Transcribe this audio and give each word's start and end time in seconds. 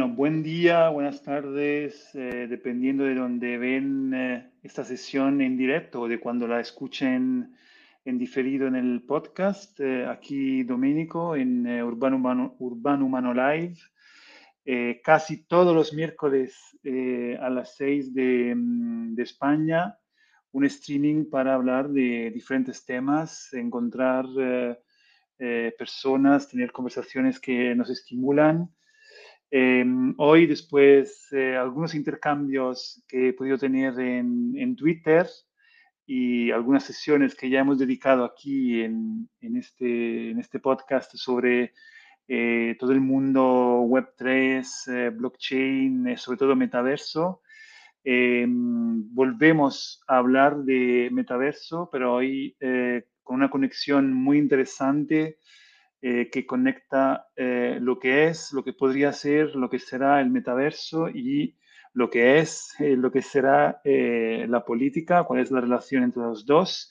Bueno, 0.00 0.14
buen 0.16 0.42
día, 0.42 0.88
buenas 0.88 1.22
tardes, 1.22 2.14
eh, 2.14 2.46
dependiendo 2.48 3.04
de 3.04 3.14
dónde 3.14 3.58
ven 3.58 4.14
eh, 4.14 4.50
esta 4.62 4.82
sesión 4.82 5.42
en 5.42 5.58
directo 5.58 6.00
o 6.00 6.08
de 6.08 6.18
cuando 6.18 6.48
la 6.48 6.58
escuchen 6.58 7.54
en 8.06 8.18
diferido 8.18 8.66
en 8.66 8.76
el 8.76 9.02
podcast. 9.02 9.78
Eh, 9.78 10.06
aquí 10.06 10.62
Domenico 10.62 11.36
en 11.36 11.66
Urbano, 11.82 12.16
Humano, 12.16 12.56
Urbano 12.60 13.04
Humano 13.04 13.34
Live, 13.34 13.76
casi 15.04 15.44
todos 15.44 15.74
los 15.74 15.92
miércoles 15.92 16.56
a 17.38 17.50
las 17.50 17.76
6 17.76 18.14
de, 18.14 18.54
mm, 18.56 19.14
de, 19.14 19.22
España, 19.22 19.98
un 20.52 20.64
streaming 20.64 21.28
para 21.28 21.52
hablar 21.52 21.90
de 21.90 22.30
diferentes 22.30 22.86
temas, 22.86 23.52
encontrar 23.52 24.24
personas, 25.76 26.48
tener 26.48 26.72
conversaciones 26.72 27.38
que 27.38 27.74
nos 27.74 27.90
estimulan 27.90 28.70
Em, 29.52 30.14
hoy, 30.18 30.46
después 30.46 31.26
de 31.30 31.56
algunos 31.56 31.94
intercambios 31.94 33.02
que 33.08 33.28
he 33.28 33.32
podido 33.32 33.58
tener 33.58 33.98
en, 33.98 34.54
en, 34.56 34.76
Twitter 34.76 35.26
y 36.06 36.52
algunas 36.52 36.84
sesiones 36.84 37.34
que 37.34 37.50
ya 37.50 37.60
hemos 37.60 37.78
dedicado 37.78 38.24
aquí 38.24 38.80
en, 38.82 39.28
en 39.40 39.56
este, 39.56 40.30
en 40.30 40.38
este 40.38 40.60
podcast 40.60 41.16
sobre 41.16 41.72
eh, 42.28 42.76
todo 42.78 42.92
el 42.92 43.00
mundo 43.00 43.82
Web3, 43.88 44.64
eh, 44.86 45.10
blockchain, 45.10 46.06
eh, 46.06 46.16
sobre 46.16 46.38
todo 46.38 46.54
metaverso, 46.54 47.42
em, 48.04 49.12
volvemos 49.12 50.00
a 50.06 50.18
hablar 50.18 50.58
de 50.58 51.08
metaverso, 51.10 51.88
pero 51.90 52.14
hoy 52.14 52.56
con 53.24 53.36
una 53.36 53.50
conexión 53.50 54.12
muy 54.12 54.38
interesante 54.38 55.38
eh, 56.02 56.30
que 56.30 56.46
conecta 56.46 57.28
eh, 57.36 57.78
lo 57.80 57.98
que 57.98 58.28
es, 58.28 58.52
lo 58.52 58.64
que 58.64 58.72
podría 58.72 59.12
ser, 59.12 59.54
lo 59.54 59.68
que 59.68 59.78
será 59.78 60.20
el 60.20 60.30
metaverso 60.30 61.10
y 61.10 61.58
lo 61.92 62.08
que 62.08 62.38
es, 62.38 62.74
eh, 62.78 62.96
lo 62.96 63.12
que 63.12 63.20
será 63.20 63.82
la 63.84 64.64
política, 64.64 65.24
cuál 65.24 65.40
es 65.40 65.50
la 65.50 65.60
relación 65.60 66.04
entre 66.04 66.22
los 66.22 66.46
dos 66.46 66.90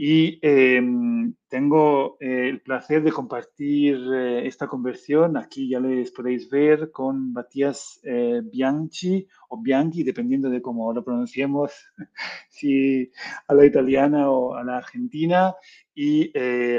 y 0.00 0.38
em, 0.42 1.34
tengo 1.48 2.18
eh, 2.20 2.48
el 2.48 2.60
placer 2.60 3.02
de 3.02 3.10
compartir 3.10 3.96
eh, 4.14 4.46
esta 4.46 4.68
conversión. 4.68 5.36
Aquí 5.36 5.68
ya 5.68 5.80
les 5.80 6.12
podéis 6.12 6.48
ver 6.48 6.92
con 6.92 7.32
Matías 7.32 7.98
eh, 8.04 8.40
Bianchi 8.44 9.26
o 9.48 9.60
Bianchi, 9.60 10.04
dependiendo 10.04 10.48
de 10.50 10.62
cómo 10.62 10.92
lo 10.92 11.02
pronunciemos, 11.04 11.72
si 12.48 13.10
a 13.48 13.54
la 13.54 13.66
italiana 13.66 14.30
o 14.30 14.54
a 14.54 14.62
la 14.62 14.76
argentina, 14.76 15.56
y 15.92 16.30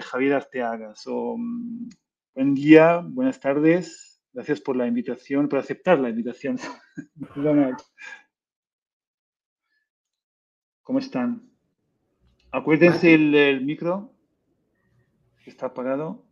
Javier 0.02 0.36
Arteaga. 0.36 0.96
So, 0.96 1.36
mm, 1.38 1.90
buen 2.36 2.54
día, 2.56 3.02
buenas 3.04 3.38
tardes. 3.42 4.22
Gracias 4.32 4.62
por 4.62 4.78
la 4.78 4.88
invitación, 4.88 5.50
por 5.50 5.60
aceptar 5.60 6.00
la 6.00 6.10
invitación. 6.10 6.58
¿Cómo 10.84 11.00
están? 11.00 11.50
Acuérdense 12.52 13.14
el, 13.14 13.66
micro. 13.66 14.10
Está 15.46 15.68
apagado. 15.68 16.24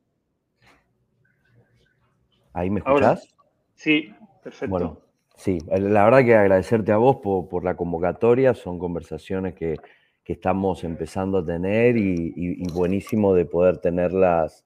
¿Ahí 2.53 2.69
me 2.69 2.79
escuchás? 2.79 3.35
sí, 3.75 4.13
perfecto. 4.43 4.71
Bueno, 4.71 5.01
sí, 5.35 5.59
la 5.67 6.05
verdad 6.05 6.25
que 6.25 6.35
agradecerte 6.35 6.91
a 6.91 6.97
vos 6.97 7.17
por, 7.17 7.63
la 7.63 7.75
convocatoria. 7.75 8.53
Son 8.53 8.79
conversaciones 8.79 9.53
que, 9.53 9.77
estamos 10.25 10.83
empezando 10.83 11.37
a 11.37 11.45
tener 11.45 11.95
y, 11.97 12.67
buenísimo 12.73 13.33
de 13.33 13.45
poder 13.45 13.77
tenerlas 13.77 14.65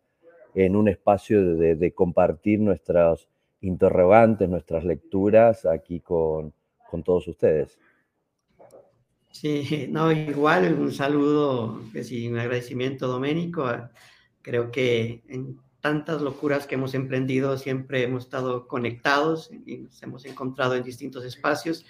en 0.56 0.76
un 0.76 0.88
espacio 0.88 1.56
de, 1.56 1.94
compartir 1.94 2.60
nuestras 2.60 3.28
interrogantes, 3.60 4.50
nuestras 4.50 4.86
lecturas 4.86 5.66
aquí 5.66 6.00
con 6.00 6.54
todos 7.04 7.28
ustedes. 7.28 7.78
Sí, 9.32 9.88
no, 9.90 10.12
igual 10.12 10.74
un 10.74 10.92
saludo, 10.92 11.82
que 11.94 12.04
sí, 12.04 12.28
un 12.28 12.38
agradecimiento, 12.38 13.08
Doménico. 13.08 13.66
Creo 14.42 14.72
que 14.72 15.24
en 15.28 15.60
tantas 15.80 16.22
locuras 16.22 16.68
que 16.68 16.76
hemos 16.76 16.94
emprendido 16.94 17.58
siempre 17.58 18.04
hemos 18.04 18.26
estado 18.26 18.68
conectados 18.68 19.50
y 19.66 19.80
nos 19.80 20.02
hemos 20.04 20.26
encontrado 20.26 20.76
en 20.76 20.84
distintos 20.84 21.26
espacios. 21.26 21.86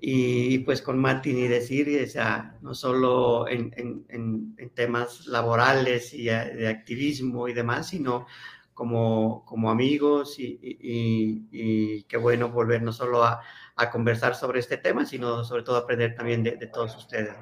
Y 0.00 0.58
pues 0.58 0.82
con 0.82 0.98
Mati 0.98 1.32
ni 1.32 1.48
decir, 1.48 1.88
o 2.02 2.06
sea, 2.06 2.58
no 2.60 2.74
solo 2.74 3.46
en, 3.48 4.54
temas 4.74 5.26
laborales 5.26 6.12
y 6.12 6.24
de 6.24 6.68
activismo 6.68 7.48
y 7.48 7.54
demás, 7.54 7.88
sino 7.88 8.26
como, 8.74 9.44
como 9.46 9.70
amigos 9.70 10.38
y, 10.38 10.58
y, 10.60 11.46
y, 11.52 12.02
qué 12.02 12.16
bueno 12.16 12.50
volver 12.50 12.82
no 12.82 12.92
solo 12.92 13.24
a, 13.24 13.40
a, 13.76 13.90
conversar 13.90 14.34
sobre 14.34 14.60
este 14.60 14.76
tema, 14.76 15.04
sino 15.06 15.44
sobre 15.44 15.62
todo 15.62 15.76
aprender 15.76 16.14
también 16.14 16.42
de, 16.42 16.56
de 16.56 16.66
todos 16.66 16.96
ustedes. 16.96 17.34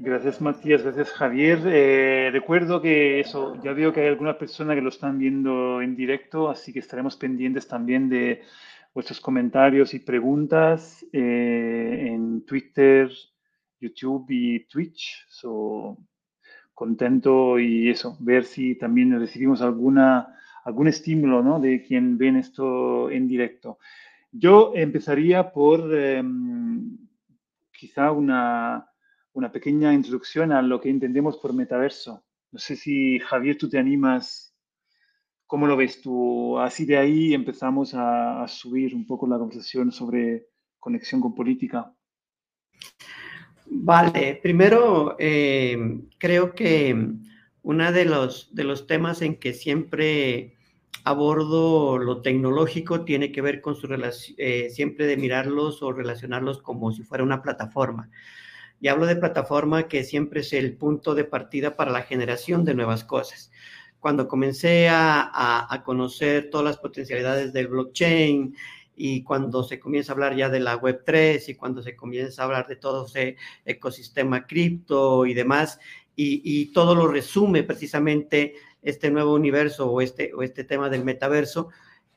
Gracias 0.00 0.40
Matías, 0.40 0.84
gracias 0.84 1.10
Javier. 1.10 1.58
Eh, 1.66 2.30
recuerdo 2.32 2.80
que 2.80 3.18
eso, 3.18 3.60
ya 3.64 3.72
veo 3.72 3.92
que 3.92 4.02
hay 4.02 4.06
algunas 4.06 4.36
personas 4.36 4.76
que 4.76 4.82
lo 4.82 4.90
están 4.90 5.18
viendo 5.18 5.82
en 5.82 5.96
directo, 5.96 6.48
así 6.48 6.72
que 6.72 6.78
estaremos 6.78 7.16
pendientes 7.16 7.66
también 7.66 8.08
de 8.08 8.42
vuestros 8.94 9.20
comentarios 9.20 9.94
y 9.94 9.98
preguntas 9.98 11.04
eh, 11.12 12.10
en 12.12 12.44
Twitter, 12.46 13.10
YouTube 13.80 14.26
y 14.28 14.60
Twitch. 14.66 15.26
So, 15.28 15.98
contento 16.74 17.58
y 17.58 17.90
eso, 17.90 18.16
ver 18.20 18.44
si 18.44 18.76
también 18.76 19.18
recibimos 19.18 19.62
alguna, 19.62 20.38
algún 20.64 20.86
estímulo 20.86 21.42
¿no? 21.42 21.58
de 21.58 21.82
quien 21.82 22.16
ven 22.18 22.36
esto 22.36 23.10
en 23.10 23.26
directo. 23.26 23.78
Yo 24.30 24.72
empezaría 24.74 25.52
por 25.52 25.94
em, 25.94 26.98
quizá 27.72 28.12
una, 28.12 28.88
una 29.32 29.52
pequeña 29.52 29.94
introducción 29.94 30.52
a 30.52 30.60
lo 30.62 30.80
que 30.80 30.90
entendemos 30.90 31.38
por 31.38 31.54
metaverso. 31.54 32.24
No 32.50 32.58
sé 32.58 32.76
si 32.76 33.18
Javier, 33.20 33.56
tú 33.56 33.68
te 33.68 33.78
animas, 33.78 34.54
¿cómo 35.46 35.66
lo 35.66 35.76
ves 35.76 36.00
tú? 36.02 36.58
Así 36.58 36.84
de 36.84 36.98
ahí 36.98 37.34
empezamos 37.34 37.94
a, 37.94 38.46
subir 38.48 38.94
un 38.94 39.06
poco 39.06 39.26
la 39.26 39.38
conversación 39.38 39.92
sobre 39.92 40.48
conexión 40.78 41.20
con 41.20 41.34
política. 41.34 41.92
Vale, 43.66 44.40
primero 44.42 45.16
eh, 45.18 46.00
creo 46.18 46.54
que 46.54 46.96
uno 47.62 47.92
de 47.92 48.04
los, 48.04 48.54
de 48.54 48.64
los 48.64 48.86
temas 48.86 49.22
en 49.22 49.36
que 49.36 49.52
siempre 49.52 50.57
abordo 51.04 51.98
lo 51.98 52.22
tecnológico 52.22 53.04
tiene 53.04 53.32
que 53.32 53.42
ver 53.42 53.60
con 53.60 53.76
su 53.76 53.86
relación, 53.86 54.36
eh, 54.38 54.70
siempre 54.70 55.06
de 55.06 55.16
mirarlos 55.16 55.82
o 55.82 55.92
relacionarlos 55.92 56.62
como 56.62 56.92
si 56.92 57.02
fuera 57.02 57.24
una 57.24 57.42
plataforma. 57.42 58.10
Y 58.80 58.88
hablo 58.88 59.06
de 59.06 59.16
plataforma 59.16 59.88
que 59.88 60.04
siempre 60.04 60.40
es 60.40 60.52
el 60.52 60.76
punto 60.76 61.14
de 61.14 61.24
partida 61.24 61.76
para 61.76 61.90
la 61.90 62.02
generación 62.02 62.64
de 62.64 62.74
nuevas 62.74 63.04
cosas. 63.04 63.50
Cuando 64.00 64.28
comencé 64.28 64.88
a, 64.88 65.66
a 65.68 65.82
conocer 65.82 66.50
todas 66.50 66.64
las 66.64 66.78
potencialidades 66.78 67.52
del 67.52 67.68
blockchain, 67.68 68.54
y 68.98 69.22
cuando 69.22 69.62
se 69.62 69.78
comienza 69.78 70.12
a 70.12 70.14
hablar 70.14 70.36
ya 70.36 70.48
de 70.48 70.60
la 70.60 70.76
Web 70.76 71.02
3 71.06 71.48
y 71.48 71.54
cuando 71.54 71.82
se 71.82 71.94
comienza 71.94 72.42
a 72.42 72.44
hablar 72.46 72.66
de 72.66 72.76
todo 72.76 73.06
ese 73.06 73.36
ecosistema 73.64 74.46
cripto 74.46 75.24
y 75.24 75.34
demás, 75.34 75.78
y, 76.16 76.42
y, 76.44 76.72
todo 76.72 76.96
lo 76.96 77.06
resume 77.06 77.62
precisamente 77.62 78.54
este 78.82 79.10
nuevo 79.10 79.34
universo 79.34 79.90
o 79.90 80.00
este, 80.00 80.32
o 80.34 80.42
este 80.42 80.64
tema 80.64 80.88
del 80.88 81.04
metaverso, 81.04 81.68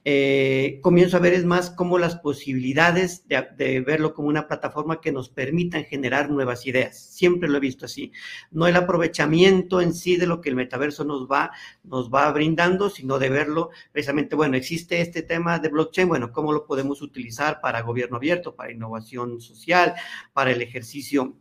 eh, 0.03 0.79
comienzo 0.81 1.17
a 1.17 1.19
ver 1.19 1.33
es 1.33 1.45
más 1.45 1.69
como 1.69 1.99
las 1.99 2.15
posibilidades 2.15 3.27
de, 3.27 3.81
verlo 3.81 4.15
como 4.15 4.29
una 4.29 4.47
plataforma 4.47 4.99
que 4.99 5.11
nos 5.11 5.29
permitan 5.29 5.85
generar 5.85 6.31
nuevas 6.31 6.65
ideas. 6.65 6.97
Siempre 6.97 7.47
lo 7.47 7.57
he 7.57 7.59
visto 7.59 7.85
así. 7.85 8.11
No 8.49 8.65
el 8.65 8.75
aprovechamiento 8.75 9.79
en 9.79 9.93
sí 9.93 10.15
de 10.17 10.25
lo 10.25 10.41
que 10.41 10.49
el 10.49 10.55
metaverso 10.55 11.03
nos 11.03 11.27
va, 11.27 11.51
nos 11.83 12.09
va 12.11 12.31
brindando, 12.31 12.89
sino 12.89 13.19
de 13.19 13.29
verlo 13.29 13.69
precisamente, 13.91 14.35
bueno, 14.35 14.57
existe 14.57 15.01
este 15.01 15.21
tema 15.21 15.59
de 15.59 15.69
blockchain, 15.69 16.07
bueno, 16.07 16.31
¿cómo 16.31 16.51
lo 16.51 16.65
podemos 16.65 17.01
utilizar 17.03 17.61
para 17.61 17.81
gobierno 17.81 18.17
abierto, 18.17 18.55
para 18.55 18.71
innovación 18.71 19.39
social, 19.39 19.93
para 20.33 20.51
el 20.51 20.61
ejercicio, 20.63 21.35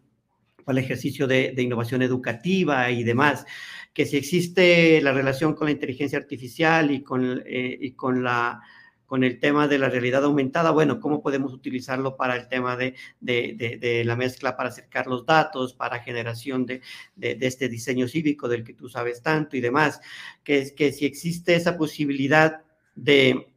para 0.65 0.79
el 0.79 0.85
ejercicio 0.85 1.27
de, 1.27 1.53
de 1.55 1.63
innovación 1.63 2.03
educativa 2.03 2.91
y 2.91 3.05
demás? 3.05 3.47
que 3.93 4.07
si 4.07 4.17
existe 4.17 5.01
la 5.03 5.13
relación 5.13 5.55
con 5.55 5.67
la 5.67 5.73
inteligencia 5.73 6.19
artificial 6.19 6.91
y 6.91 7.03
con, 7.03 7.43
eh, 7.47 7.79
y 7.81 7.93
con 7.93 8.23
la 8.23 8.61
con 9.07 9.25
el 9.25 9.41
tema 9.41 9.67
de 9.67 9.77
la 9.77 9.89
realidad 9.89 10.25
aumentada, 10.25 10.71
bueno, 10.71 11.01
¿cómo 11.01 11.21
podemos 11.21 11.53
utilizarlo 11.53 12.17
para 12.17 12.37
el 12.37 12.47
tema 12.47 12.77
de, 12.77 12.95
de, 13.19 13.77
de, 13.81 14.05
la 14.05 14.15
mezcla 14.15 14.57
para 14.57 14.69
acercar 14.69 15.09
los 15.09 15.27
datos, 15.27 15.75
para 15.75 15.99
generación 15.99 16.65
de, 16.65 16.81
este 17.17 17.69
diseño 17.69 18.07
cívico 18.07 18.49
del 18.49 18.63
que 18.63 18.73
tú 18.73 18.89
sabes 18.89 19.21
tanto 19.21 19.57
y 19.57 19.61
demás? 19.61 20.01
Que, 20.45 20.73
que 20.77 20.93
si 20.93 21.07
existe 21.07 21.57
esa 21.57 21.77
posibilidad 21.77 22.63
de, 22.95 23.50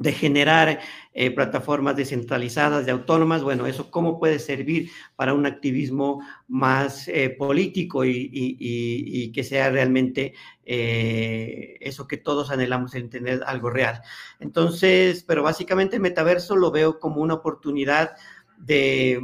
de 0.00 0.12
generar 0.12 0.80
eh, 1.12 1.30
plataformas 1.30 1.94
descentralizadas, 1.94 2.86
de 2.86 2.92
autónomas, 2.92 3.42
bueno, 3.42 3.66
eso 3.66 3.90
cómo 3.90 4.18
puede 4.18 4.38
servir 4.38 4.90
para 5.14 5.34
un 5.34 5.44
activismo 5.44 6.22
más 6.48 7.06
eh, 7.06 7.28
político 7.28 8.04
y, 8.06 9.30
que 9.34 9.44
sea 9.44 9.70
realmente 9.70 10.32
eh, 10.64 11.76
eso 11.80 12.08
que 12.08 12.16
todos 12.16 12.50
anhelamos 12.50 12.94
en 12.94 13.10
tener 13.10 13.42
algo 13.46 13.68
real. 13.68 14.00
Entonces, 14.40 15.22
pero 15.22 15.42
básicamente 15.42 15.96
el 15.96 16.02
metaverso 16.02 16.56
lo 16.56 16.70
veo 16.70 16.98
como 16.98 17.20
una 17.20 17.34
oportunidad 17.34 18.16
de, 18.56 19.20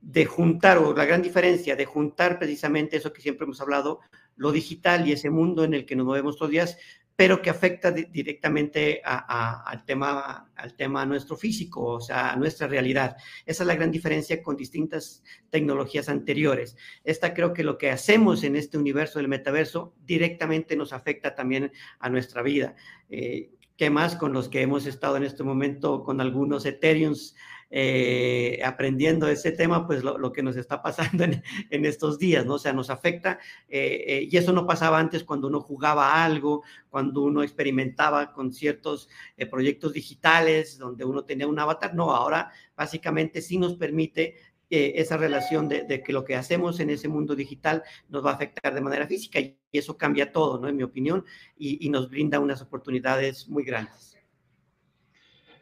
de 0.00 0.24
juntar, 0.24 0.78
o 0.78 0.94
la 0.94 1.04
gran 1.04 1.20
diferencia 1.20 1.74
de 1.74 1.84
juntar 1.84 2.38
precisamente 2.38 2.96
eso 2.96 3.12
que 3.12 3.22
siempre 3.22 3.44
hemos 3.44 3.60
hablado, 3.60 4.00
lo 4.36 4.52
digital 4.52 5.08
y 5.08 5.12
ese 5.12 5.30
mundo 5.30 5.64
en 5.64 5.74
el 5.74 5.84
que 5.84 5.96
nos 5.96 6.06
movemos 6.06 6.36
todos 6.36 6.48
los 6.48 6.52
días, 6.52 6.78
pero 7.16 7.40
que 7.40 7.48
afecta 7.48 7.90
directamente 7.90 9.00
al, 9.02 9.84
tema, 9.86 10.50
al 10.54 10.74
tema 10.74 11.06
nuestro 11.06 11.34
físico, 11.34 11.82
o 11.82 12.00
sea, 12.00 12.32
a 12.32 12.36
nuestra 12.36 12.66
realidad. 12.66 13.16
Esa 13.46 13.62
es 13.62 13.66
la 13.66 13.74
gran 13.74 13.90
diferencia 13.90 14.42
con 14.42 14.54
distintas 14.54 15.24
tecnologías 15.48 16.10
anteriores. 16.10 16.76
Esta 17.04 17.32
creo 17.32 17.54
que 17.54 17.64
lo 17.64 17.78
que 17.78 17.90
hacemos 17.90 18.44
en 18.44 18.54
este 18.54 18.76
universo 18.76 19.18
del 19.18 19.28
metaverso 19.28 19.94
directamente 20.04 20.76
nos 20.76 20.92
afecta 20.92 21.34
también 21.34 21.72
a 21.98 22.10
nuestra 22.10 22.42
vida. 22.42 22.76
Eh, 23.08 23.50
¿Qué 23.76 23.90
más 23.90 24.16
con 24.16 24.32
los 24.32 24.48
que 24.48 24.62
hemos 24.62 24.86
estado 24.86 25.16
en 25.16 25.24
este 25.24 25.42
momento 25.42 26.02
con 26.02 26.20
algunos 26.20 26.64
Ethereums 26.64 27.34
eh, 27.68 28.60
aprendiendo 28.64 29.26
ese 29.26 29.50
tema, 29.50 29.88
pues 29.88 30.04
lo, 30.04 30.32
que 30.32 30.42
nos 30.42 30.56
está 30.56 30.82
pasando 30.82 31.24
en, 31.24 31.84
estos 31.84 32.16
días, 32.18 32.46
¿no? 32.46 32.54
O 32.54 32.58
sea, 32.58 32.72
nos 32.72 32.90
afecta 32.90 33.40
eh, 33.68 34.04
eh, 34.06 34.28
y 34.30 34.36
eso 34.36 34.52
no 34.52 34.66
pasaba 34.66 35.00
antes 35.00 35.24
cuando 35.24 35.48
uno 35.48 35.60
jugaba 35.60 36.24
algo, 36.24 36.62
cuando 36.88 37.22
uno 37.22 37.42
experimentaba 37.42 38.32
con 38.32 38.52
ciertos 38.52 39.08
proyectos 39.50 39.92
digitales 39.92 40.78
donde 40.78 41.04
uno 41.04 41.24
tenía 41.24 41.48
un 41.48 41.58
avatar, 41.58 41.92
no, 41.94 42.12
ahora 42.12 42.52
básicamente 42.76 43.42
sí 43.42 43.58
nos 43.58 43.74
permite 43.74 44.36
esa 44.68 45.16
relación 45.16 45.68
de, 45.68 46.02
que 46.02 46.12
lo 46.12 46.24
que 46.24 46.34
hacemos 46.34 46.80
en 46.80 46.90
ese 46.90 47.08
mundo 47.08 47.36
digital 47.36 47.82
nos 48.08 48.24
va 48.24 48.32
a 48.32 48.34
afectar 48.34 48.74
de 48.74 48.80
manera 48.80 49.06
física 49.06 49.38
y 49.38 49.56
eso 49.72 49.96
cambia 49.96 50.32
todo, 50.32 50.58
¿no? 50.60 50.68
En 50.68 50.76
mi 50.76 50.82
opinión, 50.82 51.24
y 51.56 51.88
nos 51.88 52.10
brinda 52.10 52.40
unas 52.40 52.62
oportunidades 52.62 53.48
muy 53.48 53.64
grandes. 53.64 54.16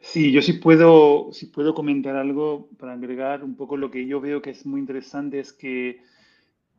Sí, 0.05 0.31
yo 0.31 0.41
sí 0.43 0.53
puedo, 0.53 1.29
sí 1.33 1.47
puedo 1.47 1.73
comentar 1.73 2.15
algo 2.15 2.69
para 2.77 2.93
agregar 2.93 3.43
un 3.43 3.55
poco 3.55 3.75
lo 3.75 3.89
que 3.89 4.05
yo 4.05 4.21
veo 4.21 4.39
que 4.39 4.51
es 4.51 4.63
muy 4.63 4.79
interesante, 4.79 5.39
es 5.39 5.51
que, 5.51 5.99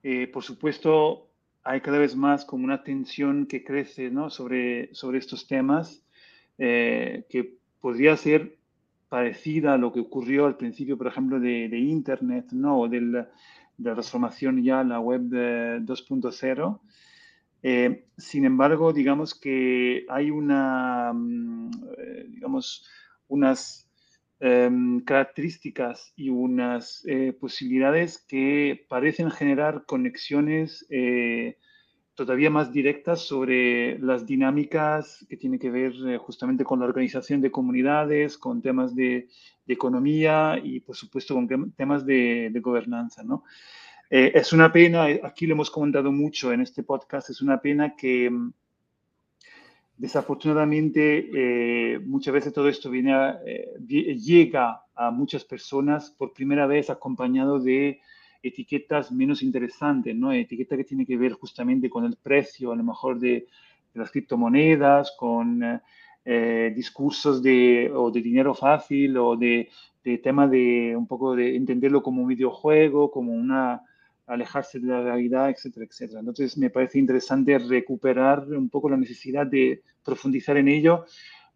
eh, 0.05 0.29
por 0.29 0.45
supuesto, 0.45 1.29
hay 1.65 1.81
cada 1.81 1.99
vez 1.99 2.15
más 2.15 2.45
como 2.45 2.65
una 2.65 2.85
tensión 2.85 3.47
que 3.47 3.65
crece 3.65 4.11
¿no? 4.11 4.31
sobre, 4.31 4.95
sobre 4.95 5.19
estos 5.19 5.49
temas, 5.49 6.07
eh, 6.57 7.27
que 7.29 7.59
podría 7.81 8.17
ser 8.17 8.59
parecida 9.09 9.75
a 9.75 9.79
lo 9.79 9.93
que 9.93 10.01
ocurrió 10.01 10.47
al 10.47 10.57
principio, 10.57 10.99
por 10.99 11.07
ejemplo, 11.07 11.41
de, 11.41 11.79
Internet, 11.79 12.47
¿no? 12.53 12.81
o 12.81 12.89
de 12.89 13.01
la, 13.01 13.31
transformación 13.83 14.63
ya 14.63 14.81
a 14.81 14.85
la 14.85 15.01
web 15.01 15.23
2.0. 15.23 16.81
Eh, 17.63 18.07
sin 18.17 18.45
embargo, 18.45 18.93
digamos 18.93 19.35
que 19.35 20.07
hay 20.09 20.31
una, 20.31 21.13
mm, 21.13 21.71
digamos, 22.29 22.87
unas 23.29 23.91
em, 24.39 25.01
características 25.01 26.13
y 26.15 26.29
unas 26.29 27.03
eh, 27.07 27.33
posibilidades 27.33 28.19
que 28.19 28.85
parecen 28.89 29.31
generar 29.31 29.85
conexiones 29.87 30.87
eh, 30.91 31.57
todavía 32.17 32.51
más 32.51 32.73
directas 32.73 33.21
sobre 33.21 33.99
las 34.01 34.27
dinámicas 34.27 35.25
que 35.29 35.37
tienen 35.37 35.61
que 35.61 35.71
ver 35.71 35.93
eh, 36.09 36.19
justamente 36.19 36.65
con 36.65 36.81
la 36.81 36.87
organización 36.87 37.41
de 37.41 37.53
comunidades, 37.53 38.37
con 38.39 38.61
temas 38.61 38.97
de, 38.97 39.29
economía 39.69 40.61
y, 40.63 40.81
por 40.81 40.97
supuesto, 40.97 41.35
con 41.35 41.73
temas 41.73 42.07
de, 42.07 42.51
de 42.53 42.61
gobernanza. 42.61 43.25
¿no? 43.25 43.45
es 44.09 44.53
una 44.53 44.73
pena, 44.73 45.07
aquí 45.25 45.47
lo 45.47 45.55
hemos 45.55 45.73
comentado 45.73 46.13
mucho 46.13 46.53
en 46.53 46.61
este 46.61 46.85
podcast, 46.85 47.31
es 47.31 47.43
una 47.43 47.61
pena 47.61 47.97
que 47.97 48.31
Desafortunadamente, 49.97 51.31
eh, 51.33 51.99
muchas 52.01 52.35
veces 52.35 52.53
todo 52.53 52.69
esto 52.69 52.91
viene 52.91 53.15
eh, 53.47 53.75
llega 53.89 54.83
a 54.95 55.11
muchas 55.11 55.45
personas 55.45 56.11
por 56.11 56.35
primera 56.35 56.67
vez 56.67 56.91
acompañado 56.91 57.59
de 57.59 58.01
etiquetas 58.43 59.13
menos 59.13 59.43
interesantes, 59.43 60.15
¿no? 60.15 60.33
Etiquetas 60.33 60.79
que 60.79 60.85
tienen 60.85 61.07
que 61.07 61.17
ver 61.17 61.33
justamente 61.33 61.91
con 61.91 62.05
el 62.05 62.17
precio, 62.17 62.73
a 62.73 62.77
lo 62.77 62.85
mejor 62.85 63.19
de, 63.19 63.47
las 63.95 64.11
criptomonedas, 64.11 65.15
con 65.19 65.81
eh, 66.25 66.73
discursos 66.75 67.43
de, 67.43 67.91
o 67.95 68.11
de 68.11 68.21
dinero 68.21 68.55
fácil 68.55 69.17
o 69.17 69.37
de, 69.37 69.71
de 70.05 70.19
tema 70.19 70.47
de 70.47 70.95
un 70.97 71.07
poco 71.07 71.35
de 71.35 71.57
entenderlo 71.57 72.03
como 72.03 72.23
un 72.23 72.29
videojuego, 72.29 73.11
como 73.11 73.33
una 73.33 73.83
alejarse 74.27 74.81
de 74.81 74.89
la 74.89 75.03
realidad, 75.03 75.51
etcétera, 75.51 75.87
etcétera. 75.87 76.21
Entonces, 76.21 76.59
me 76.59 76.71
parece 76.71 76.99
interesante 76.99 77.59
recuperar 77.59 78.47
un 78.49 78.69
poco 78.69 78.89
la 78.89 78.97
necesidad 78.97 79.47
de 79.47 79.83
profundizar 80.05 80.57
en 80.57 80.69
ello. 80.69 81.05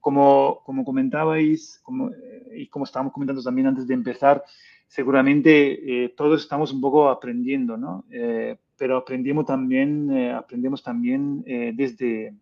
Como, 0.01 0.63
como 0.65 0.83
comentabais 0.83 1.79
como, 1.83 2.09
eh, 2.11 2.63
y 2.63 2.67
como 2.69 2.87
estábamos 2.87 3.13
comentando 3.13 3.43
también 3.43 3.67
antes 3.67 3.87
de 3.87 3.93
empezar, 3.93 4.43
seguramente 4.91 6.05
eh, 6.05 6.09
todos 6.11 6.43
estamos 6.43 6.71
un 6.73 6.83
poco 6.83 7.09
aprendiendo, 7.09 7.79
¿no? 7.79 8.05
Eh, 8.11 8.59
pero 8.77 8.99
aprendemos 8.99 9.47
también, 9.47 10.11
aprendemos 10.35 10.83
también 10.83 11.43
desde, 11.77 12.35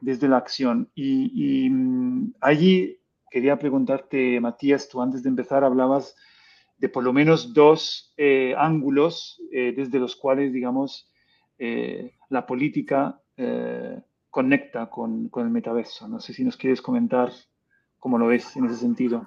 desde 0.00 0.28
la 0.28 0.36
acción. 0.36 0.88
Y, 0.94 1.64
y 1.66 1.68
mm, 1.68 2.34
allí 2.40 3.00
quería 3.28 3.58
preguntarte, 3.58 4.40
Matías, 4.40 4.88
tú 4.88 5.02
antes 5.02 5.22
de 5.22 5.28
empezar 5.28 5.64
hablabas 5.64 6.14
de 6.78 6.88
por 6.88 7.02
lo 7.04 7.12
menos 7.12 7.52
dos 7.52 8.12
eh, 8.16 8.54
ángulos 8.56 9.42
eh, 9.52 9.74
desde 9.76 9.98
los 9.98 10.16
cuales, 10.16 10.52
digamos, 10.52 11.10
eh, 11.58 12.14
la 12.28 12.46
política 12.46 13.20
conecta 14.30 14.90
con, 14.90 15.28
con, 15.28 15.44
el 15.44 15.52
metaverso. 15.52 16.08
No 16.08 16.18
sé 16.18 16.32
si 16.32 16.42
nos 16.42 16.56
quieres 16.56 16.82
comentar 16.82 17.30
cómo 18.00 18.18
lo 18.18 18.26
ves 18.26 18.56
en 18.56 18.64
ese 18.64 18.74
sentido. 18.74 19.24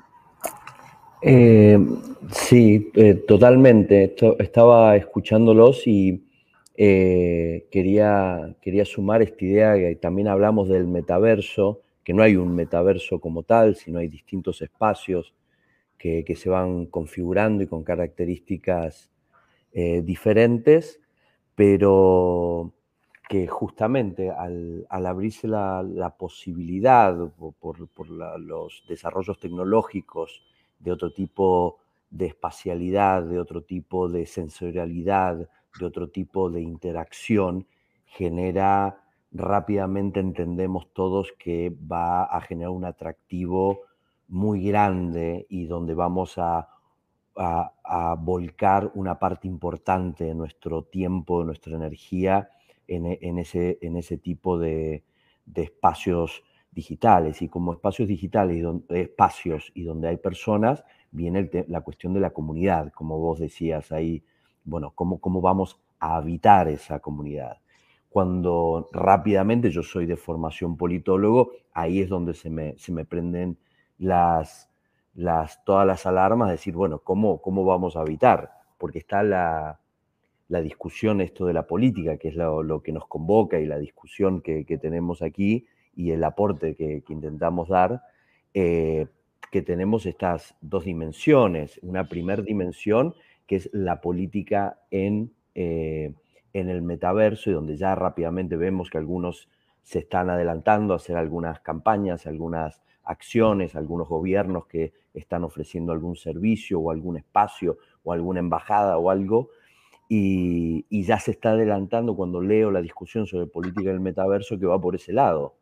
Sí, 2.32 2.92
totalmente. 3.28 4.16
estaba 4.40 4.96
escuchándolos 4.96 5.86
y 5.88 6.24
quería, 6.76 8.56
quería 8.62 8.86
sumar 8.86 9.22
esta 9.22 9.46
idea 9.46 9.76
que 9.76 9.96
también 9.96 10.28
hablamos 10.28 10.70
del 10.70 10.88
metaverso, 10.88 11.82
que 12.04 12.14
no 12.14 12.24
hay 12.24 12.36
un 12.36 12.56
metaverso 12.56 13.20
como 13.20 13.44
tal, 13.44 13.76
sino 13.76 14.00
hay 14.00 14.08
distintos 14.08 14.62
espacios 14.62 15.34
que, 16.02 16.36
se 16.36 16.50
van 16.50 16.88
configurando 16.88 17.64
y 17.64 17.68
con 17.68 17.84
características 17.84 19.12
eh, 19.72 20.02
diferentes, 20.02 21.00
pero 21.54 22.74
que 23.30 23.48
justamente 23.48 24.32
al, 24.32 24.88
abrirse 24.90 25.48
la, 25.48 26.16
posibilidad 26.18 27.16
por, 27.60 28.10
los 28.10 28.84
desarrollos 28.90 29.40
tecnológicos 29.40 30.42
de 30.82 30.92
otro 30.92 31.12
tipo 31.14 31.78
de 32.10 32.28
espacialidad, 32.28 33.24
de 33.24 33.40
otro 33.40 33.64
tipo 33.64 34.10
de 34.10 34.26
sensorialidad, 34.26 35.50
de 35.80 35.86
otro 35.86 36.10
tipo 36.10 36.50
de 36.50 36.62
interacción, 36.62 37.68
genera 38.06 39.02
rápidamente 39.32 40.20
entendemos 40.20 40.92
todos 40.94 41.34
que 41.40 41.74
va 41.92 42.24
a 42.24 42.42
generar 42.42 42.72
un 42.72 42.86
atractivo 42.86 43.82
muy 44.28 44.64
grande 44.64 45.46
y 45.50 45.66
donde 45.66 45.94
vamos 45.94 46.38
a, 46.38 46.68
volcar 48.20 48.92
una 48.94 49.18
parte 49.18 49.48
importante 49.48 50.26
de 50.26 50.36
nuestro 50.36 50.84
tiempo, 50.84 51.40
de 51.40 51.46
nuestra 51.46 51.76
energía 51.76 52.50
en, 52.88 53.06
e, 53.06 53.20
ese, 53.40 53.80
en 53.82 53.96
ese 53.96 54.18
tipo 54.18 54.60
de, 54.60 55.04
espacios 55.56 56.44
digitales. 56.72 57.42
Y 57.42 57.50
como 57.50 57.74
espacios 57.74 58.08
digitales, 58.08 58.66
espacios 58.90 59.72
y 59.74 59.84
donde 59.84 60.10
hay 60.10 60.18
personas, 60.18 60.84
viene 61.12 61.50
la 61.68 61.82
cuestión 61.82 62.14
de 62.14 62.20
la 62.20 62.32
comunidad, 62.32 62.92
como 62.94 63.20
vos 63.20 63.40
decías 63.40 63.92
ahí, 63.92 64.24
bueno, 64.64 64.92
cómo, 64.96 65.20
cómo 65.20 65.42
vamos 65.42 65.80
a 66.00 66.18
habitar 66.18 66.68
esa 66.68 67.00
comunidad. 67.00 67.58
Cuando 68.10 68.90
rápidamente, 68.92 69.70
yo 69.70 69.84
soy 69.84 70.06
de 70.06 70.18
formación 70.18 70.78
politólogo, 70.78 71.52
ahí 71.74 72.02
es 72.02 72.10
donde 72.10 72.34
se 72.34 72.50
me, 72.50 72.78
se 72.78 72.92
me 72.92 73.06
prenden 73.06 73.58
las, 73.98 74.70
las, 75.14 75.64
todas 75.64 75.88
las 75.88 76.06
alarmas, 76.06 76.52
decir, 76.52 76.74
bueno, 76.74 77.00
¿cómo, 77.00 77.42
cómo 77.42 77.64
vamos 77.64 77.96
a 77.96 78.02
habitar? 78.02 78.52
Porque 78.78 79.00
está 79.00 79.24
la, 79.24 79.80
la 80.52 80.62
discusión 80.62 81.22
esto 81.22 81.46
de 81.46 81.54
la 81.54 81.66
política, 81.66 82.18
que 82.18 82.28
es 82.28 82.36
lo, 82.36 82.84
que 82.84 82.92
nos 82.92 83.08
convoca 83.08 83.58
y 83.58 83.66
la 83.66 83.80
discusión 83.80 84.42
que, 84.42 84.66
tenemos 84.82 85.22
aquí 85.22 85.66
y 86.02 86.12
el 86.12 86.24
aporte 86.24 86.76
que, 86.76 87.04
intentamos 87.10 87.70
dar, 87.70 88.02
eh, 88.54 89.08
que 89.52 89.62
tenemos 89.62 90.06
estas 90.06 90.56
dos 90.62 90.86
dimensiones. 90.86 91.80
Una 91.84 92.06
primera 92.06 92.42
dimensión 92.42 93.14
que 93.46 93.58
es 93.58 93.70
la 93.74 94.02
política 94.02 94.80
en, 94.90 95.32
eh, 95.56 96.14
en 96.54 96.70
el 96.70 96.82
metaverso 96.82 97.50
y 97.50 97.54
donde 97.54 97.78
ya 97.78 97.94
rápidamente 97.96 98.56
vemos 98.56 98.90
que 98.90 98.98
algunos 98.98 99.50
se 99.84 100.00
están 100.00 100.30
adelantando 100.30 100.94
a 100.94 100.98
hacer 100.98 101.18
algunas 101.18 101.60
campañas, 101.60 102.26
algunas 102.26 102.82
acciones, 103.04 103.76
algunos 103.76 104.08
gobiernos 104.08 104.68
que 104.68 104.94
están 105.14 105.44
ofreciendo 105.44 105.92
algún 105.92 106.16
servicio 106.16 106.80
o 106.80 106.92
algún 106.92 107.18
espacio 107.18 107.78
o 108.04 108.14
alguna 108.14 108.40
embajada 108.40 108.98
o 108.98 109.10
algo. 109.10 109.50
Y, 110.08 110.86
y, 110.90 111.04
ya 111.04 111.20
se 111.20 111.32
está 111.32 111.52
adelantando 111.52 112.16
cuando 112.18 112.42
leo 112.42 112.70
la 112.70 112.82
discusión 112.82 113.28
sobre 113.28 113.48
política 113.48 113.92
del 113.92 114.02
metaverso 114.02 114.60
que 114.60 114.66
va 114.66 114.80
por 114.80 114.96
ese 114.96 115.14
lado, 115.14 115.56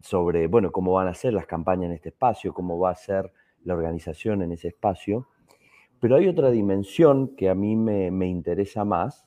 sobre, 0.00 0.46
bueno, 0.46 0.72
cómo 0.72 0.92
van 0.92 1.08
a 1.08 1.14
ser 1.14 1.32
las 1.32 1.46
campañas 1.46 1.86
en 1.86 1.92
este 1.92 2.10
espacio, 2.10 2.54
cómo 2.54 2.78
va 2.78 2.90
a 2.90 2.96
ser 2.96 3.32
la 3.64 3.74
organización 3.74 4.42
en 4.42 4.52
ese 4.52 4.68
espacio. 4.68 5.28
Pero 6.00 6.16
hay 6.16 6.28
otra 6.28 6.50
dimensión 6.50 7.34
que 7.36 7.48
a 7.48 7.54
mí 7.54 7.76
me, 7.76 8.10
me 8.10 8.28
interesa 8.28 8.84
más, 8.84 9.26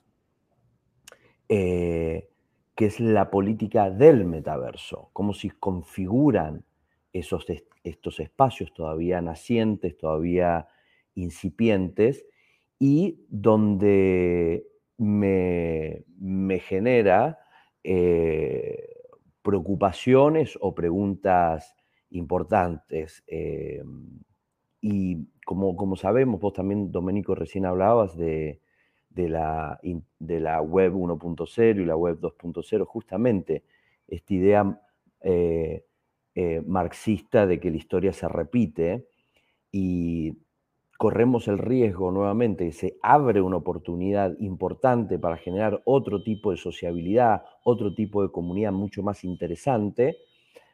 eh, 1.50 2.30
que 2.76 2.86
es 2.86 3.00
la 3.00 3.30
política 3.30 3.90
del 3.90 4.26
metaverso, 4.26 5.10
cómo 5.12 5.34
se 5.34 5.52
configuran 5.60 6.64
esos, 7.12 7.46
estos 7.84 8.20
espacios 8.22 8.74
todavía 8.74 9.22
nacientes, 9.22 9.98
todavía 9.98 10.68
incipientes, 11.16 12.26
y 12.80 13.26
donde 13.28 14.66
me, 14.98 16.06
me 16.18 16.60
genera 16.60 17.40
eh, 17.84 18.91
preocupaciones 19.42 20.58
o 20.62 20.74
preguntas 20.76 21.76
importantes. 22.12 23.24
Eh, 23.28 23.84
y 24.82 25.28
como, 25.46 25.76
como 25.76 25.96
sabemos, 25.96 26.40
vos 26.40 26.54
también, 26.54 26.92
Domenico, 26.92 27.36
recién 27.36 27.66
hablabas 27.66 28.18
de, 28.18 28.62
de, 29.10 29.30
la, 29.30 29.80
de 30.20 30.40
la 30.40 30.62
web 30.62 30.94
1.0 30.94 31.82
y 31.82 31.86
la 31.86 31.96
web 31.96 32.20
2.0, 32.20 32.86
justamente 32.86 33.64
esta 34.08 34.34
idea 34.34 34.82
eh, 35.22 35.86
eh, 36.36 36.62
marxista 36.66 37.46
de 37.46 37.60
que 37.60 37.72
la 37.72 37.78
historia 37.78 38.14
se 38.14 38.28
repite 38.28 39.08
y 39.72 40.38
corremos 41.02 41.48
el 41.48 41.58
riesgo 41.58 42.12
nuevamente 42.12 42.68
que 42.68 42.74
se 42.74 43.00
abre 43.02 43.42
una 43.42 43.58
oportunidad 43.58 44.38
importante 44.38 45.18
para 45.18 45.36
generar 45.36 45.82
otro 45.84 46.22
tipo 46.22 46.52
de 46.52 46.58
sociabilidad, 46.58 47.42
otro 47.64 47.96
tipo 47.96 48.22
de 48.22 48.32
comunidad 48.32 48.72
mucho 48.72 49.02
más 49.02 49.24
interesante, 49.24 50.18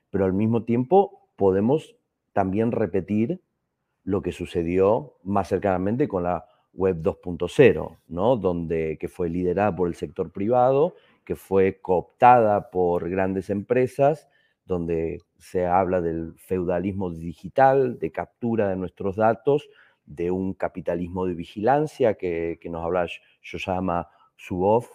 pero 0.10 0.26
al 0.26 0.34
mismo 0.34 0.64
tiempo 0.66 1.30
podemos 1.38 1.96
también 2.34 2.74
repetir 2.74 3.40
lo 4.04 4.22
que 4.22 4.34
sucedió 4.34 5.14
más 5.24 5.48
cercanamente 5.48 6.10
con 6.10 6.24
la 6.24 6.46
web 6.74 7.02
2.0, 7.02 7.98
¿no? 8.10 8.36
Donde, 8.36 8.98
que 9.00 9.08
fue 9.08 9.30
liderada 9.30 9.74
por 9.74 9.88
el 9.88 9.96
sector 9.96 10.34
privado, 10.34 10.96
que 11.24 11.38
fue 11.38 11.80
cooptada 11.80 12.70
por 12.70 13.10
grandes 13.10 13.50
empresas, 13.50 14.28
donde 14.66 15.22
se 15.38 15.66
habla 15.66 16.02
del 16.02 16.34
feudalismo 16.36 17.12
digital, 17.12 17.98
de 17.98 18.12
captura 18.12 18.68
de 18.68 18.76
nuestros 18.76 19.16
datos, 19.16 19.70
de 20.08 20.32
un 20.32 20.54
capitalismo 20.54 21.28
de 21.28 21.36
vigilancia 21.36 22.16
que, 22.16 22.58
nos 22.64 22.84
habla 22.84 23.08
llama 23.44 24.08
Zuboff, 24.36 24.90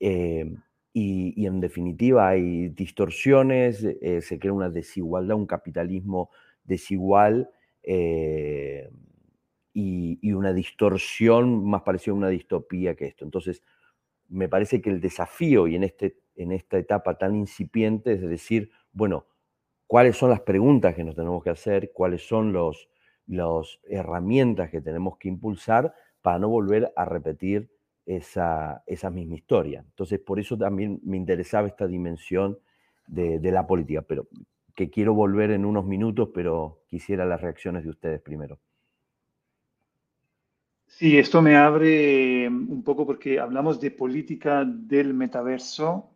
eh, 0.00 0.52
y, 0.92 1.46
en 1.46 1.60
definitiva 1.60 2.28
hay 2.28 2.70
distorsiones, 2.70 3.84
eh, 3.84 4.22
se 4.22 4.38
crea 4.38 4.54
una 4.54 4.70
desigualdad, 4.70 5.36
un 5.36 5.46
capitalismo 5.46 6.30
desigual 6.64 7.50
eh, 7.82 8.88
y, 9.74 10.18
y, 10.22 10.32
una 10.32 10.54
distorsión 10.54 11.64
más 11.68 11.82
parecida 11.82 12.12
a 12.12 12.16
una 12.16 12.28
distopía 12.30 12.94
que 12.96 13.06
esto. 13.06 13.26
Entonces, 13.26 13.62
me 14.28 14.48
parece 14.48 14.80
que 14.80 14.88
el 14.88 15.00
desafío 15.00 15.66
y 15.66 15.76
en, 15.76 15.84
este, 15.84 16.18
en 16.34 16.52
esta 16.52 16.78
etapa 16.78 17.18
tan 17.18 17.34
incipiente 17.36 18.12
es 18.12 18.22
decir, 18.22 18.70
bueno, 18.92 19.26
cuáles 19.86 20.16
son 20.16 20.30
las 20.30 20.40
preguntas 20.40 20.94
que 20.94 21.04
nos 21.04 21.14
tenemos 21.14 21.44
que 21.44 21.50
hacer, 21.50 21.92
cuáles 21.92 22.26
son 22.26 22.52
los, 22.54 22.88
las 23.26 23.80
herramientas 23.88 24.70
que 24.70 24.80
tenemos 24.80 25.18
que 25.18 25.28
impulsar 25.28 25.94
para 26.22 26.38
no 26.38 26.48
volver 26.48 26.92
a 26.96 27.04
repetir 27.04 27.70
esa, 28.06 28.82
misma 29.12 29.34
historia. 29.34 29.84
Entonces, 29.84 30.20
por 30.20 30.38
eso 30.38 30.56
también 30.56 31.00
me 31.02 31.16
interesaba 31.16 31.66
esta 31.68 31.86
dimensión 31.86 32.58
de, 33.06 33.38
la 33.50 33.66
política, 33.66 34.02
pero 34.02 34.28
que 34.74 34.90
quiero 34.90 35.14
volver 35.14 35.50
en 35.50 35.64
unos 35.64 35.84
minutos, 35.84 36.30
pero 36.34 36.82
quisiera 36.88 37.24
las 37.24 37.40
reacciones 37.40 37.84
de 37.84 37.90
ustedes 37.90 38.20
primero. 38.20 38.58
Sí, 40.86 41.18
esto 41.18 41.42
me 41.42 41.56
abre 41.56 42.48
un 42.48 42.82
poco 42.82 43.06
porque 43.06 43.38
hablamos 43.38 43.80
de 43.80 43.90
política 43.90 44.64
del 44.64 45.14
metaverso 45.14 46.10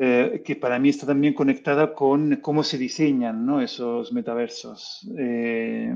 eh, 0.00 0.42
que 0.44 0.54
para 0.54 0.78
mí 0.78 0.90
está 0.90 1.06
también 1.06 1.34
conectada 1.34 1.92
con 1.92 2.36
cómo 2.36 2.62
se 2.62 2.78
diseñan 2.78 3.60
esos 3.60 4.12
metaversos. 4.12 5.10
Eh, 5.18 5.92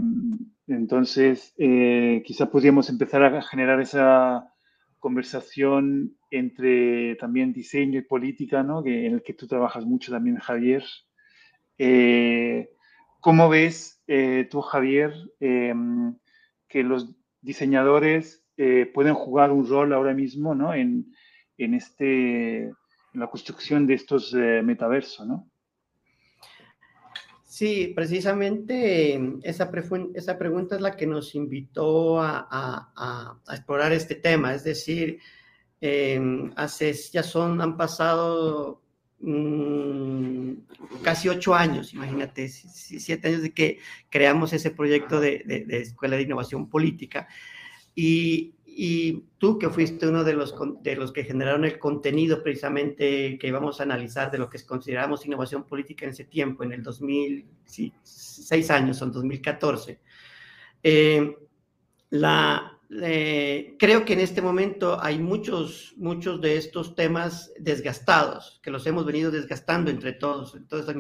entonces, 0.66 1.54
eh, 1.56 2.21
quizás 2.26 2.49
podríamos 2.49 2.88
empezar 2.88 3.23
a 3.23 3.40
generar 3.42 3.80
esa 3.80 4.52
conversación 4.99 6.16
entre 6.32 7.14
también 7.14 7.52
diseño 7.52 8.00
y 8.00 8.02
política, 8.02 8.64
¿no? 8.64 8.85
en 8.85 9.14
el 9.14 9.23
que 9.23 9.35
tú 9.35 9.47
trabajas 9.47 9.85
mucho 9.85 10.11
también, 10.11 10.38
Javier. 10.38 10.82
¿Cómo 13.21 13.49
ves 13.49 14.02
tú, 14.50 14.62
Javier, 14.62 15.12
que 15.38 16.82
los 16.82 17.14
diseñadores 17.40 18.44
pueden 18.94 19.14
jugar 19.14 19.52
un 19.52 19.68
rol 19.68 19.92
ahora 19.92 20.12
mismo 20.12 20.56
¿no? 20.56 20.75
en, 20.75 21.12
en 21.56 21.75
este 21.75 22.73
la 23.14 23.28
construcción 23.28 23.87
de 23.87 23.95
estos 23.95 24.35
eh, 24.35 24.62
metaversos, 24.62 25.26
¿no? 25.26 25.49
Sí, 27.45 27.92
precisamente 27.95 29.21
esa, 29.42 29.71
esa, 30.14 30.38
pregunta 30.38 30.75
es 30.75 30.81
la 30.81 30.97
que 30.97 31.07
nos 31.07 31.35
invitó 31.35 32.19
a, 32.19 33.38
explorar 33.50 33.92
este 33.92 34.14
tema. 34.14 34.54
Es 34.54 34.64
decir, 34.64 35.19
em, 35.81 36.50
hace, 36.57 36.95
ya 37.12 37.23
son, 37.23 37.61
han 37.61 37.76
pasado 37.76 38.83
mm, 39.21 40.52
casi 41.02 41.28
ocho 41.28 41.54
años, 41.54 41.92
imagínate, 41.92 42.49
siete 42.49 43.28
años 43.28 43.42
de 43.42 43.52
que 43.52 43.78
creamos 44.09 44.54
ese 44.54 44.71
proyecto 44.71 45.21
de, 45.21 45.42
de 45.45 45.78
Escuela 45.83 46.16
de 46.16 46.23
Innovación 46.23 46.71
Política. 46.71 47.28
Y, 47.95 48.54
y 48.76 49.25
tú 49.38 49.59
que 49.59 49.69
fuiste 49.69 50.09
uno 50.09 50.25
de 50.25 50.35
los, 50.35 50.55
de 50.83 50.97
los 50.97 51.12
que 51.12 51.25
generaron 51.25 51.64
el 51.64 51.79
contenido 51.79 52.43
precisamente 52.43 53.38
que 53.38 53.49
íbamos 53.49 53.81
a 53.81 53.83
analizar 53.85 54.31
de 54.31 54.38
lo 54.38 54.49
que 54.49 54.64
consideramos 54.64 55.26
innovación 55.26 55.64
política 55.64 56.05
en 56.05 56.12
ese 56.12 56.25
tiempo, 56.25 56.64
en 56.64 56.73
el 56.73 56.83
2006 56.83 58.71
años, 58.71 59.02
en 59.02 59.12
2014, 59.12 60.00
eh, 60.83 61.37
la, 62.11 62.72
eh, 63.01 63.77
creo 63.79 64.05
que 64.05 64.13
en 64.13 64.21
este 64.21 64.43
momento 64.43 64.99
hay 65.01 65.19
muchos, 65.19 65.95
muchos 65.97 66.41
de 66.41 66.57
estos 66.57 66.95
temas 66.95 67.53
desgastados, 67.59 68.61
que 68.63 68.71
los 68.71 68.87
hemos 68.87 69.07
venido 69.07 69.31
desgastando 69.31 69.91
entre 69.91 70.13
todos. 70.13 70.55
Entonces, 70.55 70.95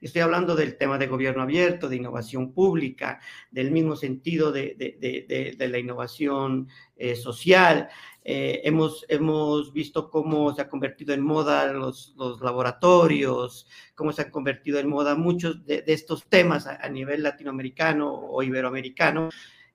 estoy 0.00 0.22
hablando 0.22 0.54
del 0.54 0.78
tema 0.78 0.96
de 0.96 1.06
gobierno 1.06 1.42
abierto, 1.42 1.88
de 1.88 1.96
innovación 1.96 2.52
pública, 2.52 3.20
del 3.50 3.70
mismo 3.70 3.94
sentido 3.94 4.52
de, 4.52 4.74
de, 4.78 5.68
la 5.68 5.78
innovación 5.78 6.68
eh, 6.96 7.14
social. 7.14 7.88
Eh, 8.24 8.62
hemos, 8.64 9.04
hemos 9.08 9.72
visto 9.72 10.10
cómo 10.10 10.54
se 10.54 10.62
ha 10.62 10.68
convertido 10.68 11.12
en 11.12 11.22
moda 11.22 11.72
los, 11.72 12.14
los 12.16 12.40
laboratorios, 12.40 13.66
cómo 13.94 14.12
se 14.12 14.22
ha 14.22 14.30
convertido 14.30 14.78
en 14.78 14.88
moda 14.88 15.14
muchos 15.14 15.64
de, 15.66 15.84
estos 15.86 16.26
temas 16.26 16.66
a 16.66 16.88
nivel 16.88 17.22
latinoamericano 17.22 18.14
o 18.14 18.42
iberoamericano. 18.42 19.28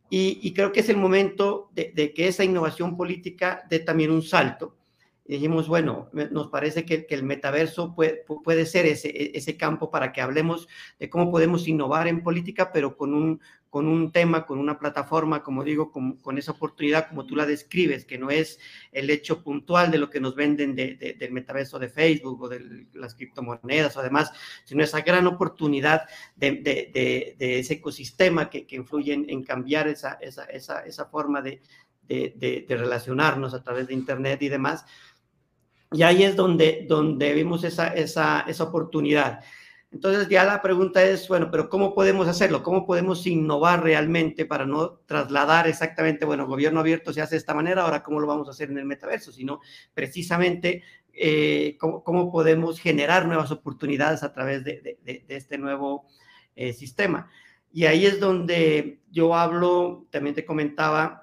Y, 0.10 0.54
creo 0.54 0.72
que 0.72 0.82
es 0.82 0.90
el 0.90 0.98
momento 0.98 1.72
de, 1.74 2.14
que 2.14 2.28
esa 2.28 2.44
innovación 2.44 2.96
política 2.96 3.64
dé 3.70 3.80
también 3.80 4.12
un 4.12 4.22
salto. 4.22 4.76
Y 5.26 5.34
dijimos, 5.34 5.68
bueno, 5.68 6.10
nos 6.12 6.50
parece 6.50 6.86
que, 6.86 7.08
el 7.10 7.24
metaverso 7.24 7.96
puede, 7.96 8.24
puede 8.44 8.66
ser 8.66 8.86
ese, 8.86 9.36
ese 9.36 9.58
campo 9.58 9.90
para 9.90 10.12
que 10.12 10.22
hablemos 10.22 10.68
de 11.00 11.10
cómo 11.10 11.32
podemos 11.32 11.68
innovar 11.68 12.08
en 12.08 12.22
política, 12.22 12.72
pero 12.72 12.96
con 12.96 13.14
un, 13.14 13.42
con 13.74 13.88
un 13.88 14.12
tema, 14.12 14.46
con 14.46 14.60
una 14.60 14.78
plataforma, 14.78 15.42
como 15.42 15.64
digo, 15.64 15.92
con, 15.92 16.38
esa 16.38 16.52
oportunidad 16.52 17.10
como 17.10 17.26
tú 17.26 17.36
la 17.36 17.48
describes, 17.48 18.06
que 18.06 18.20
no 18.20 18.30
es 18.30 18.60
el 18.92 19.10
hecho 19.10 19.42
puntual 19.42 19.90
de 19.90 19.98
lo 19.98 20.12
que 20.12 20.20
nos 20.20 20.36
venden 20.36 20.76
del 20.76 21.32
metaverso 21.32 21.80
de 21.80 21.90
Facebook 21.90 22.44
o 22.44 22.50
de 22.50 22.86
las 22.94 23.16
criptomonedas 23.16 23.98
o 23.98 24.04
demás, 24.04 24.32
sino 24.64 24.84
esa 24.84 25.02
gran 25.02 25.26
oportunidad 25.26 26.04
de, 26.36 27.36
ese 27.40 27.74
ecosistema 27.74 28.48
que, 28.48 28.68
influye 28.70 29.14
en, 29.14 29.44
cambiar 29.44 29.88
esa, 29.88 30.20
esa, 30.22 30.46
esa, 30.46 31.06
forma 31.06 31.42
de, 31.42 31.60
relacionarnos 32.70 33.56
a 33.56 33.64
través 33.64 33.88
de 33.88 33.96
Internet 33.96 34.40
y 34.44 34.50
demás. 34.50 34.86
Y 35.92 36.04
ahí 36.04 36.22
es 36.22 36.36
donde, 36.36 36.86
donde 36.88 37.34
vimos 37.34 37.64
esa, 37.64 37.88
esa, 37.88 38.42
esa 38.42 38.66
oportunidad. 38.66 39.40
Entonces 39.94 40.28
ya 40.28 40.44
la 40.44 40.60
pregunta 40.62 41.04
es, 41.04 41.28
bueno, 41.28 41.52
pero 41.52 41.70
¿cómo 41.70 41.94
podemos 41.94 42.28
hacerlo? 42.28 42.64
¿Cómo 42.64 42.84
podemos 42.84 43.28
innovar 43.28 43.84
realmente 43.84 44.46
para 44.46 44.66
no 44.66 44.94
trasladar 45.06 45.68
exactamente, 45.68 46.26
bueno, 46.26 46.48
gobierno 46.48 46.80
abierto 46.80 47.14
se 47.14 47.22
hace 47.22 47.36
de 47.36 47.40
esta 47.40 47.54
manera, 47.54 47.84
ahora 47.84 48.02
cómo 48.02 48.20
lo 48.20 48.26
vamos 48.26 48.48
a 48.48 48.52
hacer 48.52 48.72
en 48.72 48.80
el 48.80 48.86
metaverso? 48.86 49.32
Sino 49.32 49.62
precisamente 49.94 50.84
eh, 51.14 51.78
cómo, 51.80 52.32
podemos 52.32 52.80
generar 52.80 53.28
nuevas 53.28 53.52
oportunidades 53.52 54.24
a 54.24 54.34
través 54.34 54.64
de, 54.64 54.98
este 55.28 55.60
nuevo 55.60 56.08
eh, 56.56 56.74
sistema. 56.74 57.30
Y 57.72 57.86
ahí 57.86 58.08
es 58.08 58.20
donde 58.20 59.00
yo 59.12 59.36
hablo, 59.36 60.08
también 60.10 60.34
te 60.34 60.44
comentaba, 60.44 61.23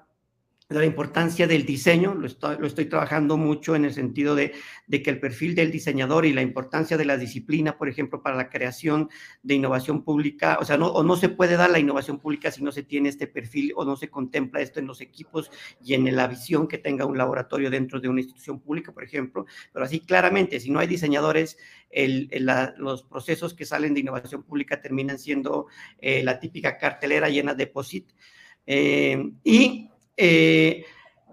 la 0.79 0.85
importancia 0.85 1.47
del 1.47 1.65
diseño, 1.65 2.13
lo 2.13 2.27
estoy, 2.27 2.57
lo 2.59 2.67
estoy 2.67 2.85
trabajando 2.85 3.37
mucho 3.37 3.75
en 3.75 3.85
el 3.85 3.93
sentido 3.93 4.35
de, 4.35 4.53
que 4.89 5.09
el 5.09 5.19
perfil 5.19 5.55
del 5.55 5.71
diseñador 5.71 6.25
y 6.25 6.33
la 6.33 6.41
importancia 6.41 6.97
de 6.97 7.05
la 7.05 7.17
disciplina, 7.17 7.77
por 7.77 7.89
ejemplo, 7.89 8.21
para 8.21 8.35
la 8.35 8.49
creación 8.49 9.09
de 9.43 9.55
innovación 9.55 10.03
pública, 10.03 10.57
o 10.59 10.65
sea, 10.65 10.77
no, 10.77 10.87
o 10.87 11.03
no 11.03 11.15
se 11.15 11.29
puede 11.29 11.57
dar 11.57 11.69
la 11.69 11.79
innovación 11.79 12.19
pública 12.19 12.51
si 12.51 12.63
no 12.63 12.71
se 12.71 12.83
tiene 12.83 13.09
este 13.09 13.27
perfil 13.27 13.73
o 13.75 13.85
no 13.85 13.95
se 13.95 14.09
contempla 14.09 14.61
esto 14.61 14.79
en 14.79 14.87
los 14.87 15.01
equipos 15.01 15.51
y 15.83 15.93
en 15.93 16.15
la 16.15 16.27
visión 16.27 16.67
que 16.67 16.77
tenga 16.77 17.05
un 17.05 17.17
laboratorio 17.17 17.69
dentro 17.69 17.99
de 17.99 18.09
una 18.09 18.21
institución 18.21 18.59
pública, 18.59 18.91
por 18.91 19.03
ejemplo, 19.03 19.45
pero 19.73 19.85
así 19.85 19.99
claramente, 19.99 20.59
si 20.59 20.71
no 20.71 20.79
hay 20.79 20.87
diseñadores, 20.87 21.57
el, 21.89 22.29
los 22.77 23.03
procesos 23.03 23.53
que 23.53 23.65
salen 23.65 23.93
de 23.93 23.99
innovación 23.99 24.43
pública 24.43 24.81
terminan 24.81 25.19
siendo 25.19 25.67
eh, 25.99 26.23
la 26.23 26.39
típica 26.39 26.77
cartelera 26.77 27.29
llena 27.29 27.53
de 27.53 27.67
POSIT. 27.67 28.11
Eh, 28.65 29.31
y 29.43 29.90
eh, 30.17 30.85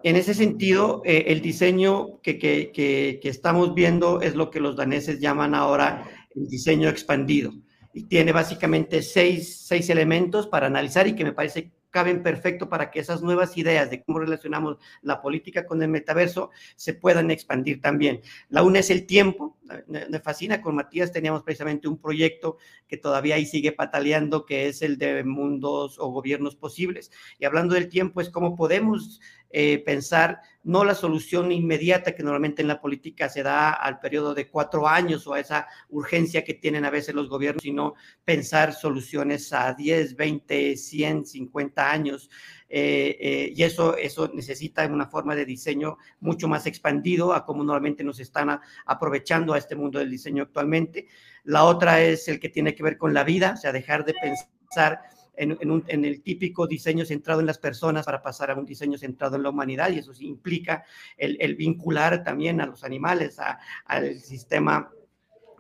en 0.03 0.17
ese 0.17 0.35
sentido, 0.35 1.03
eh, 1.05 1.25
el 1.29 1.41
diseño 1.41 2.21
que, 2.23 2.39
que, 2.39 2.71
que, 2.73 3.29
estamos 3.29 3.75
viendo 3.75 4.21
es 4.21 4.35
lo 4.35 4.51
que 4.51 4.61
los 4.61 4.77
daneses 4.77 5.21
llaman 5.21 5.55
ahora 5.55 6.09
el 6.35 6.49
diseño 6.49 6.89
expandido. 6.89 7.53
Y 7.93 8.05
tiene 8.05 8.33
básicamente 8.33 9.03
seis, 9.03 9.67
seis 9.67 9.91
elementos 9.91 10.47
para 10.47 10.67
analizar 10.67 11.09
y 11.09 11.15
que 11.15 11.25
me 11.25 11.33
parece 11.33 11.73
caben 11.91 12.23
perfecto 12.23 12.69
para 12.69 12.91
que 12.91 13.01
esas 13.01 13.23
nuevas 13.23 13.57
ideas 13.57 13.91
de 13.91 14.03
cómo 14.03 14.21
relacionamos 14.21 14.79
la 15.03 15.21
política 15.21 15.67
con 15.67 15.83
el 15.83 15.89
metaverso 15.89 16.51
se 16.77 16.95
puedan 16.95 17.31
expandir 17.31 17.81
también. 17.81 18.21
La 18.49 18.63
una 18.63 18.81
es 18.81 18.91
el 18.91 19.07
tiempo. 19.07 19.57
Me 19.87 20.21
fascina, 20.21 20.63
con 20.63 20.75
Matías 20.75 21.13
teníamos 21.13 21.43
precisamente 21.43 21.89
un 21.89 21.99
proyecto 21.99 22.57
que 22.87 22.97
todavía 22.97 23.35
ahí 23.35 23.47
sigue 23.47 23.73
pataleando, 23.73 24.47
que 24.47 24.69
es 24.69 24.83
el 24.83 24.99
de 24.99 25.25
mundos 25.25 25.99
o 25.99 26.11
gobiernos 26.11 26.57
posibles. 26.57 27.11
Y 27.39 27.45
hablando 27.45 27.75
del 27.75 27.89
tiempo, 27.89 28.21
es 28.21 28.31
cómo 28.31 28.57
podemos 28.57 29.21
eh, 29.51 29.83
pensar 29.85 30.41
no 30.65 30.85
la 30.85 30.95
solución 30.95 31.51
inmediata 31.51 32.15
que 32.15 32.23
normalmente 32.23 32.61
en 32.61 32.69
la 32.69 32.81
política 32.81 33.31
se 33.31 33.43
da 33.43 33.73
al 33.73 33.99
periodo 34.01 34.35
de 34.35 34.49
cuatro 34.49 34.87
años 34.87 35.27
o 35.27 35.33
a 35.33 35.41
esa 35.41 35.67
urgencia 35.89 36.45
que 36.45 36.53
tienen 36.53 36.85
a 36.85 36.91
veces 36.91 37.15
los 37.15 37.31
gobiernos, 37.31 37.63
sino 37.63 37.95
pensar 38.23 38.75
soluciones 38.75 39.51
a 39.55 39.73
10, 39.73 40.17
20, 40.17 40.77
100, 40.77 41.25
50 41.25 41.91
años. 41.91 42.29
Eh, 42.69 43.17
eh, 43.19 43.53
y 43.57 43.63
eso, 43.63 43.97
eso 43.97 44.31
necesita 44.35 44.87
una 44.87 45.07
forma 45.07 45.35
de 45.35 45.47
diseño 45.47 45.97
mucho 46.21 46.49
más 46.49 46.67
expandido 46.67 47.33
a 47.33 47.47
cómo 47.47 47.65
normalmente 47.65 48.05
nos 48.05 48.21
están 48.21 48.61
aprovechando 48.85 49.55
a 49.55 49.59
este 49.59 49.75
mundo 49.75 49.99
del 49.99 50.11
diseño 50.11 50.43
actualmente. 50.43 51.09
La 51.45 51.65
otra 51.65 52.03
es 52.03 52.29
el 52.29 52.39
que 52.39 52.51
tiene 52.51 52.75
que 52.75 52.83
ver 52.83 52.99
con 52.99 53.15
la 53.15 53.25
vida, 53.25 53.55
o 53.55 53.57
sea, 53.57 53.73
dejar 53.73 54.05
de 54.05 54.13
pensar 54.13 55.01
en, 55.39 56.05
el 56.05 56.23
típico 56.23 56.67
diseño 56.67 57.05
centrado 57.05 57.41
en 57.41 57.47
las 57.47 57.59
personas 57.59 58.05
para 58.05 58.23
pasar 58.23 58.51
a 58.51 58.55
un 58.55 58.65
diseño 58.65 58.99
centrado 58.99 59.37
en 59.37 59.43
la 59.43 59.51
humanidad 59.51 59.91
y 59.91 59.99
eso 59.99 60.13
implica 60.21 60.85
el, 61.17 61.57
vincular 61.57 62.23
también 62.25 62.61
a 62.61 62.67
los 62.67 62.85
animales, 62.85 63.39
al 63.87 64.19
sistema 64.19 64.91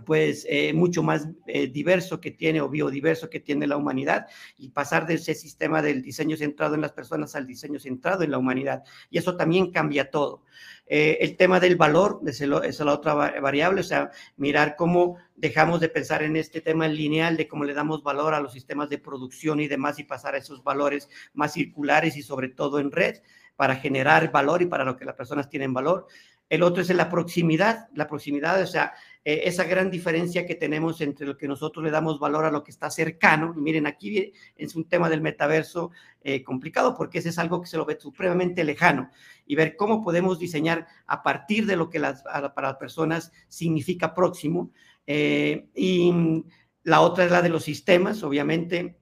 pues 0.04 0.46
eh, 0.48 0.72
mucho 0.72 1.02
más 1.02 1.28
eh, 1.46 1.66
diverso 1.68 2.20
que 2.20 2.30
tiene 2.30 2.60
o 2.60 2.68
biodiverso 2.68 3.28
que 3.28 3.40
tiene 3.40 3.66
la 3.66 3.76
humanidad 3.76 4.26
y 4.56 4.70
pasar 4.70 5.06
de 5.06 5.14
ese 5.14 5.34
sistema 5.34 5.82
del 5.82 6.02
diseño 6.02 6.36
centrado 6.36 6.74
en 6.74 6.80
las 6.80 6.92
personas 6.92 7.34
al 7.34 7.46
diseño 7.46 7.78
centrado 7.78 8.22
en 8.22 8.30
la 8.30 8.38
humanidad. 8.38 8.84
Y 9.10 9.18
eso 9.18 9.36
también 9.36 9.70
cambia 9.70 10.10
todo. 10.10 10.44
Eh, 10.86 11.18
el 11.20 11.36
tema 11.36 11.60
del 11.60 11.76
valor 11.76 12.20
es, 12.26 12.40
es, 12.40 12.80
la 12.80 12.92
otra 12.92 13.14
variable, 13.14 13.80
o 13.80 13.84
sea, 13.84 14.10
mirar 14.36 14.76
cómo 14.76 15.16
dejamos 15.36 15.80
de 15.80 15.88
pensar 15.88 16.22
en 16.22 16.36
este 16.36 16.60
tema 16.60 16.88
lineal 16.88 17.36
de 17.36 17.46
cómo 17.46 17.64
le 17.64 17.74
damos 17.74 18.02
valor 18.02 18.34
a 18.34 18.40
los 18.40 18.52
sistemas 18.52 18.88
de 18.88 18.98
producción 18.98 19.60
y 19.60 19.68
demás 19.68 19.98
y 19.98 20.04
pasar 20.04 20.34
a 20.34 20.38
esos 20.38 20.64
valores 20.64 21.08
más 21.34 21.52
circulares 21.52 22.16
y 22.16 22.22
sobre 22.22 22.48
todo 22.48 22.80
en 22.80 22.90
red 22.90 23.16
para 23.56 23.76
generar 23.76 24.30
valor 24.30 24.62
y 24.62 24.66
para 24.66 24.84
lo 24.84 24.96
que 24.96 25.04
las 25.04 25.16
personas 25.16 25.50
tienen 25.50 25.74
valor. 25.74 26.06
El 26.48 26.62
otro 26.62 26.80
es 26.80 26.88
la 26.90 27.10
proximidad, 27.10 27.88
la 27.94 28.06
proximidad, 28.06 28.62
o 28.62 28.66
sea, 28.66 28.94
eh, 29.24 29.42
esa 29.44 29.64
gran 29.64 29.90
diferencia 29.90 30.46
que 30.46 30.54
tenemos 30.54 31.00
entre 31.00 31.26
lo 31.26 31.36
que 31.36 31.48
nosotros 31.48 31.84
le 31.84 31.90
damos 31.90 32.18
valor 32.18 32.44
a 32.44 32.50
lo 32.50 32.62
que 32.64 32.70
está 32.70 32.90
cercano. 32.90 33.52
Y 33.56 33.60
miren, 33.60 33.86
aquí 33.86 34.32
es 34.56 34.74
un 34.74 34.84
tema 34.84 35.10
del 35.10 35.20
metaverso 35.20 35.90
eh, 36.22 36.42
complicado 36.42 36.94
porque 36.96 37.18
ese 37.18 37.30
es 37.30 37.38
algo 37.38 37.60
que 37.60 37.66
se 37.66 37.76
lo 37.76 37.84
ve 37.84 37.98
supremamente 38.00 38.64
lejano 38.64 39.10
y 39.46 39.54
ver 39.54 39.76
cómo 39.76 40.02
podemos 40.02 40.38
diseñar 40.38 40.86
a 41.06 41.22
partir 41.22 41.66
de 41.66 41.76
lo 41.76 41.90
que 41.90 41.98
las, 41.98 42.22
para 42.22 42.68
las 42.68 42.76
personas 42.76 43.32
significa 43.48 44.14
próximo. 44.14 44.70
Eh, 45.06 45.68
y 45.74 46.44
la 46.84 47.00
otra 47.00 47.24
es 47.24 47.30
la 47.30 47.42
de 47.42 47.48
los 47.48 47.64
sistemas, 47.64 48.22
obviamente. 48.22 48.98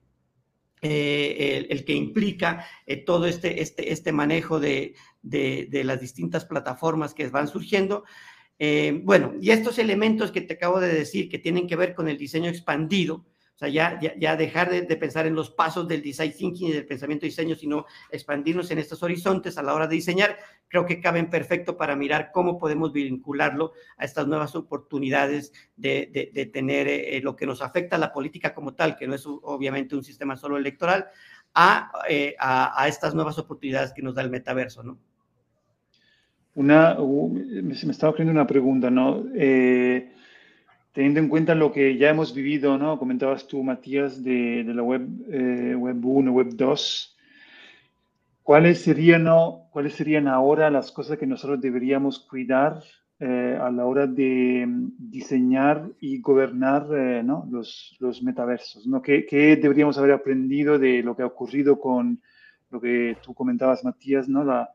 el, 0.81 1.83
que 1.85 1.93
implica 1.93 2.65
todo 3.05 3.25
este, 3.25 3.61
este, 3.61 3.91
este 3.91 4.11
manejo 4.11 4.59
de, 4.59 4.93
de, 5.21 5.83
las 5.83 5.99
distintas 5.99 6.45
plataformas 6.45 7.13
que 7.13 7.27
van 7.29 7.47
surgiendo. 7.47 8.03
Eh, 8.59 9.01
bueno, 9.03 9.33
y 9.39 9.51
estos 9.51 9.77
elementos 9.77 10.31
que 10.31 10.41
te 10.41 10.55
acabo 10.55 10.79
de 10.79 10.93
decir 10.93 11.29
que 11.29 11.37
tienen 11.37 11.67
que 11.67 11.75
ver 11.75 11.93
con 11.93 12.07
el 12.07 12.17
diseño 12.17 12.49
expandido, 12.49 13.25
o 13.55 13.59
sea, 13.59 13.69
ya, 13.69 13.99
ya, 13.99 14.35
dejar 14.35 14.69
de, 14.69 14.83
pensar 14.97 15.25
en 15.25 15.33
los 15.33 15.49
pasos 15.49 15.87
del 15.87 16.03
design 16.03 16.31
thinking 16.31 16.67
y 16.67 16.73
del 16.73 16.85
pensamiento 16.85 17.23
de 17.23 17.29
diseño, 17.29 17.55
sino 17.55 17.87
expandirnos 18.11 18.69
en 18.69 18.77
estos 18.77 19.01
horizontes 19.01 19.57
a 19.57 19.63
la 19.63 19.73
hora 19.73 19.87
de 19.87 19.95
diseñar, 19.95 20.37
creo 20.67 20.85
que 20.85 21.01
caben 21.01 21.31
perfecto 21.31 21.75
para 21.75 21.95
mirar 21.95 22.29
cómo 22.31 22.59
podemos 22.59 22.93
vincularlo 22.93 23.73
a 23.97 24.05
estas 24.05 24.27
nuevas 24.27 24.55
oportunidades 24.55 25.53
de, 25.75 26.51
tener 26.53 26.87
eh, 26.87 27.19
lo 27.23 27.35
que 27.35 27.47
nos 27.47 27.63
afecta 27.63 27.95
a 27.95 27.99
la 27.99 28.13
política 28.13 28.53
como 28.53 28.75
tal, 28.75 28.95
que 28.95 29.07
no 29.07 29.15
es 29.15 29.25
obviamente 29.25 29.95
un 29.95 30.03
sistema 30.03 30.35
solo 30.35 30.57
electoral, 30.57 31.07
eh, 32.07 32.35
a 32.37 32.87
estas 32.87 33.15
nuevas 33.15 33.39
oportunidades 33.39 33.91
que 33.91 34.03
nos 34.03 34.13
da 34.13 34.21
el 34.21 34.29
metaverso, 34.29 34.83
¿no? 34.83 34.99
Una, 36.57 36.97
me 36.97 37.73
estaba 37.73 38.09
ocurriendo 38.09 38.31
una 38.31 38.47
pregunta, 38.47 38.89
¿no? 38.89 39.25
Eh, 39.35 40.11
teniendo 40.91 41.19
en 41.19 41.29
cuenta 41.29 41.53
lo 41.53 41.71
que 41.71 41.97
ya 41.97 42.09
hemos 42.09 42.33
vivido, 42.33 42.79
¿no? 42.79 42.97
Comentabas 42.97 43.47
tú, 43.47 43.61
Matías, 43.61 44.23
de, 44.23 44.63
la 44.65 44.81
web, 44.81 45.07
eh, 45.29 45.75
web 45.75 46.03
1, 46.03 46.31
web 46.31 46.47
2. 46.55 47.15
¿Cuáles 48.41 48.81
serían, 48.81 49.25
no, 49.25 49.67
¿Cuáles 49.69 49.93
serían 49.93 50.27
ahora 50.27 50.71
las 50.71 50.91
cosas 50.91 51.19
que 51.19 51.27
nosotros 51.27 51.61
deberíamos 51.61 52.21
cuidar 52.27 52.81
eh, 53.19 53.59
a 53.61 53.69
la 53.69 53.85
hora 53.85 54.07
de 54.07 54.65
mm, 54.67 54.93
diseñar 54.97 55.87
y 56.01 56.19
gobernar 56.21 56.87
¿no? 57.23 57.47
los, 57.51 57.95
los, 57.99 58.23
metaversos? 58.23 58.87
¿no? 58.87 59.03
¿Qué, 59.03 59.27
¿Qué, 59.27 59.57
deberíamos 59.57 59.99
haber 59.99 60.13
aprendido 60.13 60.79
de 60.79 61.03
lo 61.03 61.15
que 61.15 61.21
ha 61.21 61.27
ocurrido 61.27 61.79
con 61.79 62.19
lo 62.71 62.81
que 62.81 63.15
tú 63.21 63.35
comentabas, 63.35 63.83
Matías, 63.83 64.27
¿no? 64.27 64.43
la 64.43 64.73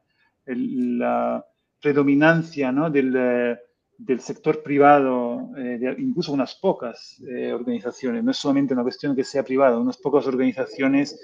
predominancia 1.83 2.73
¿no? 2.73 2.89
del, 2.89 3.15
eh, 3.15 3.59
del, 3.99 4.21
sector 4.21 4.63
privado, 4.63 5.51
eh, 5.59 5.79
de 5.79 5.95
incluso 5.99 6.33
unas 6.33 6.55
pocas 6.55 7.21
eh, 7.29 7.53
organizaciones, 7.53 8.25
no 8.25 8.31
es 8.31 8.37
solamente 8.37 8.73
una 8.73 8.85
cuestión 8.85 9.15
que 9.15 9.25
sea 9.25 9.43
privado, 9.43 9.81
unas 9.81 9.99
pocas 9.99 10.27
organizaciones 10.27 11.21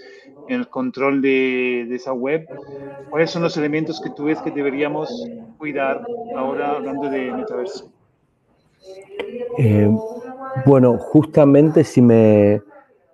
en 0.48 0.60
el 0.60 0.68
control 0.68 1.22
de, 1.22 1.86
de, 1.88 1.94
esa 1.94 2.12
web. 2.12 2.46
¿Cuáles 3.08 3.30
son 3.30 3.42
los 3.42 3.56
elementos 3.56 4.00
que 4.02 4.10
tú 4.10 4.24
ves 4.24 4.42
que 4.42 4.50
deberíamos 4.50 5.08
cuidar 5.56 6.04
ahora 6.36 6.72
hablando 6.72 7.08
de 7.08 7.32
metaverso? 7.32 7.92
bueno, 10.66 10.98
justamente 10.98 11.84
si 11.84 12.00
me, 12.00 12.62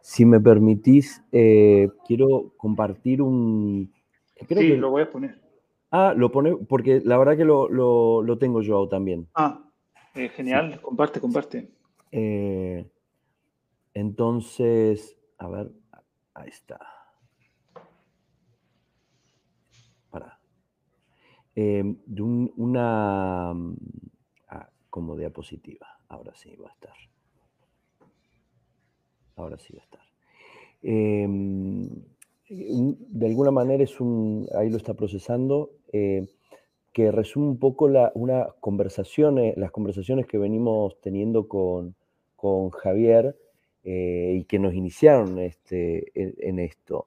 si 0.00 0.24
me 0.24 0.40
permitís, 0.40 1.22
quiero 1.30 2.54
compartir 2.56 3.20
un... 3.22 3.92
sí, 4.48 4.76
lo 4.76 4.90
voy 4.90 5.02
a 5.02 5.10
poner. 5.10 5.43
Ah, 5.96 6.12
lo 6.12 6.32
pone, 6.32 6.56
porque 6.56 7.00
la 7.04 7.16
verdad 7.16 7.36
que 7.36 7.44
lo, 7.44 7.68
lo, 7.68 8.36
tengo 8.36 8.62
yo 8.62 8.88
también. 8.88 9.28
Ah, 9.32 9.62
eh, 10.16 10.28
genial, 10.28 10.80
comparte, 10.80 11.20
comparte. 11.20 11.70
Eh, 12.10 12.84
entonces, 13.94 15.16
a 15.38 15.46
ver, 15.46 15.70
ahí 16.34 16.48
está. 16.48 16.80
Para. 20.10 20.40
Em, 21.54 21.96
de 22.06 22.22
una. 22.22 23.50
Ah, 24.48 24.68
como 24.90 25.16
diapositiva. 25.16 25.86
Ahora 26.08 26.34
sí 26.34 26.56
va 26.56 26.70
a 26.70 26.72
estar. 26.72 26.96
Ahora 29.36 29.58
sí 29.58 29.72
va 29.74 29.80
a 29.80 29.84
estar. 29.84 30.02
Em, 30.82 31.88
de 32.48 33.26
alguna 33.26 33.52
manera 33.52 33.84
es 33.84 34.00
un, 34.00 34.48
ahí 34.58 34.70
lo 34.70 34.76
está 34.76 34.94
procesando, 34.94 35.70
eh, 35.94 36.26
que 36.92 37.10
resume 37.10 37.46
un 37.46 37.58
poco 37.58 37.88
la, 37.88 38.12
conversaciones, 38.60 39.56
las 39.56 39.70
conversaciones 39.70 40.26
que 40.26 40.38
venimos 40.38 41.00
teniendo 41.00 41.48
con, 41.48 41.94
Javier 42.72 43.34
eh, 43.84 44.36
y 44.40 44.44
que 44.44 44.58
nos 44.58 44.74
iniciaron 44.74 45.38
este, 45.38 46.12
en, 46.14 46.58
esto. 46.58 47.06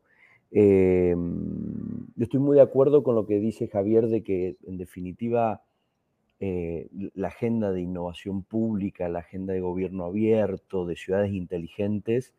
Eh, 0.49 1.15
yo 1.15 2.23
estoy 2.23 2.39
muy 2.39 2.55
de 2.55 2.63
acuerdo 2.63 3.03
con 3.03 3.13
lo 3.13 3.27
que 3.27 3.37
dice 3.39 3.67
Javier 3.67 4.07
de 4.07 4.23
que 4.23 4.55
en 4.65 4.79
definitiva 4.79 5.61
eh, 6.39 6.87
la 7.15 7.29
agenda 7.29 7.71
de 7.71 7.81
innovación 7.81 8.43
pública, 8.43 9.09
la 9.09 9.19
agenda 9.19 9.53
de 9.53 9.59
gobierno 9.59 10.05
abierto, 10.05 10.85
de 10.85 10.95
ciudades 10.95 11.33
inteligentes, 11.33 12.33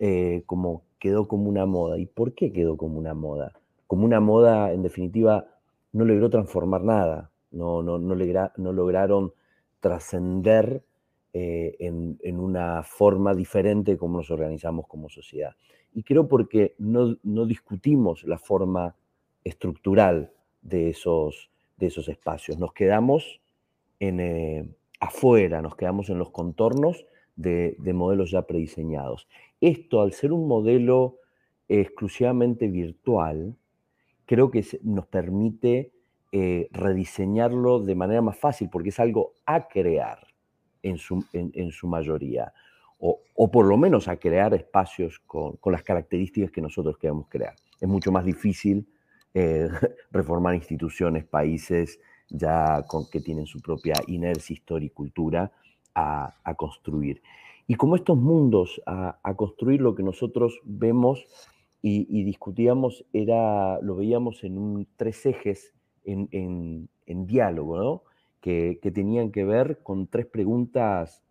eh, 0.00 0.42
como 0.46 0.82
quedó 0.98 1.28
como 1.28 1.48
una 1.48 1.66
moda. 1.66 1.98
¿Y 1.98 2.06
por 2.06 2.34
qué 2.34 2.52
quedó 2.52 2.76
como 2.76 2.98
una 2.98 3.14
moda? 3.14 3.52
Como 3.86 4.04
una 4.04 4.20
moda, 4.20 4.72
en 4.72 4.82
definitiva, 4.82 5.46
no 5.92 6.04
logró 6.04 6.28
transformar 6.30 6.82
nada, 6.82 7.30
no, 7.50 7.82
no, 7.82 7.98
no, 7.98 8.72
lograron 8.72 9.32
trascender 9.80 10.82
eh, 11.32 11.76
en, 11.78 12.40
una 12.40 12.82
forma 12.82 13.34
diferente 13.34 13.92
de 13.92 13.98
cómo 13.98 14.18
nos 14.18 14.30
organizamos 14.30 14.86
como 14.86 15.08
sociedad. 15.08 15.54
Y 15.94 16.02
creo 16.02 16.28
porque 16.28 16.74
no, 16.78 17.16
discutimos 17.46 18.24
la 18.24 18.38
forma 18.38 18.94
estructural 19.44 20.32
de 20.60 20.90
esos, 20.90 21.50
de 21.76 21.86
esos 21.86 22.08
espacios, 22.08 22.58
nos 22.58 22.72
quedamos 22.72 23.40
en, 24.00 24.20
eh, 24.20 24.68
afuera, 25.00 25.62
nos 25.62 25.76
quedamos 25.76 26.10
en 26.10 26.18
los 26.18 26.30
contornos 26.30 27.06
de 27.36 27.92
modelos 27.92 28.30
ya 28.30 28.42
prediseñados. 28.42 29.28
Esto, 29.60 30.00
al 30.00 30.12
ser 30.12 30.32
un 30.32 30.48
modelo 30.48 31.18
exclusivamente 31.68 32.68
virtual, 32.68 33.54
creo 34.26 34.50
que 34.50 34.64
nos 34.82 35.06
permite 35.06 35.92
eh, 36.32 36.68
rediseñarlo 36.72 37.80
de 37.80 37.94
manera 37.94 38.20
más 38.20 38.38
fácil, 38.38 38.68
porque 38.70 38.90
es 38.90 39.00
algo 39.00 39.32
a 39.46 39.68
crear 39.68 40.26
en 40.82 40.98
su, 40.98 41.24
en, 41.32 41.70
su 41.70 41.88
mayoría, 41.88 42.52
o, 42.98 43.20
o, 43.34 43.50
por 43.50 43.66
lo 43.66 43.76
menos 43.76 44.08
a 44.08 44.16
crear 44.16 44.54
espacios 44.54 45.18
con, 45.26 45.56
con, 45.56 45.72
las 45.72 45.82
características 45.82 46.50
que 46.50 46.60
nosotros 46.60 46.98
queremos 46.98 47.26
crear. 47.28 47.54
Es 47.80 47.88
mucho 47.88 48.12
más 48.12 48.24
difícil 48.24 48.86
eh, 49.34 49.68
reformar 50.10 50.54
instituciones, 50.54 51.24
países 51.24 52.00
ya 52.30 52.84
que 53.12 53.20
tienen 53.20 53.46
su 53.46 53.60
propia 53.60 53.94
inercia, 54.06 54.54
historia 54.54 54.86
y 54.86 54.90
cultura 54.90 55.52
a, 55.94 56.34
construir. 56.56 57.22
Y 57.66 57.74
como 57.74 57.96
estos 57.96 58.16
mundos 58.16 58.80
a, 58.86 59.18
construir 59.36 59.80
lo 59.80 59.94
que 59.94 60.02
nosotros 60.02 60.60
vemos 60.64 61.26
y, 61.82 62.24
discutíamos, 62.24 63.04
era, 63.12 63.80
lo 63.80 63.94
veíamos 63.94 64.42
en 64.42 64.88
tres 64.96 65.24
ejes 65.24 65.72
en, 66.04 66.88
diálogo, 67.06 68.04
que, 68.40 68.78
tenían 68.94 69.30
que 69.30 69.44
ver 69.44 69.80
con 69.82 70.06
tres 70.08 70.26
preguntas 70.26 71.22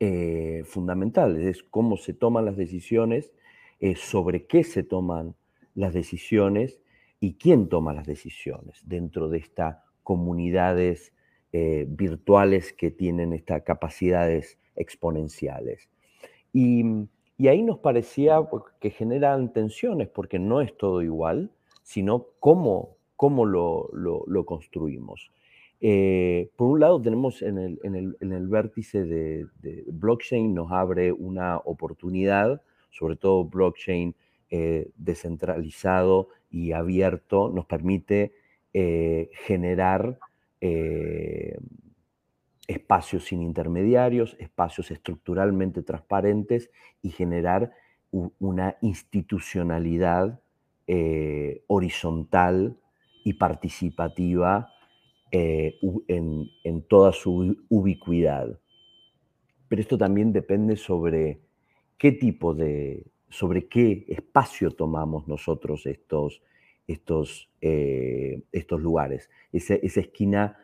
eh, 0.00 0.62
fundamentales. 0.66 1.44
Es 1.46 1.62
cómo 1.62 1.96
se 1.96 2.14
toman 2.14 2.44
las 2.44 2.56
decisiones, 2.56 3.32
eh, 3.80 3.96
sobre 3.96 4.46
qué 4.46 4.62
se 4.64 4.82
toman 4.82 5.34
las 5.74 5.92
decisiones 5.94 6.80
y 7.20 7.34
quién 7.34 7.68
toma 7.68 7.92
las 7.92 8.06
decisiones 8.06 8.82
dentro 8.86 9.28
de 9.28 9.38
estas 9.38 9.78
comunidades 10.02 11.12
eh, 11.52 11.86
virtuales 11.88 12.72
que 12.72 12.90
tienen 12.90 13.32
estas 13.32 13.62
capacidades 13.62 14.58
exponenciales. 14.76 15.88
Y, 16.52 16.84
y, 17.36 17.48
ahí 17.48 17.62
nos 17.62 17.78
parecía 17.78 18.40
que 18.80 18.90
generan 18.90 19.52
tensiones 19.52 20.08
porque 20.08 20.38
no 20.38 20.60
es 20.60 20.76
todo 20.76 21.02
igual, 21.02 21.50
sino 21.82 22.26
cómo, 22.40 22.96
cómo 23.16 23.44
lo, 23.44 23.90
lo, 23.92 24.46
construimos. 24.46 25.30
Eh, 25.80 26.50
por 26.56 26.68
un 26.68 26.80
lado, 26.80 27.00
tenemos 27.00 27.42
en 27.42 27.58
el, 27.58 27.80
en 27.82 27.94
el, 27.94 28.16
en 28.20 28.32
el 28.32 28.48
vértice 28.48 29.04
de, 29.04 29.46
blockchain, 29.86 30.54
nos 30.54 30.72
abre 30.72 31.12
una 31.12 31.58
oportunidad, 31.58 32.62
sobre 32.90 33.16
todo 33.16 33.44
blockchain 33.44 34.14
eh, 34.50 34.90
descentralizado 34.96 36.28
y 36.50 36.72
abierto, 36.72 37.50
nos 37.50 37.66
permite 37.66 38.32
eh, 38.72 39.30
generar 39.46 40.18
espacios 42.66 43.24
sin 43.24 43.42
intermediarios, 43.42 44.36
espacios 44.38 44.90
estructuralmente 44.90 45.82
transparentes 45.82 46.70
y 47.02 47.10
generar 47.10 47.72
una 48.38 48.76
institucionalidad 48.80 50.40
eh, 50.86 51.64
horizontal 51.66 52.78
y 53.24 53.34
participativa 53.34 54.68
eh, 55.30 55.78
en, 56.06 56.48
en, 56.62 56.82
toda 56.82 57.12
su 57.12 57.56
ubicuidad. 57.68 58.60
Pero 59.68 59.82
esto 59.82 59.98
también 59.98 60.32
depende 60.32 60.76
sobre 60.76 61.40
qué 61.98 62.12
tipo 62.12 62.54
de, 62.54 63.04
sobre 63.30 63.66
qué 63.66 64.04
espacio 64.08 64.70
tomamos 64.70 65.26
nosotros 65.26 65.86
estos, 65.86 66.40
estos, 66.86 67.50
eh, 67.60 68.44
estos 68.52 68.80
lugares. 68.80 69.28
Esa, 69.52 69.74
esa 69.74 70.00
esquina 70.00 70.56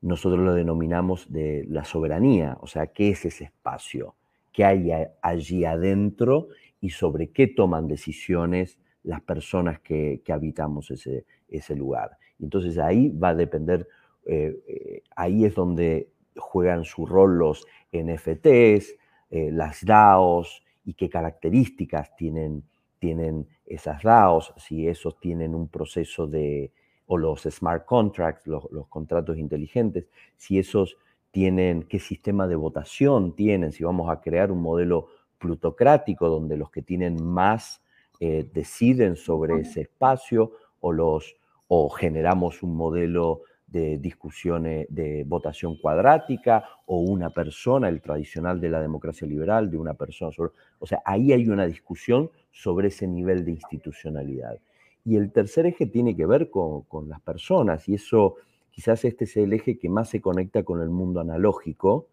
nosotros 0.00 0.44
lo 0.44 0.54
denominamos 0.54 1.30
de 1.32 1.66
la 1.68 1.84
soberanía, 1.84 2.56
o 2.60 2.66
sea, 2.66 2.88
¿qué 2.88 3.10
es 3.10 3.24
ese 3.24 3.44
espacio? 3.44 4.14
¿Qué 4.52 4.64
hay 4.64 4.90
allí 5.22 5.64
adentro 5.64 6.48
y 6.80 6.90
sobre 6.90 7.30
qué 7.30 7.48
toman 7.48 7.88
decisiones 7.88 8.78
las 9.02 9.20
personas 9.22 9.80
que, 9.80 10.22
habitamos 10.28 10.90
ese, 10.90 11.24
ese 11.48 11.74
lugar? 11.74 12.18
Entonces 12.40 12.78
ahí 12.78 13.10
va 13.10 13.30
a 13.30 13.34
depender, 13.34 13.88
eh, 14.24 14.56
eh, 14.66 15.02
ahí 15.16 15.44
es 15.44 15.54
donde 15.54 16.10
juegan 16.36 16.84
su 16.84 17.04
rol 17.04 17.38
los 17.38 17.66
NFTs, 17.92 18.96
eh, 19.30 19.50
las 19.52 19.84
DAOs, 19.84 20.62
y 20.84 20.94
qué 20.94 21.08
características 21.08 22.14
tienen, 22.16 22.62
tienen 22.98 23.46
esas 23.66 24.02
DAOs, 24.02 24.54
si 24.56 24.88
esos 24.88 25.18
tienen 25.18 25.54
un 25.54 25.68
proceso 25.68 26.26
de, 26.26 26.72
o 27.08 27.18
los 27.18 27.42
smart 27.42 27.84
contracts, 27.84 28.46
los, 28.46 28.70
los 28.70 28.86
contratos 28.86 29.36
inteligentes, 29.38 30.06
si 30.36 30.58
esos 30.58 30.96
tienen, 31.30 31.82
qué 31.82 31.98
sistema 31.98 32.46
de 32.46 32.56
votación 32.56 33.34
tienen, 33.34 33.72
si 33.72 33.82
vamos 33.82 34.10
a 34.10 34.20
crear 34.20 34.52
un 34.52 34.62
modelo 34.62 35.08
plutocrático 35.38 36.28
donde 36.28 36.56
los 36.56 36.70
que 36.70 36.82
tienen 36.82 37.22
más 37.24 37.82
eh, 38.20 38.48
deciden 38.52 39.16
sobre 39.16 39.60
ese 39.60 39.82
espacio 39.82 40.52
o, 40.80 40.92
los, 40.92 41.36
o 41.68 41.88
generamos 41.88 42.62
un 42.62 42.76
modelo 42.76 43.42
de 43.66 43.98
discusiones 43.98 44.86
de 44.90 45.24
votación 45.24 45.76
cuadrática 45.76 46.64
o 46.86 47.00
una 47.00 47.30
persona, 47.30 47.88
el 47.88 48.00
tradicional 48.00 48.60
de 48.60 48.70
la 48.70 48.80
democracia 48.80 49.26
liberal, 49.26 49.70
de 49.70 49.76
una 49.76 49.94
persona. 49.94 50.32
Sobre, 50.32 50.52
o 50.78 50.86
sea, 50.86 51.02
ahí 51.04 51.32
hay 51.32 51.48
una 51.48 51.66
discusión 51.66 52.30
sobre 52.50 52.88
ese 52.88 53.06
nivel 53.06 53.44
de 53.44 53.52
institucionalidad. 53.52 54.58
Y 55.04 55.16
el 55.16 55.32
tercer 55.32 55.66
eje 55.66 55.86
tiene 55.86 56.16
que 56.16 56.26
ver 56.26 56.50
con, 56.50 56.82
con 56.82 57.08
las 57.08 57.20
personas 57.20 57.88
y 57.88 57.94
eso 57.94 58.36
quizás 58.70 59.04
este 59.04 59.24
es 59.24 59.36
el 59.36 59.52
eje 59.52 59.78
que 59.78 59.88
más 59.88 60.08
se 60.08 60.20
conecta 60.20 60.62
con 60.62 60.80
el 60.80 60.90
mundo 60.90 61.20
analógico, 61.20 62.06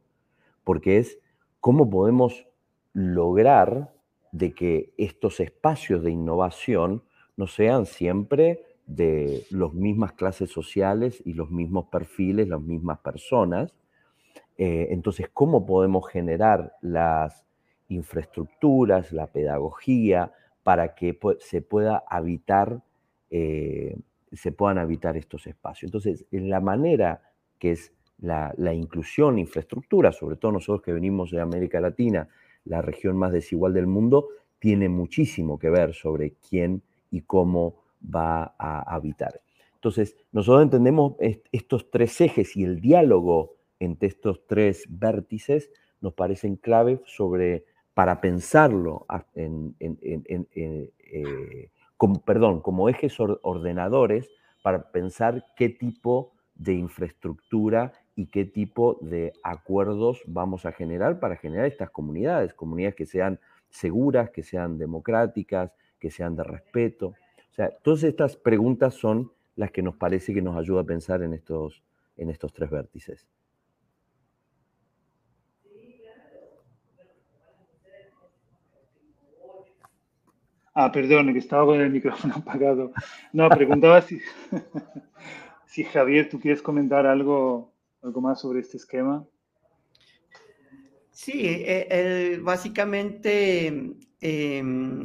porque 0.63 0.97
es 0.97 1.19
cómo 1.59 1.89
podemos 1.89 2.47
lograr 2.93 3.93
de 4.31 4.53
que 4.53 4.93
estos 4.97 5.39
espacios 5.39 6.03
de 6.03 6.11
innovación 6.11 7.03
no 7.37 7.47
sean 7.47 7.85
siempre 7.85 8.63
de 8.85 9.45
las 9.49 9.73
mismas 9.73 10.13
clases 10.13 10.49
sociales 10.49 11.21
y 11.25 11.33
los 11.33 11.49
mismos 11.51 11.85
perfiles, 11.85 12.47
las 12.47 12.61
mismas 12.61 12.99
personas. 12.99 13.73
Eh, 14.57 14.87
entonces, 14.91 15.29
¿cómo 15.33 15.65
podemos 15.65 16.07
generar 16.09 16.75
las 16.81 17.45
infraestructuras, 17.89 19.11
la 19.11 19.27
pedagogía, 19.27 20.31
para 20.65 20.95
que 20.95 21.15
se 21.41 21.61
pueda 21.61 22.03
habitar, 22.09 22.81
eh, 23.29 23.95
se 24.33 24.51
puedan 24.51 24.79
habitar 24.79 25.15
estos 25.15 25.45
espacios? 25.45 25.89
Entonces, 25.89 26.25
en 26.31 26.49
la 26.49 26.59
manera 26.59 27.21
que 27.59 27.73
es 27.73 27.93
la, 28.17 28.51
la 28.57 28.73
inclusión, 28.73 29.37
infraestructura, 29.37 30.11
sobre 30.11 30.37
todo 30.37 30.53
nosotros 30.53 30.81
que 30.81 30.91
venimos 30.91 31.29
de 31.29 31.39
América 31.39 31.79
Latina, 31.79 32.27
la 32.63 32.81
región 32.81 33.15
más 33.15 33.31
desigual 33.31 33.75
del 33.75 33.85
mundo, 33.85 34.29
tiene 34.57 34.89
muchísimo 34.89 35.59
que 35.59 35.69
ver 35.69 35.93
sobre 35.93 36.33
quién 36.49 36.81
y 37.11 37.21
cómo 37.21 37.83
va 38.03 38.55
a 38.57 38.95
habitar. 38.95 39.41
Entonces, 39.75 40.17
nosotros 40.31 40.63
entendemos 40.63 41.13
estos 41.51 41.91
tres 41.91 42.19
ejes 42.21 42.57
y 42.57 42.63
el 42.63 42.81
diálogo 42.81 43.57
entre 43.79 44.07
estos 44.07 44.47
tres 44.47 44.85
vértices 44.89 45.69
nos 46.01 46.15
parecen 46.15 46.55
clave 46.55 47.01
sobre, 47.05 47.65
para 47.95 48.19
pensarlo 48.19 49.07
en, 49.33 49.75
en, 49.79 49.97
eh, 50.53 51.71
como, 51.97 52.21
perdón, 52.21 52.61
como 52.61 52.89
ejes 52.89 53.17
ordenadores, 53.19 54.29
para 54.61 54.91
pensar 54.91 55.45
qué 55.55 55.69
tipo 55.69 56.33
de 56.55 56.73
infraestructura 56.73 57.93
y 58.15 58.27
qué 58.27 58.43
tipo 58.43 58.97
de 59.01 59.31
acuerdos 59.43 60.21
vamos 60.27 60.65
a 60.65 60.73
generar 60.73 61.19
para 61.19 61.37
generar 61.37 61.67
estas 61.67 61.89
comunidades, 61.89 62.53
comunidades 62.53 62.95
que 62.95 63.05
sean 63.05 63.39
seguras, 63.69 64.29
que 64.29 64.43
sean 64.43 64.77
democráticas, 64.77 65.71
que 65.97 66.11
sean 66.11 66.35
de 66.35 66.43
respeto. 66.43 67.07
O 67.07 67.53
sea, 67.53 67.69
todas 67.81 68.03
estas 68.03 68.35
preguntas 68.35 68.93
son 68.93 69.31
las 69.55 69.71
que 69.71 69.81
nos 69.81 69.95
parece 69.95 70.33
que 70.33 70.41
nos 70.41 70.57
ayuda 70.57 70.81
a 70.81 70.85
pensar 70.85 71.21
en 71.21 71.33
estos, 71.33 71.81
en 72.17 72.29
estos 72.29 72.51
tres 72.53 72.69
vértices. 72.69 73.25
Ah, 80.77 80.91
perdón, 80.91 81.31
que 81.31 81.39
estaba 81.39 81.65
con 81.65 81.79
el 81.79 81.89
micrófono 81.89 82.35
apagado. 82.37 82.91
No, 83.31 83.49
preguntaba 83.49 84.01
si, 84.01 84.19
si 85.65 85.85
Javier, 85.85 86.29
tú 86.29 86.39
quieres 86.39 86.61
comentar 86.61 87.07
algo, 87.07 87.73
algo 88.03 88.21
más 88.21 88.41
sobre 88.41 88.59
este 88.59 88.77
esquema. 88.77 89.25
Sí, 91.11 91.31
eh, 91.45 92.39
básicamente 92.43 93.95
em, 94.19 95.01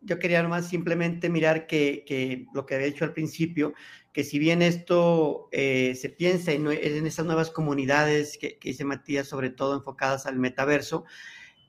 yo 0.00 0.18
quería 0.18 0.42
nomás 0.42 0.68
simplemente 0.68 1.28
mirar 1.28 1.68
que, 1.68 2.46
lo 2.52 2.66
que 2.66 2.74
había 2.74 2.88
dicho 2.88 3.04
al 3.04 3.12
principio, 3.12 3.74
que 4.12 4.24
si 4.24 4.40
bien 4.40 4.62
esto 4.62 5.48
eh, 5.52 5.94
se 5.94 6.08
piensa 6.08 6.50
en, 6.50 6.66
en, 6.66 7.06
estas 7.06 7.24
nuevas 7.26 7.50
comunidades 7.50 8.36
que, 8.36 8.58
dice 8.60 8.84
Matías, 8.84 9.28
sobre 9.28 9.50
todo 9.50 9.76
enfocadas 9.76 10.26
al 10.26 10.40
metaverso, 10.40 11.04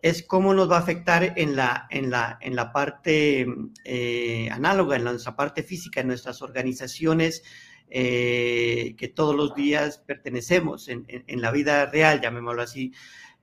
es 0.01 0.23
cómo 0.23 0.53
nos 0.53 0.71
va 0.71 0.77
a 0.77 0.81
afectar 0.81 1.33
en 1.35 1.55
la, 1.55 1.88
en 1.89 2.09
la, 2.09 2.38
en 2.41 2.55
la 2.55 2.71
parte 2.71 3.45
eh, 3.83 4.49
análoga, 4.51 4.95
en 4.95 5.03
nuestra 5.03 5.35
parte 5.35 5.63
física, 5.63 6.01
en 6.01 6.07
nuestras 6.07 6.41
organizaciones 6.41 7.43
eh, 7.89 8.95
que 8.97 9.07
todos 9.07 9.35
los 9.35 9.55
días 9.55 9.97
pertenecemos 9.97 10.88
en, 10.89 11.05
en 11.07 11.41
la 11.41 11.51
vida 11.51 11.85
real, 11.88 12.21
llamémoslo 12.21 12.62
así. 12.62 12.93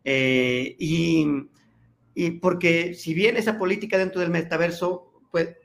Eh, 0.04 0.76
y, 0.78 1.26
y, 2.14 2.30
porque 2.32 2.94
si 2.94 3.12
bien 3.12 3.36
esa 3.36 3.58
política 3.58 3.98
dentro 3.98 4.20
del 4.20 4.30
metaverso 4.30 5.15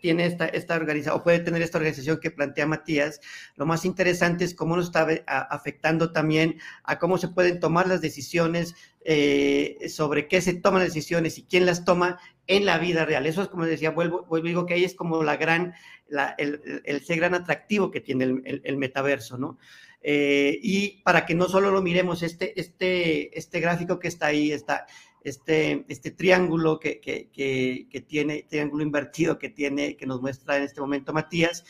tiene 0.02 0.26
esta, 0.26 0.46
esta 0.46 0.76
organización, 0.76 1.20
o 1.20 1.24
puede 1.24 1.40
tener 1.40 1.62
esta 1.62 1.78
organización 1.78 2.20
que 2.20 2.32
plantea 2.32 2.68
Matías, 2.68 3.22
lo 3.56 3.66
más 3.66 3.86
interesante 3.86 4.44
es 4.46 4.54
cómo 4.54 4.76
nos 4.76 4.86
está 4.86 5.08
afectando 5.28 6.12
también 6.12 6.60
a 6.84 7.00
cómo 7.00 7.18
se 7.18 7.30
pueden 7.30 7.60
tomar 7.60 7.88
las 7.88 8.02
decisiones, 8.02 8.76
eh, 9.04 9.78
sobre 9.90 10.28
qué 10.28 10.42
se 10.42 10.54
toman 10.54 10.84
las 10.84 10.94
decisiones 10.94 11.38
y 11.38 11.44
quién 11.44 11.66
las 11.66 11.86
toma 11.86 12.20
en 12.48 12.66
la 12.66 12.78
vida 12.78 13.06
real. 13.06 13.26
Eso 13.26 13.42
es 13.42 13.48
como 13.48 13.66
decía, 13.66 13.92
vuelvo, 13.92 14.26
vuelvo 14.26 14.48
digo 14.48 14.66
que 14.66 14.76
ahí 14.76 14.84
es 14.84 14.94
como 14.94 15.24
la 15.24 15.38
gran, 15.38 15.74
la, 16.08 16.36
el, 16.38 16.82
el, 16.86 17.02
gran 17.08 17.34
atractivo 17.34 17.90
que 17.90 18.02
tiene 18.02 18.26
el, 18.26 18.62
el 18.64 18.78
metaverso, 18.78 19.38
¿no? 19.38 19.58
Eh, 20.04 20.60
y 20.62 21.02
para 21.04 21.26
que 21.26 21.36
no 21.36 21.48
solo 21.48 21.72
lo 21.72 21.82
miremos, 21.82 22.24
este, 22.24 22.60
este, 22.60 23.38
este 23.38 23.60
gráfico 23.60 24.00
que 24.00 24.08
está 24.08 24.28
ahí, 24.28 24.52
está, 24.52 24.88
este, 25.24 25.86
este 25.88 26.12
triángulo 26.12 26.80
que, 26.80 27.00
que, 27.00 27.30
que, 27.32 28.02
tiene, 28.02 28.46
triángulo 28.50 28.84
invertido 28.84 29.38
que 29.38 29.50
tiene, 29.50 29.96
que 29.96 30.06
nos 30.06 30.22
muestra 30.22 30.58
en 30.58 30.64
este 30.64 30.82
momento 30.82 31.14
Matías, 31.14 31.64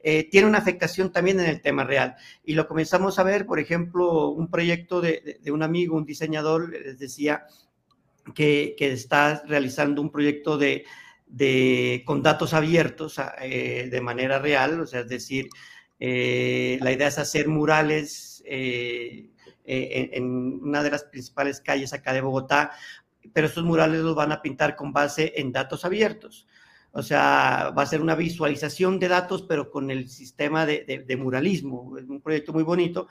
eh, 0.00 0.28
tiene 0.30 0.46
una 0.46 0.58
afectación 0.58 1.10
también 1.10 1.40
en 1.40 1.46
el 1.46 1.60
tema 1.60 1.84
real. 1.84 2.16
Y 2.44 2.54
lo 2.54 2.68
comenzamos 2.68 3.18
a 3.18 3.24
ver, 3.24 3.46
por 3.46 3.58
ejemplo, 3.58 4.28
un 4.28 4.48
proyecto 4.50 5.00
de, 5.00 5.40
de 5.42 5.50
un 5.50 5.62
amigo, 5.62 5.96
un 5.96 6.04
diseñador, 6.04 6.70
les 6.70 6.98
decía 6.98 7.46
que, 8.34 8.74
que 8.78 8.92
está 8.92 9.42
realizando 9.46 10.00
un 10.02 10.10
proyecto 10.10 10.58
de, 10.58 10.84
de 11.26 12.02
con 12.06 12.22
datos 12.22 12.54
abiertos 12.54 13.20
eh, 13.40 13.88
de 13.90 14.00
manera 14.00 14.38
real, 14.38 14.80
o 14.80 14.86
sea, 14.86 15.00
es 15.00 15.08
decir, 15.08 15.48
eh, 16.00 16.78
la 16.80 16.92
idea 16.92 17.08
es 17.08 17.18
hacer 17.18 17.48
murales 17.48 18.42
eh, 18.46 19.30
eh, 19.68 20.10
en, 20.14 20.60
una 20.62 20.82
de 20.82 20.90
las 20.90 21.04
principales 21.04 21.60
calles 21.60 21.92
acá 21.92 22.12
de 22.12 22.20
Bogotá, 22.20 22.72
pero 23.32 23.46
estos 23.46 23.64
murales 23.64 24.00
los 24.00 24.14
van 24.14 24.32
a 24.32 24.42
pintar 24.42 24.76
con 24.76 24.92
base 24.92 25.34
en 25.36 25.52
datos 25.52 25.84
abiertos. 25.84 26.46
O 26.92 27.02
sea, 27.02 27.72
va 27.76 27.82
a 27.82 27.86
ser 27.86 28.00
una 28.00 28.14
visualización 28.14 28.98
de 28.98 29.08
datos, 29.08 29.42
pero 29.42 29.70
con 29.70 29.90
el 29.90 30.08
sistema 30.08 30.64
de, 30.64 31.04
de 31.06 31.16
muralismo. 31.16 31.98
Es 31.98 32.08
un 32.08 32.20
proyecto 32.20 32.52
muy 32.52 32.62
bonito. 32.62 33.08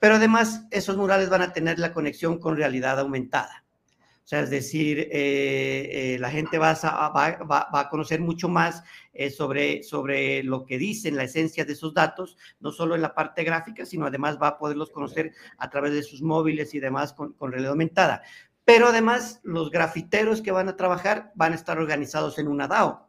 Pero 0.00 0.14
además, 0.14 0.66
esos 0.70 0.96
murales 0.96 1.28
van 1.28 1.42
a 1.42 1.52
tener 1.52 1.78
la 1.78 1.92
conexión 1.92 2.38
con 2.38 2.56
realidad 2.56 2.98
aumentada. 2.98 3.64
O 4.28 4.30
sea, 4.30 4.40
es 4.40 4.50
decir, 4.50 5.08
eh, 5.10 6.14
eh, 6.14 6.18
la 6.20 6.30
gente 6.30 6.58
va 6.58 6.78
a, 6.82 7.88
conocer 7.88 8.20
mucho 8.20 8.50
más 8.50 8.84
eh, 9.14 9.30
sobre, 9.30 9.82
sobre 9.82 10.42
lo 10.42 10.66
que 10.66 10.76
dicen, 10.76 11.16
la 11.16 11.22
esencia 11.22 11.64
de 11.64 11.72
esos 11.72 11.94
datos, 11.94 12.36
no 12.60 12.70
solo 12.70 12.94
en 12.94 13.00
la 13.00 13.14
parte 13.14 13.42
gráfica, 13.42 13.86
sino 13.86 14.04
además 14.04 14.36
va 14.38 14.48
a 14.48 14.58
poderlos 14.58 14.90
conocer 14.90 15.32
a 15.56 15.70
través 15.70 15.94
de 15.94 16.02
sus 16.02 16.20
móviles 16.20 16.74
y 16.74 16.78
demás 16.78 17.14
con, 17.14 17.32
con 17.32 17.52
realidad 17.52 17.70
aumentada. 17.70 18.20
Pero 18.66 18.88
además, 18.88 19.40
los 19.44 19.70
grafiteros 19.70 20.42
que 20.42 20.52
van 20.52 20.68
a 20.68 20.76
trabajar 20.76 21.32
van 21.34 21.52
a 21.52 21.56
estar 21.56 21.78
organizados 21.78 22.38
en 22.38 22.48
una 22.48 22.68
DAO. 22.68 23.08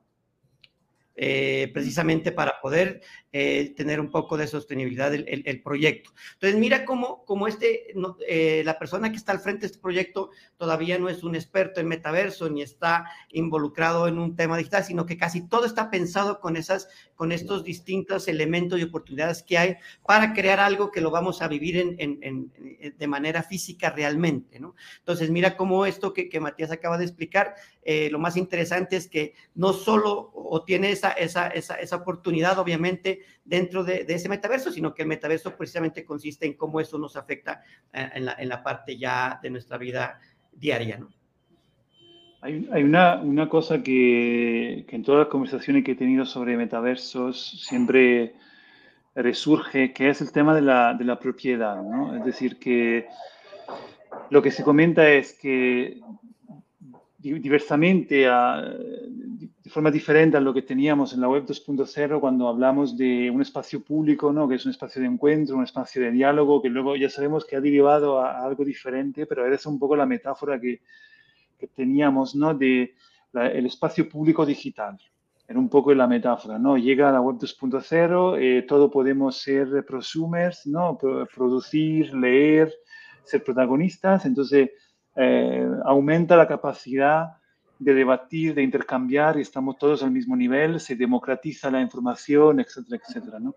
Precisamente 1.73 2.31
para 2.31 2.61
poder 2.61 3.01
eh, 3.31 3.73
tener 3.77 3.99
un 3.99 4.09
poco 4.09 4.37
de 4.37 4.47
sostenibilidad 4.47 5.13
el, 5.13 5.43
el, 5.45 5.61
proyecto. 5.61 6.11
Entonces, 6.33 6.59
mira 6.59 6.83
cómo, 6.83 7.23
cómo 7.25 7.47
este, 7.47 7.93
eh, 8.27 8.63
la 8.65 8.79
persona 8.79 9.11
que 9.11 9.17
está 9.17 9.33
al 9.33 9.39
frente 9.39 9.61
de 9.61 9.67
este 9.67 9.79
proyecto 9.79 10.31
todavía 10.57 10.97
no 10.97 11.09
es 11.09 11.23
un 11.23 11.35
experto 11.35 11.79
en 11.79 11.87
metaverso 11.87 12.49
ni 12.49 12.63
está 12.63 13.05
involucrado 13.29 14.07
en 14.07 14.17
un 14.17 14.35
tema 14.35 14.57
digital, 14.57 14.83
sino 14.83 15.05
que 15.05 15.17
casi 15.17 15.47
todo 15.47 15.65
está 15.65 15.91
pensado 15.91 16.39
con, 16.39 16.57
esas, 16.57 16.89
con 17.13 17.31
estos 17.31 17.63
distintos 17.63 18.27
elementos 18.27 18.79
y 18.79 18.83
oportunidades 18.83 19.43
que 19.43 19.59
hay 19.59 19.75
para 20.05 20.33
crear 20.33 20.59
algo 20.59 20.89
que 20.89 21.01
lo 21.01 21.11
vamos 21.11 21.43
a 21.43 21.47
vivir 21.47 21.77
en, 21.77 21.95
en, 21.99 22.19
en, 22.21 22.97
de 22.97 23.07
manera 23.07 23.43
física 23.43 23.91
realmente. 23.91 24.59
¿no? 24.59 24.73
Entonces, 24.97 25.29
mira 25.29 25.55
cómo 25.55 25.85
esto 25.85 26.13
que, 26.13 26.29
que 26.29 26.39
Matías 26.39 26.71
acaba 26.71 26.97
de 26.97 27.05
explicar, 27.05 27.55
lo 28.11 28.19
más 28.19 28.37
interesante 28.37 28.97
es 28.97 29.07
que 29.07 29.33
no 29.55 29.73
solo 29.73 30.29
o 30.33 30.63
tiene 30.63 30.91
esa 30.91 31.09
esa, 31.19 31.47
esa, 31.47 31.95
oportunidad, 31.95 32.59
obviamente, 32.59 33.18
dentro 33.43 33.83
de, 33.83 34.05
ese 34.07 34.29
metaverso, 34.29 34.71
sino 34.71 34.93
que 34.93 35.03
el 35.03 35.07
metaverso 35.07 35.55
precisamente 35.55 36.05
consiste 36.05 36.45
en 36.45 36.53
cómo 36.53 36.79
eso 36.79 36.97
nos 36.97 37.15
afecta 37.15 37.63
eh, 37.93 38.09
en, 38.15 38.25
la, 38.25 38.35
en, 38.37 38.49
la, 38.49 38.63
parte 38.63 38.97
ya 38.97 39.39
de 39.41 39.49
nuestra 39.49 39.77
vida 39.77 40.19
diaria, 40.51 40.97
¿no? 40.97 41.09
Hay, 42.41 42.69
hay 42.71 42.83
una, 42.83 43.17
una, 43.17 43.49
cosa 43.49 43.83
que, 43.83 44.85
que, 44.87 44.95
en 44.95 45.03
todas 45.03 45.19
las 45.19 45.27
conversaciones 45.27 45.83
que 45.83 45.91
he 45.91 45.95
tenido 45.95 46.25
sobre 46.25 46.55
metaversos 46.55 47.65
siempre 47.65 48.33
resurge, 49.13 49.91
que 49.93 50.09
es 50.09 50.21
el 50.21 50.31
tema 50.31 50.55
de 50.55 50.61
la, 50.61 50.93
de 50.93 51.03
la 51.03 51.19
propiedad, 51.19 51.81
¿no? 51.81 52.15
Es 52.15 52.23
decir, 52.23 52.57
que 52.57 53.07
lo 54.29 54.41
que 54.41 54.51
se 54.51 54.63
comenta 54.63 55.09
es 55.09 55.33
que 55.33 55.99
diversamente 57.17 58.27
a, 58.27 58.63
de 59.69 59.73
forma 59.73 59.91
diferente 59.91 60.35
a 60.35 60.39
lo 60.39 60.51
que 60.51 60.63
teníamos 60.63 61.13
en 61.13 61.21
la 61.21 61.29
web 61.29 61.45
2.0 61.45 62.19
cuando 62.19 62.47
hablamos 62.47 62.97
de 62.97 63.29
un 63.29 63.39
espacio 63.43 63.83
público, 63.83 64.33
¿no? 64.33 64.49
que 64.49 64.55
es 64.55 64.65
un 64.65 64.71
espacio 64.71 64.99
de 64.99 65.07
encuentro, 65.07 65.57
un 65.57 65.63
espacio 65.63 66.01
de 66.01 66.09
diálogo, 66.09 66.59
que 66.59 66.69
luego 66.69 66.95
ya 66.95 67.07
sabemos 67.07 67.45
que 67.45 67.55
ha 67.55 67.61
derivado 67.61 68.19
a, 68.19 68.43
algo 68.43 68.65
diferente, 68.65 69.27
pero 69.27 69.45
era 69.45 69.59
un 69.67 69.77
poco 69.77 69.95
la 69.95 70.07
metáfora 70.07 70.59
que, 70.59 70.81
que 71.55 71.67
teníamos 71.67 72.33
¿no? 72.33 72.55
de 72.55 72.95
la, 73.31 73.45
el 73.45 73.67
espacio 73.67 74.09
público 74.09 74.43
digital. 74.43 74.97
Era 75.47 75.59
un 75.59 75.69
poco 75.69 75.93
la 75.93 76.07
metáfora, 76.07 76.57
¿no? 76.57 76.75
Llega 76.75 77.09
a 77.09 77.11
la 77.11 77.21
web 77.21 77.35
2.0, 77.37 78.37
eh, 78.39 78.63
todo 78.63 78.89
podemos 78.89 79.37
ser 79.37 79.85
prosumers, 79.85 80.65
¿no? 80.65 80.97
producir, 80.97 82.11
leer, 82.15 82.73
ser 83.23 83.43
protagonistas, 83.43 84.25
entonces 84.25 84.71
eh, 85.15 85.69
aumenta 85.85 86.35
la 86.35 86.47
capacidad 86.47 87.38
de 87.79 87.93
debatir, 87.93 88.53
de 88.53 88.61
intercambiar 88.61 89.37
y 89.37 89.41
estamos 89.41 89.77
todos 89.77 90.03
al 90.03 90.11
mismo 90.11 90.35
nivel, 90.35 90.79
se 90.79 90.95
democratiza 90.95 91.71
la 91.71 91.81
información, 91.81 92.59
etcétera, 92.59 93.01
etcétera. 93.01 93.39
¿no? 93.39 93.55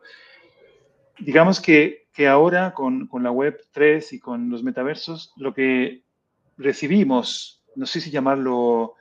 Digamos 1.18 1.60
que, 1.60 2.06
que 2.12 2.28
ahora 2.28 2.72
con, 2.72 3.08
con, 3.08 3.24
la 3.24 3.32
web 3.32 3.60
3 3.72 4.12
y 4.12 4.20
con 4.20 4.48
los 4.48 4.62
metaversos, 4.62 5.32
lo 5.36 5.52
que 5.52 6.04
recibimos, 6.56 7.62
no 7.74 7.84
sé 7.84 8.00
si 8.00 8.10
llamarlo 8.10 8.94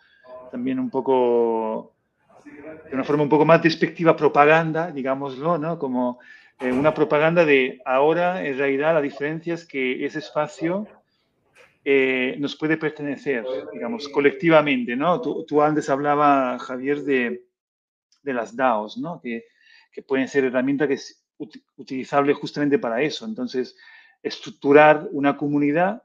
también 0.51 0.79
un 0.79 0.89
poco, 0.89 1.93
de 2.89 2.95
una 2.95 3.03
forma 3.03 3.23
un 3.23 3.29
poco 3.29 3.45
más 3.45 3.61
despectiva, 3.61 4.17
propaganda, 4.17 4.91
digámoslo, 4.91 5.57
¿no? 5.59 5.77
Como 5.77 6.19
eh, 6.59 6.71
una 6.71 6.93
propaganda 6.93 7.45
de 7.45 7.79
ahora, 7.85 8.43
en 8.45 8.57
realidad, 8.57 8.95
la 8.95 9.01
diferencia 9.01 9.53
es 9.53 9.65
que 9.65 10.03
ese 10.03 10.19
espacio 10.19 10.87
eh, 11.83 12.35
nos 12.37 12.55
puede 12.55 12.77
pertenecer, 12.77 13.43
digamos, 13.73 14.07
colectivamente, 14.09 14.95
¿no? 14.95 15.19
Tú, 15.19 15.61
antes 15.61 15.89
hablaba, 15.89 16.59
Javier, 16.59 17.01
de, 17.03 17.47
las 18.23 18.55
DAOs, 18.55 18.97
¿no? 18.97 19.19
Que, 19.19 19.45
que 19.91 20.03
pueden 20.03 20.27
ser 20.27 20.43
herramientas 20.43 20.87
que 20.87 20.93
es 20.93 21.25
utilizable 21.75 22.33
justamente 22.33 22.77
para 22.77 23.01
eso. 23.01 23.25
Entonces, 23.25 23.75
estructurar 24.21 25.09
una 25.11 25.37
comunidad 25.37 26.03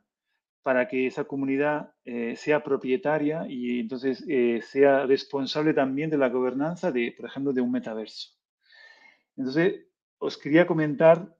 para 0.62 0.88
que 0.88 1.06
esa 1.06 1.24
comunidad 1.24 1.92
eh, 2.04 2.34
sea 2.36 2.64
propietaria 2.64 3.46
y 3.46 3.78
entonces 3.78 4.24
eh, 4.26 4.60
sea 4.62 5.06
responsable 5.06 5.74
también 5.74 6.08
de 6.08 6.18
la 6.18 6.30
gobernanza 6.30 6.90
de, 6.90 7.14
por 7.14 7.26
ejemplo, 7.26 7.52
de 7.52 7.60
un 7.60 7.70
metaverso. 7.70 8.30
Entonces, 9.36 9.86
os 10.18 10.38
quería 10.38 10.66
comentar, 10.66 11.36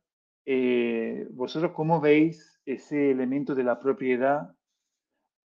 vosotros 1.30 1.72
cómo 1.74 2.00
veis 2.00 2.55
ese 2.66 3.10
elemento 3.12 3.54
de 3.54 3.64
la 3.64 3.80
propiedad 3.80 4.50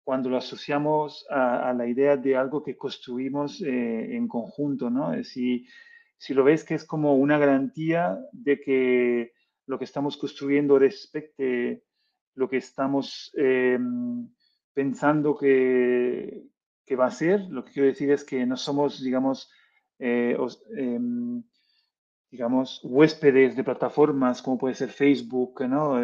cuando 0.03 0.31
lo 0.31 0.39
asociamos 0.39 1.25
a, 1.31 1.73
la 1.73 1.87
idea 1.87 2.17
de 2.17 2.35
algo 2.35 2.65
que 2.65 2.77
construimos 2.77 3.63
eh, 3.63 4.17
en 4.17 4.27
conjunto, 4.27 4.91
¿no? 4.91 5.23
Si, 5.23 5.67
si 6.19 6.35
lo 6.35 6.43
ves 6.43 6.65
que 6.65 6.75
es 6.75 6.85
como 6.85 7.15
una 7.15 7.39
garantía 7.39 8.19
de 8.33 8.61
que 8.61 9.33
lo 9.67 9.79
que 9.79 9.85
estamos 9.85 10.17
construyendo 10.17 10.79
respecte 10.79 11.85
lo 12.35 12.49
que 12.49 12.57
estamos 12.57 13.31
eh, 13.37 13.79
pensando 14.73 15.37
que, 15.37 16.45
que, 16.87 16.97
va 16.97 17.07
a 17.07 17.11
ser, 17.11 17.43
lo 17.49 17.65
que 17.65 17.73
quiero 17.73 17.89
decir 17.89 18.11
es 18.11 18.25
que 18.25 18.45
no 18.47 18.57
somos, 18.57 19.03
digamos, 19.03 19.51
eh, 19.99 20.35
os, 20.39 20.65
digamos, 22.31 22.81
huéspedes 22.83 23.55
de 23.55 23.65
plataformas 23.65 24.41
como 24.43 24.59
puede 24.59 24.75
ser 24.75 24.89
Facebook, 24.89 25.61
¿no? 25.69 26.01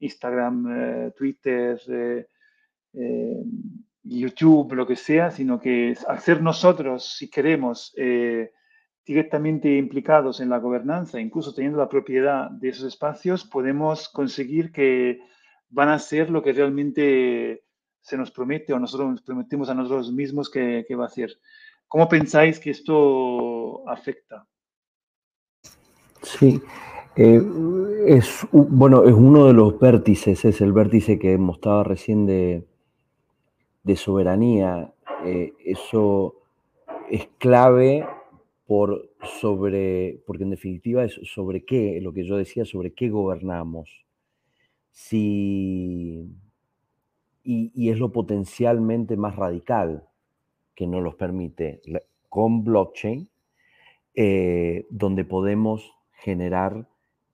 Eh, 0.00 0.04
Instagram, 0.04 1.12
Twitter, 1.16 1.78
YouTube, 4.02 4.72
lo 4.72 4.86
que 4.86 4.96
sea, 4.96 5.30
sino 5.30 5.60
que 5.60 5.94
hacer 6.06 6.42
nosotros, 6.42 7.16
si 7.16 7.28
queremos, 7.28 7.94
directamente 9.04 9.74
implicados 9.76 10.40
en 10.40 10.50
la 10.50 10.58
gobernanza, 10.58 11.20
incluso 11.20 11.54
teniendo 11.54 11.78
la 11.78 11.88
propiedad 11.88 12.50
de 12.50 12.68
esos 12.68 12.84
espacios, 12.86 13.44
podemos 13.44 14.08
conseguir 14.10 14.70
que 14.70 15.20
van 15.70 15.88
a 15.88 15.98
ser 15.98 16.30
lo 16.30 16.42
que 16.42 16.52
realmente 16.52 17.64
se 18.00 18.16
nos 18.16 18.30
promete 18.30 18.72
o 18.72 18.78
nosotros 18.78 19.10
nos 19.10 19.22
prometemos 19.22 19.68
a 19.68 19.74
nosotros 19.74 20.12
mismos 20.12 20.50
que, 20.50 20.84
va 20.94 21.06
a 21.06 21.10
ser. 21.10 21.30
¿Cómo 21.86 22.08
pensáis 22.08 22.58
que 22.58 22.70
esto 22.70 23.88
afecta? 23.88 24.46
Sí, 26.22 26.60
eh, 27.20 27.42
es, 28.06 28.46
bueno, 28.52 29.02
es 29.04 29.12
uno 29.12 29.46
de 29.46 29.52
los 29.52 29.80
vértices, 29.80 30.44
es 30.44 30.60
el 30.60 30.72
vértice 30.72 31.18
que 31.18 31.36
mostraba 31.36 31.82
recién 31.82 32.26
de, 32.26 32.64
de 33.82 33.96
soberanía. 33.96 34.94
Eh, 35.24 35.52
eso 35.64 36.36
es 37.10 37.28
clave 37.38 38.06
por 38.66 39.10
sobre, 39.40 40.20
porque 40.28 40.44
en 40.44 40.50
definitiva 40.50 41.02
es 41.02 41.18
sobre 41.24 41.64
qué, 41.64 42.00
lo 42.00 42.12
que 42.12 42.24
yo 42.24 42.36
decía, 42.36 42.64
sobre 42.64 42.92
qué 42.92 43.08
gobernamos. 43.08 43.90
Si, 44.92 46.24
y, 47.42 47.90
es 47.90 47.98
lo 47.98 48.12
potencialmente 48.12 49.16
más 49.16 49.34
radical 49.34 50.06
que 50.76 50.86
nos 50.86 51.02
los 51.02 51.16
permite 51.16 51.80
con 52.28 52.62
blockchain, 52.62 53.28
eh, 54.14 54.86
donde 54.88 55.24
podemos 55.24 55.92
generar 56.12 56.86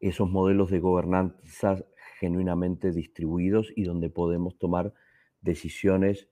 esos 0.09 0.31
modelos 0.31 0.71
de 0.71 0.81
gobernanza 0.81 1.85
genuinamente 2.19 2.93
distribuidos 2.93 3.73
y 3.75 3.85
donde 3.85 4.11
podemos 4.11 4.59
tomar 4.59 4.93
decisiones 5.40 6.29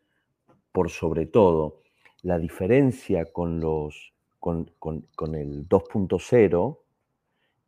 por 0.73 0.91
sobre 0.91 1.27
todo. 1.27 1.81
La 2.23 2.39
diferencia 2.39 3.33
con 3.33 3.61
los 3.61 4.13
con, 4.43 5.35
el 5.35 5.69
2.0 5.69 6.79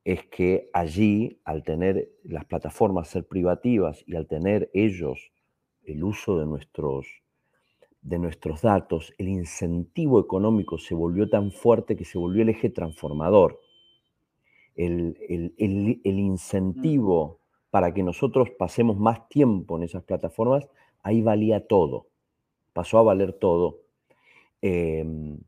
es 0.04 0.26
que 0.26 0.70
allí, 0.72 1.40
al 1.44 1.62
tener 1.62 2.10
las 2.24 2.44
plataformas 2.46 3.08
ser 3.08 3.26
privativas 3.26 4.02
y 4.06 4.16
al 4.16 4.26
tener 4.26 4.70
ellos 4.74 5.30
el 5.84 6.02
uso 6.02 6.38
de 6.38 6.46
nuestros, 6.46 7.06
de 8.02 8.18
nuestros 8.18 8.62
datos, 8.62 9.14
el 9.18 9.28
incentivo 9.28 10.18
económico 10.20 10.76
se 10.78 10.94
volvió 10.94 11.28
tan 11.30 11.52
fuerte 11.52 11.96
que 11.96 12.04
se 12.04 12.18
volvió 12.18 12.42
el 12.42 12.48
eje 12.48 12.70
transformador. 12.70 13.60
El, 14.76 15.16
el, 15.58 16.18
incentivo 16.18 17.40
para 17.70 17.94
que 17.94 18.02
nosotros 18.02 18.50
pasemos 18.58 18.98
más 18.98 19.28
tiempo 19.28 19.76
en 19.76 19.84
esas 19.84 20.02
plataformas, 20.02 20.68
ahí 21.02 21.22
valía 21.22 21.66
todo, 21.66 22.08
pasó 22.72 22.98
a 22.98 23.02
valer 23.02 23.34
todo. 23.34 23.82
Em, 24.60 25.38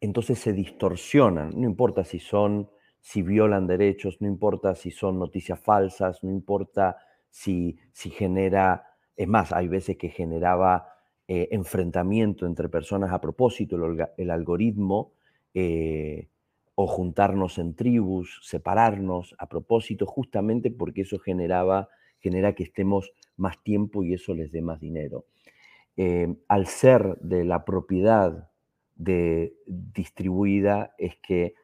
entonces 0.00 0.38
se 0.38 0.52
distorsionan, 0.52 1.52
no 1.54 1.66
importa 1.66 2.04
si 2.04 2.18
son, 2.18 2.68
si 3.00 3.22
violan 3.22 3.66
derechos, 3.66 4.20
no 4.20 4.28
importa 4.28 4.74
si 4.74 4.90
son 4.90 5.18
noticias 5.18 5.60
falsas, 5.60 6.22
no 6.24 6.30
importa 6.30 6.96
si, 7.30 7.78
si 7.92 8.10
genera, 8.10 8.84
es 9.16 9.28
más, 9.28 9.52
hay 9.52 9.68
veces 9.68 9.96
que 9.96 10.08
generaba 10.08 10.92
eh, 11.28 11.48
enfrentamiento 11.52 12.46
entre 12.46 12.68
personas 12.68 13.12
a 13.12 13.20
propósito, 13.20 13.76
el, 14.16 14.30
algoritmo, 14.30 15.12
eh, 15.54 16.28
o 16.74 16.86
juntarnos 16.86 17.58
en 17.58 17.74
tribus, 17.74 18.40
separarnos 18.42 19.34
a 19.38 19.48
propósito, 19.48 20.06
justamente 20.06 20.70
porque 20.70 21.02
eso 21.02 21.18
generaba, 21.18 21.88
genera 22.18 22.54
que 22.54 22.64
estemos 22.64 23.12
más 23.36 23.62
tiempo 23.62 24.02
y 24.02 24.14
eso 24.14 24.34
les 24.34 24.52
dé 24.52 24.62
más 24.62 24.80
dinero. 24.80 25.26
Eh, 25.96 26.34
al 26.48 26.66
ser 26.66 27.18
de 27.20 27.44
la 27.44 27.64
propiedad 27.64 28.50
de 28.94 29.54
distribuida 29.66 30.94
es 30.96 31.16
que 31.22 31.54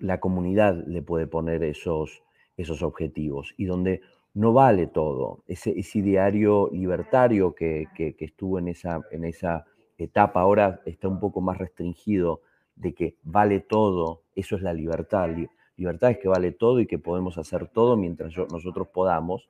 la 0.00 0.18
comunidad 0.18 0.82
le 0.86 1.02
puede 1.02 1.26
poner 1.26 1.62
esos, 1.62 2.22
esos 2.56 2.82
objetivos 2.82 3.54
y 3.56 3.66
donde 3.66 4.00
no 4.34 4.52
vale 4.52 4.86
todo. 4.86 5.44
Ese, 5.46 5.78
ese 5.78 5.98
ideario 5.98 6.70
libertario 6.72 7.54
que, 7.54 7.86
estuvo 8.18 8.58
en 8.58 8.68
esa, 8.68 9.02
en 9.10 9.24
esa 9.24 9.66
etapa 9.98 10.40
ahora 10.40 10.80
está 10.86 11.08
un 11.08 11.20
poco 11.20 11.40
más 11.40 11.58
restringido 11.58 12.40
de 12.76 12.94
que 12.94 13.16
vale 13.22 13.60
todo, 13.60 14.22
eso 14.40 14.56
es 14.56 14.62
la 14.62 14.72
libertad. 14.72 15.28
Libertad 15.76 16.10
es 16.10 16.18
que 16.18 16.28
vale 16.28 16.52
todo 16.52 16.80
y 16.80 16.86
que 16.86 16.98
podemos 16.98 17.38
hacer 17.38 17.68
todo 17.68 17.96
mientras 17.96 18.36
nosotros 18.50 18.88
podamos. 18.88 19.48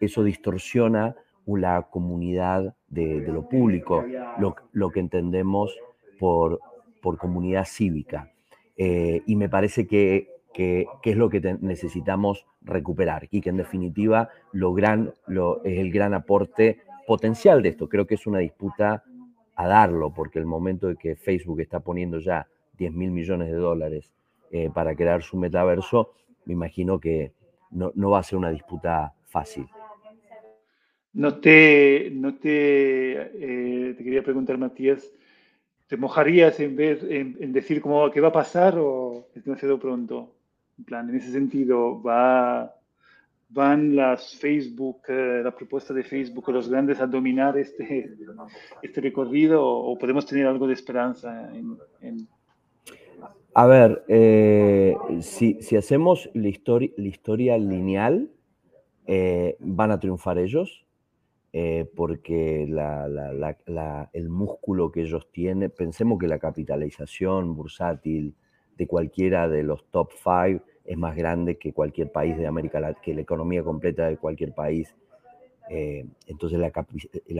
Eso 0.00 0.22
distorsiona 0.22 1.16
la 1.46 1.82
comunidad 1.90 2.74
de, 2.88 3.20
lo 3.28 3.48
público, 3.48 4.04
lo, 4.38 4.54
lo 4.72 4.90
que 4.90 5.00
entendemos 5.00 5.76
por, 6.18 6.60
por 7.00 7.18
comunidad 7.18 7.64
cívica. 7.64 8.30
Eh, 8.76 9.22
y 9.26 9.36
me 9.36 9.48
parece 9.48 9.86
que, 9.86 10.28
que, 10.52 10.86
es 11.02 11.16
lo 11.16 11.28
que 11.28 11.40
necesitamos 11.60 12.46
recuperar 12.62 13.28
y 13.30 13.40
que 13.40 13.50
en 13.50 13.56
definitiva 13.56 14.30
lo 14.52 14.72
gran, 14.72 15.12
lo, 15.26 15.62
es 15.64 15.78
el 15.78 15.90
gran 15.90 16.14
aporte 16.14 16.80
potencial 17.06 17.62
de 17.62 17.70
esto. 17.70 17.88
Creo 17.88 18.06
que 18.06 18.14
es 18.14 18.26
una 18.26 18.38
disputa 18.38 19.02
a 19.56 19.66
darlo, 19.66 20.14
porque 20.14 20.38
el 20.38 20.46
momento 20.46 20.88
de 20.88 20.96
que 20.96 21.16
Facebook 21.16 21.60
está 21.60 21.80
poniendo 21.80 22.18
ya 22.18 22.46
10 22.78 22.92
mil 22.92 23.10
millones 23.10 23.48
de 23.48 23.56
dólares 23.56 24.12
eh, 24.52 24.70
para 24.72 24.94
crear 24.94 25.22
su 25.22 25.36
metaverso, 25.36 26.12
me 26.44 26.52
imagino 26.52 27.00
que 27.00 27.32
no, 27.70 27.90
no 27.96 28.10
va 28.10 28.20
a 28.20 28.22
ser 28.22 28.38
una 28.38 28.50
disputa 28.50 29.12
fácil. 29.26 29.66
No 31.14 31.40
te, 31.40 32.10
no 32.12 32.36
te, 32.36 33.12
eh, 33.12 33.96
quería 33.96 34.22
preguntar, 34.22 34.56
Matías, 34.56 35.10
¿Te 35.92 35.98
mojarías 35.98 36.58
en, 36.58 37.52
decir 37.52 37.82
cómo, 37.82 38.10
qué 38.10 38.22
va 38.22 38.28
a 38.28 38.32
pasar 38.32 38.78
o 38.78 39.28
es 39.34 39.44
demasiado 39.44 39.78
pronto? 39.78 40.34
En 40.78 40.84
plan, 40.84 41.10
en 41.10 41.16
ese 41.16 41.30
sentido, 41.30 42.02
¿va, 42.02 42.74
¿van 43.50 43.94
las 43.94 44.34
Facebook, 44.36 45.02
eh, 45.08 45.42
la 45.44 45.54
propuesta 45.54 45.92
de 45.92 46.02
Facebook 46.02 46.48
o 46.48 46.52
los 46.52 46.70
grandes 46.70 46.98
a 46.98 47.06
dominar 47.06 47.58
este, 47.58 48.10
este 48.80 49.00
recorrido 49.02 49.62
o, 49.62 49.98
podemos 49.98 50.24
tener 50.24 50.46
algo 50.46 50.66
de 50.66 50.72
esperanza 50.72 51.50
en... 52.00 52.26
A 53.54 53.66
ver, 53.66 54.02
eh, 54.08 54.96
si, 55.20 55.58
hacemos 55.76 56.30
la, 56.32 56.48
historia, 56.48 57.58
lineal, 57.58 58.30
eh, 59.06 59.56
van 59.60 59.90
a 59.90 60.00
triunfar 60.00 60.38
ellos. 60.38 60.86
Eh, 61.54 61.86
porque 61.94 62.62
el 62.62 64.28
músculo 64.30 64.90
que 64.90 65.02
ellos 65.02 65.30
tienen, 65.30 65.70
pensemos 65.70 66.18
que 66.18 66.26
la 66.26 66.38
capitalización 66.38 67.54
bursátil 67.54 68.34
de 68.78 68.86
cualquiera 68.86 69.50
de 69.50 69.62
los 69.62 69.84
top 69.90 70.12
five 70.12 70.62
es 70.86 70.96
más 70.96 71.14
grande 71.14 71.58
que 71.58 71.74
cualquier 71.74 72.10
país 72.10 72.38
de 72.38 72.46
América 72.46 72.80
Latina, 72.80 73.02
que 73.02 73.12
la 73.12 73.20
economía 73.20 73.62
completa 73.62 74.08
de 74.08 74.16
cualquier 74.16 74.54
país. 74.54 74.94
Entonces 75.68 76.58
la, 76.58 76.70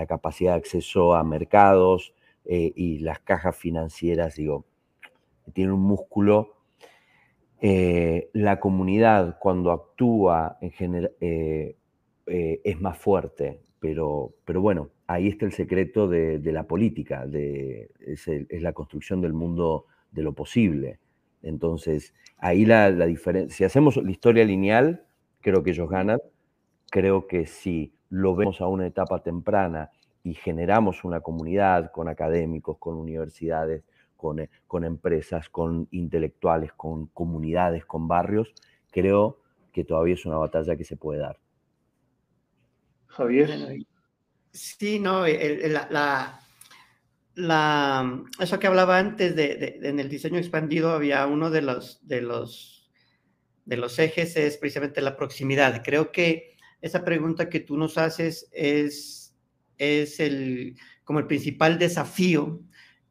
capacidad 0.07 0.53
de 0.53 0.59
acceso 0.59 1.15
a 1.15 1.25
mercados 1.25 2.13
y 2.45 2.99
las 2.99 3.19
cajas 3.21 3.57
financieras, 3.57 4.37
digo, 4.37 4.67
tienen 5.53 5.75
un 5.75 5.83
músculo. 5.83 6.57
la 7.61 8.59
comunidad 8.61 9.39
cuando 9.41 9.73
actúa 9.73 10.59
en 10.61 10.71
general 10.73 11.13
es 12.27 12.81
más 12.81 12.99
fuerte, 12.99 13.61
pero, 13.81 14.35
pero 14.45 14.61
bueno, 14.61 14.91
ahí 15.13 15.29
está 15.29 15.45
el 15.45 15.53
secreto 15.53 16.09
de, 16.09 16.41
la 16.45 16.67
política, 16.67 17.27
de, 17.27 17.91
es, 18.01 18.27
la 18.63 18.73
construcción 18.73 19.21
del 19.21 19.33
mundo 19.33 19.87
de 20.11 20.23
lo 20.23 20.33
posible. 20.33 21.01
Entonces, 21.43 22.15
ahí 22.39 22.65
la, 22.65 22.91
diferencia, 23.07 23.55
si 23.55 23.65
hacemos 23.65 23.97
la 23.97 24.11
historia 24.11 24.45
lineal, 24.45 25.05
creo 25.41 25.63
que 25.63 25.71
ellos 25.71 25.89
ganan. 25.89 26.21
Creo 26.91 27.27
que 27.27 27.47
si 27.47 27.95
lo 28.09 28.35
vemos 28.35 28.61
a 28.61 28.67
una 28.67 28.87
etapa 28.87 29.23
temprana 29.23 29.91
y 30.23 30.35
generamos 30.35 31.05
una 31.05 31.21
comunidad 31.21 31.91
con 31.91 32.09
académicos, 32.09 32.79
con 32.79 32.97
universidades, 32.97 33.83
con, 34.23 34.39
eh, 34.39 34.51
con 34.69 34.85
empresas, 34.85 35.49
con 35.49 35.89
intelectuales, 35.91 36.73
con 36.75 37.09
comunidades, 37.09 37.85
con 37.85 38.07
barrios, 38.07 38.55
creo 38.93 39.41
que 39.73 39.83
todavía 39.83 40.15
es 40.15 40.25
una 40.25 40.37
batalla 40.37 40.77
que 40.77 40.85
se 40.85 40.97
puede 40.97 41.19
dar. 41.19 41.41
Javier. 43.09 43.85
Sí, 44.53 45.01
no, 45.01 45.27
la, 45.27 46.41
la, 47.35 48.23
eso 48.39 48.59
que 48.61 48.67
hablaba 48.69 48.97
antes 48.97 49.35
de, 49.35 49.81
en 49.83 49.99
el 49.99 50.09
diseño 50.09 50.39
expandido 50.39 50.93
había 50.93 51.27
uno 51.27 51.51
de 51.51 51.63
los, 51.63 52.07
de 52.07 52.21
los, 52.21 52.93
de 53.65 53.77
los 53.77 53.99
ejes 53.99 54.37
es 54.37 54.57
precisamente 54.57 55.01
la 55.01 55.17
proximidad. 55.17 55.83
Creo 55.85 56.13
que 56.13 56.57
esa 56.81 57.05
pregunta 57.05 57.49
que 57.49 57.61
tú 57.61 57.77
nos 57.77 57.99
haces 57.99 58.49
es, 58.53 59.35
es 59.79 60.21
el, 60.21 60.77
como 61.03 61.19
el 61.19 61.27
principal 61.27 61.77
desafío, 61.79 62.61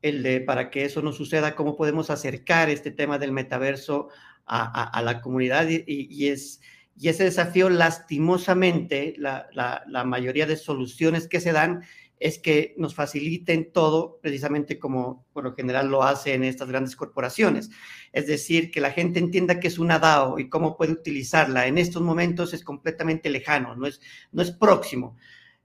el 0.01 0.23
de 0.23 0.41
para 0.41 0.69
que 0.69 0.85
eso 0.85 1.01
no 1.01 1.11
suceda, 1.11 1.55
cómo 1.55 1.75
podemos 1.75 2.09
acercar 2.09 2.69
este 2.69 2.91
tema 2.91 3.19
del 3.19 3.31
metaverso 3.31 4.09
a, 4.45 5.01
la 5.03 5.21
comunidad 5.21 5.67
y, 5.69 6.27
es, 6.27 6.59
y 6.97 7.07
ese 7.07 7.23
desafío, 7.23 7.69
lastimosamente, 7.69 9.13
la, 9.17 9.47
la, 9.53 10.03
mayoría 10.03 10.45
de 10.45 10.57
soluciones 10.57 11.27
que 11.27 11.39
se 11.39 11.53
dan 11.53 11.83
es 12.19 12.37
que 12.37 12.75
nos 12.77 12.93
faciliten 12.93 13.71
todo, 13.71 14.19
precisamente 14.21 14.77
como 14.77 15.25
por 15.33 15.43
lo 15.43 15.55
general 15.55 15.87
lo 15.87 16.03
hacen 16.03 16.43
estas 16.43 16.67
grandes 16.67 16.95
corporaciones. 16.95 17.69
Es 18.11 18.27
decir, 18.27 18.71
que 18.71 18.81
la 18.81 18.91
gente 18.91 19.19
entienda 19.19 19.59
que 19.59 19.67
es 19.67 19.79
una 19.79 19.99
DAO 19.99 20.37
y 20.37 20.49
cómo 20.49 20.77
puede 20.77 20.91
utilizarla. 20.91 21.65
En 21.65 21.77
estos 21.77 22.01
momentos 22.01 22.53
es 22.53 22.63
completamente 22.63 23.29
lejano, 23.29 23.75
no 23.75 23.87
es, 23.87 24.01
no 24.31 24.41
es 24.41 24.51
próximo. 24.51 25.17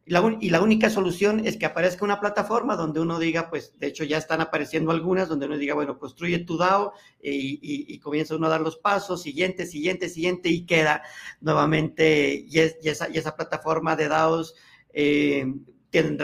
Y 0.08 0.50
la, 0.50 0.60
única 0.62 0.88
solución 0.88 1.44
es 1.44 1.56
que 1.56 1.66
aparezca 1.66 2.04
una 2.04 2.20
plataforma 2.20 2.76
donde 2.76 3.00
uno 3.00 3.18
diga, 3.18 3.50
pues 3.50 3.74
de 3.80 3.88
hecho 3.88 4.04
ya 4.04 4.18
están 4.18 4.40
apareciendo 4.40 4.92
algunas, 4.92 5.28
donde 5.28 5.46
uno 5.46 5.58
diga, 5.58 5.74
bueno, 5.74 5.98
construye 5.98 6.38
tu 6.38 6.56
DAO 6.56 6.92
y, 7.20 7.98
comienza 7.98 8.36
uno 8.36 8.46
a 8.46 8.50
dar 8.50 8.60
los 8.60 8.76
pasos, 8.76 9.22
siguiente, 9.22 9.66
siguiente, 9.66 10.08
siguiente, 10.08 10.48
y 10.48 10.64
queda 10.64 11.02
nuevamente, 11.40 12.46
y, 12.48 12.60
esa, 12.60 13.08
y 13.10 13.18
esa, 13.18 13.34
plataforma 13.34 13.96
de 13.96 14.06
DAOs 14.06 14.54
eh, 14.92 15.44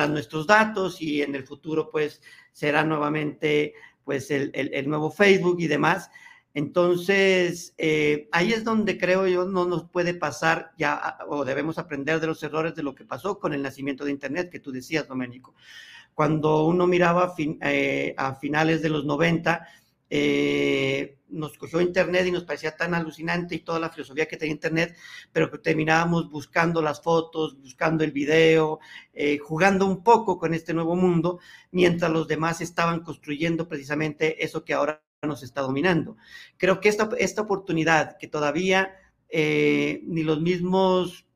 nuestros 0.08 0.46
datos 0.46 1.02
y 1.02 1.22
en 1.22 1.34
el 1.34 1.44
futuro 1.44 1.90
pues 1.90 2.20
será 2.52 2.84
nuevamente 2.84 3.74
pues 4.04 4.30
el, 4.30 4.52
el 4.54 4.88
nuevo 4.88 5.10
Facebook 5.10 5.56
y 5.58 5.66
demás. 5.66 6.08
Entonces, 6.54 7.74
eh, 7.78 8.28
ahí 8.30 8.52
es 8.52 8.62
donde 8.64 8.98
creo 8.98 9.26
yo 9.26 9.46
no 9.46 9.64
nos 9.64 9.88
puede 9.88 10.12
pasar 10.12 10.72
ya, 10.76 11.18
o 11.28 11.44
debemos 11.44 11.78
aprender 11.78 12.20
de 12.20 12.26
los 12.26 12.42
errores 12.42 12.74
de 12.74 12.82
lo 12.82 12.94
que 12.94 13.04
pasó 13.04 13.38
con 13.38 13.54
el 13.54 13.62
nacimiento 13.62 14.04
de 14.04 14.10
Internet, 14.10 14.50
que 14.50 14.60
tú 14.60 14.70
decías, 14.70 15.08
Doménico. 15.08 15.54
Cuando 16.14 16.66
uno 16.66 16.86
miraba 16.86 17.34
eh, 17.38 18.14
a 18.18 18.34
finales 18.34 18.82
de 18.82 18.90
los 18.90 19.06
90, 19.06 19.66
eh, 20.10 21.18
nos 21.30 21.56
cogió 21.56 21.80
Internet 21.80 22.26
y 22.26 22.30
nos 22.32 22.44
parecía 22.44 22.76
tan 22.76 22.92
alucinante 22.92 23.54
y 23.54 23.60
toda 23.60 23.80
la 23.80 23.88
filosofía 23.88 24.26
que 24.28 24.36
tenía 24.36 24.52
Internet, 24.52 24.94
pero 25.32 25.50
que 25.50 25.56
terminábamos 25.56 26.30
buscando 26.30 26.82
las 26.82 27.00
fotos, 27.02 27.58
buscando 27.58 28.04
el 28.04 28.12
video, 28.12 28.78
jugando 29.42 29.86
un 29.86 30.04
poco 30.04 30.38
con 30.38 30.52
este 30.52 30.74
nuevo 30.74 30.96
mundo, 30.96 31.40
mientras 31.70 32.10
los 32.12 32.28
demás 32.28 32.60
estaban 32.60 33.00
construyendo 33.00 33.68
precisamente 33.68 34.44
eso 34.44 34.64
que 34.64 34.74
ahora 34.74 35.02
nos 35.26 35.42
está 35.42 35.60
dominando. 35.60 36.16
Creo 36.56 36.80
que 36.80 36.88
esta, 36.88 37.08
esta 37.18 37.42
oportunidad 37.42 38.18
que 38.18 38.28
todavía 38.28 38.96
eh, 39.28 40.02
ni 40.04 40.22
los 40.22 40.40
mismos, 40.40 41.26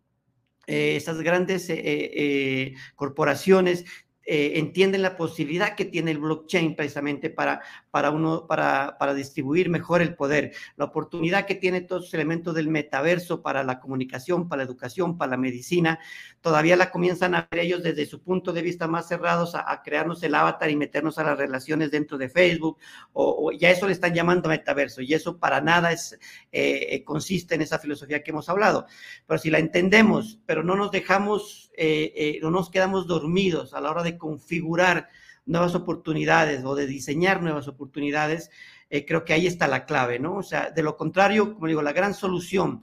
eh, 0.66 0.97
estas 0.97 1.20
grandes 1.22 1.66
eh, 1.68 2.74
corporaciones 2.97 3.84
eh, 4.28 4.59
entienden 4.59 5.03
la 5.03 5.16
posibilidad 5.16 5.76
que 5.76 5.84
tiene 5.84 6.11
el 6.11 6.18
blockchain 6.18 6.74
precisamente 6.74 7.30
para, 7.30 7.62
para, 7.97 8.11
uno, 8.11 8.47
para, 8.47 8.99
para 8.99 9.15
distribuir 9.15 9.71
mejor 9.71 10.03
el 10.03 10.15
poder, 10.15 10.53
la 10.77 10.85
oportunidad 10.85 11.47
que 11.47 11.55
tiene 11.55 11.81
todos 11.81 12.03
los 12.03 12.13
elementos 12.13 12.55
del 12.55 12.69
metaverso 12.69 13.41
para 13.41 13.65
la 13.65 13.81
comunicación, 13.81 14.51
para 14.51 14.59
la 14.59 14.67
educación, 14.67 15.17
para 15.17 15.31
la 15.31 15.39
medicina, 15.39 15.99
todavía 16.43 16.77
la 16.77 16.91
comienzan 16.91 17.35
a 17.35 17.49
ver 17.51 17.61
ellos 17.61 17.83
desde 17.83 18.05
su 18.05 18.21
punto 18.21 18.53
de 18.53 18.61
vista 18.61 18.87
más 18.87 19.09
cerrados 19.09 19.55
a, 19.55 19.81
crearnos 19.83 20.23
el 20.23 20.35
avatar 20.35 20.69
y 20.69 20.77
meternos 20.77 21.17
a 21.17 21.25
las 21.25 21.39
relaciones 21.39 21.91
dentro 21.91 22.19
de 22.19 22.29
Facebook, 22.29 22.77
o, 23.15 23.51
ya 23.53 23.71
eso 23.71 23.87
le 23.87 23.95
están 23.95 24.13
llamando 24.13 24.51
metaverso, 24.51 25.01
y 25.01 25.15
eso 25.15 25.39
para 25.39 25.63
nada 25.63 25.91
es, 25.91 26.19
eh, 26.53 27.03
consiste 27.03 27.55
en 27.55 27.63
esa 27.63 27.79
filosofía 27.79 28.23
que 28.23 28.31
hemos 28.31 28.51
hablado. 28.51 28.85
Pero 29.27 29.39
si 29.39 29.49
la 29.49 29.59
entendemos, 29.59 30.39
pero 30.45 30.63
no 30.63 30.77
nos 30.77 30.91
dejamos 30.91 31.67
eh, 31.79 32.13
eh, 32.17 32.39
no 32.43 32.51
nos 32.51 32.71
quedamos 32.71 33.07
dormidos 33.07 33.75
a 33.75 33.81
la 33.83 33.91
hora 33.91 34.03
de 34.03 34.17
configurar 34.17 35.09
nuevas 35.47 35.75
oportunidades 35.75 36.65
o 36.65 36.75
de 36.75 36.87
diseñar 36.87 37.43
nuevas 37.43 37.69
oportunidades, 37.69 38.51
eh, 38.91 39.07
creo 39.07 39.25
que 39.25 39.33
ahí 39.33 39.47
está 39.47 39.67
la 39.67 39.87
clave, 39.87 40.19
¿no? 40.19 40.37
O 40.37 40.43
sea, 40.43 40.71
de 40.71 40.83
lo 40.83 40.97
contrario, 40.97 41.55
como 41.55 41.67
digo, 41.67 41.83
la 41.83 41.93
gran 41.93 42.15
solución 42.15 42.83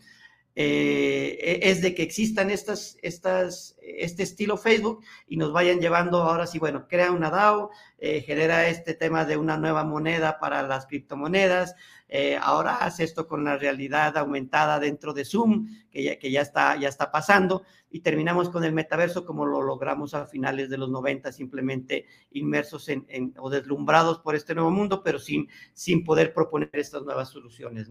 e-, 0.55 1.59
es 1.63 1.81
de 1.81 1.95
que 1.95 2.03
existan 2.03 2.49
estas, 2.51 2.97
estas, 3.01 3.75
este 3.81 4.23
estilo 4.23 4.57
Facebook 4.57 5.03
y 5.27 5.37
nos 5.37 5.51
vayan 5.51 5.79
llevando 5.79 6.21
ahora 6.23 6.47
sí, 6.47 6.59
bueno, 6.59 6.87
crea 6.87 7.11
una 7.11 7.29
DAO, 7.29 7.71
genera 7.99 8.67
este 8.67 8.93
tema 8.93 9.23
de 9.23 9.37
una 9.37 9.57
nueva 9.57 9.85
moneda 9.85 10.37
para 10.37 10.61
las 10.63 10.87
criptomonedas, 10.87 11.73
eh, 12.15 12.37
ahora 12.39 12.75
hace 12.75 13.03
esto 13.03 13.27
con 13.27 13.43
la 13.43 13.57
realidad 13.57 14.15
aumentada 14.19 14.79
dentro 14.79 15.13
de 15.13 15.25
Zoom, 15.25 15.67
que 15.89 16.03
ya, 16.03 16.19
que 16.19 16.29
ya, 16.29 16.41
está, 16.41 16.75
ya 16.75 16.87
está 16.87 17.11
pasando, 17.11 17.63
y 17.89 18.01
terminamos 18.01 18.51
con 18.51 18.63
el 18.63 18.71
metaverso 18.71 19.25
como 19.25 19.47
lo 19.47 19.63
logramos 19.63 20.13
a 20.13 20.27
finales 20.27 20.69
de 20.69 20.77
los 20.77 20.91
90, 20.91 21.31
simplemente 21.31 22.05
inmersos 22.29 22.87
en, 22.89 23.33
o 23.39 23.49
deslumbrados 23.49 24.19
por 24.19 24.35
este 24.35 24.53
nuevo 24.53 24.69
mundo, 24.69 25.01
pero 25.01 25.17
sin, 25.17 25.49
sin 25.73 26.03
poder 26.03 26.35
proponer 26.35 26.69
estas 26.73 27.01
nuevas 27.01 27.29
soluciones. 27.29 27.89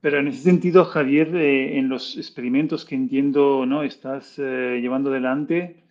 Pero 0.00 0.18
en 0.18 0.28
ese 0.28 0.42
sentido, 0.42 0.84
Javier, 0.84 1.34
eh, 1.36 1.78
en 1.78 1.88
los 1.88 2.16
experimentos 2.16 2.84
que 2.84 2.94
entiendo 2.94 3.66
no 3.66 3.82
estás 3.82 4.38
eh, 4.38 4.78
llevando 4.80 5.10
adelante, 5.10 5.84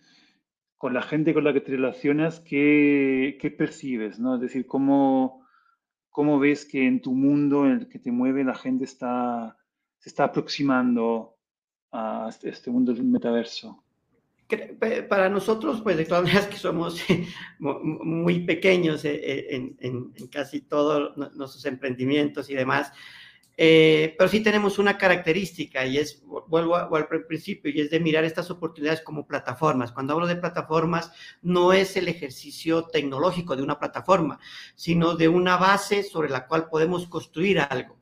con 0.76 0.94
la 0.94 1.02
gente 1.02 1.34
con 1.34 1.44
la 1.44 1.52
que 1.52 1.60
te 1.60 1.72
relacionas, 1.72 2.40
¿qué, 2.40 3.38
qué 3.40 3.50
percibes? 3.50 4.18
¿no? 4.18 4.36
Es 4.36 4.40
decir, 4.40 4.66
¿cómo, 4.66 5.40
¿Cómo 6.10 6.40
ves 6.40 6.64
que 6.64 6.86
en 6.86 7.00
tu 7.00 7.12
mundo 7.12 7.66
en 7.66 7.72
el 7.72 7.88
que 7.88 8.00
te 8.00 8.10
mueve 8.10 8.42
la 8.42 8.54
gente 8.54 8.84
está, 8.84 9.56
se 9.98 10.08
está 10.08 10.24
aproximando 10.24 11.36
a 11.92 12.26
este, 12.28 12.50
este 12.50 12.70
mundo 12.70 12.92
del 12.92 13.04
metaverso? 13.04 13.84
Para 15.08 15.28
nosotros, 15.28 15.80
pues 15.80 15.96
de 15.96 16.04
todas 16.04 16.24
maneras 16.24 16.48
que 16.48 16.56
somos 16.56 17.00
muy 17.60 18.40
pequeños 18.40 19.04
eh, 19.04 19.20
eh, 19.22 19.46
en, 19.50 19.76
en, 19.78 20.12
en 20.16 20.26
casi 20.26 20.62
todos 20.62 21.16
nuestros 21.16 21.64
emprendimientos 21.66 22.50
y 22.50 22.54
demás, 22.54 22.92
eh, 23.62 24.14
pero 24.16 24.30
sí 24.30 24.40
tenemos 24.40 24.78
una 24.78 24.96
característica 24.96 25.84
y 25.84 25.98
es, 25.98 26.24
vuelvo, 26.48 26.76
al 26.76 27.26
principio, 27.26 27.70
y 27.70 27.82
es 27.82 27.90
de 27.90 28.00
mirar 28.00 28.24
estas 28.24 28.50
oportunidades 28.50 29.02
como 29.02 29.26
plataformas. 29.26 29.92
Cuando 29.92 30.14
hablo 30.14 30.26
de 30.26 30.36
plataformas, 30.36 31.12
no 31.42 31.74
es 31.74 31.94
el 31.98 32.08
ejercicio 32.08 32.84
tecnológico 32.84 33.54
de 33.56 33.62
una 33.62 33.78
plataforma, 33.78 34.40
sino 34.74 35.14
de 35.14 35.28
una 35.28 35.58
base 35.58 36.02
sobre 36.04 36.30
la 36.30 36.46
cual 36.46 36.70
podemos 36.70 37.06
construir 37.06 37.60
algo. 37.60 38.00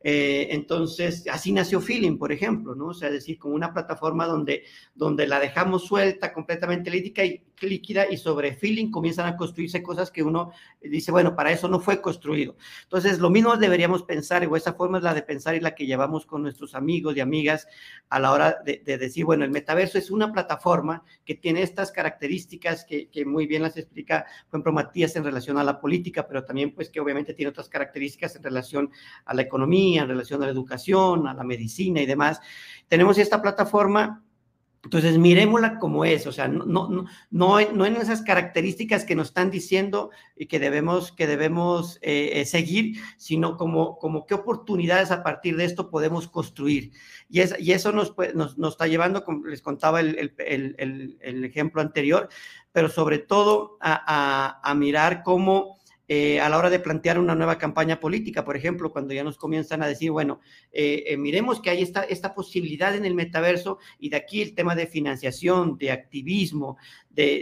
Eh, 0.00 0.46
entonces, 0.52 1.24
así 1.28 1.50
nació 1.50 1.80
Feeling, 1.80 2.16
por 2.16 2.30
ejemplo, 2.30 2.76
¿no? 2.76 2.86
O 2.86 2.94
sea, 2.94 3.10
decir, 3.10 3.36
como 3.36 3.56
una 3.56 3.72
plataforma 3.72 4.26
donde, 4.26 4.62
donde 4.94 5.26
la 5.26 5.40
dejamos 5.40 5.86
suelta, 5.86 6.32
completamente 6.32 6.88
líquida 6.88 7.24
y, 7.24 7.42
líquida 7.66 8.10
y 8.10 8.16
sobre 8.16 8.54
Feeling 8.54 8.90
comienzan 8.90 9.26
a 9.26 9.36
construirse 9.36 9.82
cosas 9.82 10.10
que 10.10 10.22
uno 10.22 10.52
dice, 10.80 11.12
bueno, 11.12 11.34
para 11.34 11.52
eso 11.52 11.68
no 11.68 11.80
fue 11.80 12.00
construido. 12.00 12.56
Entonces, 12.84 13.18
lo 13.18 13.30
mismo 13.30 13.56
deberíamos 13.56 14.02
pensar, 14.02 14.46
o 14.46 14.56
esa 14.56 14.74
forma 14.74 14.98
es 14.98 15.04
la 15.04 15.14
de 15.14 15.22
pensar 15.22 15.54
y 15.54 15.60
la 15.60 15.74
que 15.74 15.86
llevamos 15.86 16.26
con 16.26 16.42
nuestros 16.42 16.74
amigos 16.74 17.16
y 17.16 17.20
amigas 17.20 17.66
a 18.08 18.18
la 18.18 18.32
hora 18.32 18.56
de, 18.64 18.80
decir, 18.84 19.24
bueno, 19.24 19.44
el 19.44 19.50
metaverso 19.50 19.98
es 19.98 20.10
una 20.10 20.32
plataforma 20.32 21.02
que 21.24 21.34
tiene 21.34 21.62
estas 21.62 21.92
características 21.92 22.84
que, 22.84 23.08
que 23.08 23.24
muy 23.24 23.46
bien 23.46 23.62
las 23.62 23.76
explica, 23.76 24.26
por 24.48 24.58
ejemplo, 24.58 24.72
Matías 24.72 25.16
en 25.16 25.24
relación 25.24 25.58
a 25.58 25.64
la 25.64 25.80
política, 25.80 26.26
pero 26.26 26.44
también 26.44 26.74
pues 26.74 26.90
que 26.90 27.00
obviamente 27.00 27.34
tiene 27.34 27.50
otras 27.50 27.68
características 27.68 28.36
en 28.36 28.42
relación 28.42 28.90
a 29.24 29.34
la 29.34 29.42
economía, 29.42 30.02
en 30.02 30.08
relación 30.08 30.42
a 30.42 30.46
la 30.46 30.52
educación, 30.52 31.26
a 31.26 31.34
la 31.34 31.44
medicina 31.44 32.00
y 32.00 32.06
demás. 32.06 32.40
Tenemos 32.88 33.18
esta 33.18 33.40
plataforma 33.40 34.24
entonces, 34.82 35.18
miremosla 35.18 35.78
como 35.78 36.06
es, 36.06 36.26
o 36.26 36.32
sea, 36.32 36.48
no, 36.48 36.64
no, 36.64 36.88
no, 36.88 37.06
no 37.30 37.86
en 37.86 37.96
esas 37.96 38.22
características 38.22 39.04
que 39.04 39.14
nos 39.14 39.28
están 39.28 39.50
diciendo 39.50 40.10
y 40.34 40.46
que 40.46 40.58
debemos, 40.58 41.12
que 41.12 41.26
debemos 41.26 41.98
eh, 42.00 42.30
eh, 42.40 42.46
seguir, 42.46 42.98
sino 43.18 43.58
como, 43.58 43.98
como 43.98 44.24
qué 44.24 44.32
oportunidades 44.32 45.10
a 45.10 45.22
partir 45.22 45.58
de 45.58 45.66
esto 45.66 45.90
podemos 45.90 46.28
construir. 46.28 46.92
Y, 47.28 47.40
es, 47.40 47.54
y 47.58 47.72
eso 47.72 47.92
nos, 47.92 48.14
nos, 48.34 48.56
nos, 48.56 48.72
está 48.72 48.86
llevando, 48.86 49.22
como 49.22 49.46
les 49.46 49.60
contaba 49.60 50.00
el, 50.00 50.18
el, 50.38 50.74
el, 50.78 51.18
el, 51.20 51.44
ejemplo 51.44 51.82
anterior, 51.82 52.30
pero 52.72 52.88
sobre 52.88 53.18
todo 53.18 53.76
a, 53.80 54.02
a, 54.06 54.60
a 54.70 54.74
mirar 54.74 55.22
cómo 55.22 55.79
eh, 56.12 56.40
a 56.40 56.48
la 56.48 56.58
hora 56.58 56.70
de 56.70 56.80
plantear 56.80 57.20
una 57.20 57.36
nueva 57.36 57.56
campaña 57.56 58.00
política, 58.00 58.44
por 58.44 58.56
ejemplo, 58.56 58.90
cuando 58.90 59.14
ya 59.14 59.22
nos 59.22 59.38
comienzan 59.38 59.80
a 59.80 59.86
decir, 59.86 60.10
bueno, 60.10 60.40
eh, 60.72 61.04
eh, 61.06 61.16
miremos 61.16 61.60
que 61.60 61.70
hay 61.70 61.82
esta, 61.82 62.02
esta 62.02 62.34
posibilidad 62.34 62.96
en 62.96 63.04
el 63.04 63.14
metaverso 63.14 63.78
y 64.00 64.08
de 64.08 64.16
aquí 64.16 64.42
el 64.42 64.56
tema 64.56 64.74
de 64.74 64.88
financiación, 64.88 65.78
de 65.78 65.92
activismo, 65.92 66.78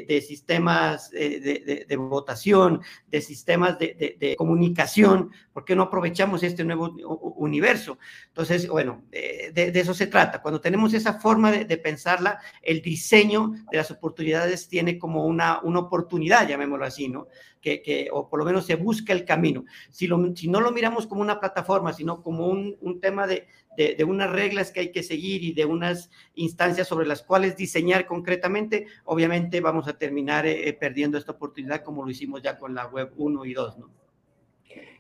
de, 0.07 0.21
sistemas 0.21 1.11
de, 1.11 1.97
votación, 1.99 2.81
de 3.07 3.21
sistemas 3.21 3.79
de, 3.79 4.35
comunicación, 4.37 5.31
¿por 5.53 5.65
qué 5.65 5.77
no 5.77 5.85
aprovechamos 5.85 6.43
este 6.43 6.65
nuevo 6.65 6.95
universo? 7.37 7.99
Entonces, 8.29 8.69
bueno, 8.69 9.03
de, 9.11 9.73
eso 9.75 9.95
se 9.95 10.07
trata. 10.07 10.43
Cuando 10.43 10.61
tenemos 10.61 10.95
esa 10.95 11.21
forma 11.21 11.53
de, 11.53 11.79
pensarla, 11.79 12.39
el 12.63 12.83
diseño 12.83 13.53
de 13.71 13.79
las 13.79 13.91
oportunidades 13.91 14.69
tiene 14.69 14.99
como 14.99 15.27
una, 15.27 15.61
una 15.63 15.81
oportunidad, 15.81 16.49
llamémoslo 16.49 16.85
así, 16.85 17.09
¿no? 17.09 17.29
Que, 17.61 18.09
o 18.13 18.31
por 18.31 18.39
lo 18.39 18.47
menos 18.47 18.65
se 18.65 18.77
busca 18.77 19.13
el 19.13 19.25
camino. 19.25 19.65
Si, 19.91 20.07
lo, 20.07 20.35
si 20.35 20.49
no 20.49 20.61
lo 20.61 20.73
miramos 20.73 21.07
como 21.07 21.21
una 21.21 21.39
plataforma, 21.39 21.93
sino 21.93 22.23
como 22.23 22.47
un, 22.47 22.77
un 22.81 22.99
tema 23.01 23.27
de, 23.27 23.47
de, 23.79 24.05
unas 24.05 24.31
reglas 24.31 24.73
que 24.73 24.81
hay 24.81 24.93
que 24.93 25.05
seguir 25.05 25.45
y 25.45 25.53
de 25.53 25.65
unas 25.65 26.11
instancias 26.35 26.89
sobre 26.89 27.07
las 27.07 27.23
cuales 27.23 27.57
diseñar 27.57 28.07
concretamente, 28.07 28.87
obviamente 29.05 29.61
vamos 29.61 29.87
a 29.87 29.97
terminar 29.97 30.47
eh, 30.47 30.77
perdiendo 30.79 31.17
esta 31.17 31.33
oportunidad 31.33 31.83
como 31.83 32.05
lo 32.05 32.11
hicimos 32.11 32.43
ya 32.43 32.59
con 32.59 32.75
la 32.75 32.87
web 32.87 33.13
1 33.17 33.45
y 33.45 33.55
2, 33.55 33.79
¿no? 33.79 33.91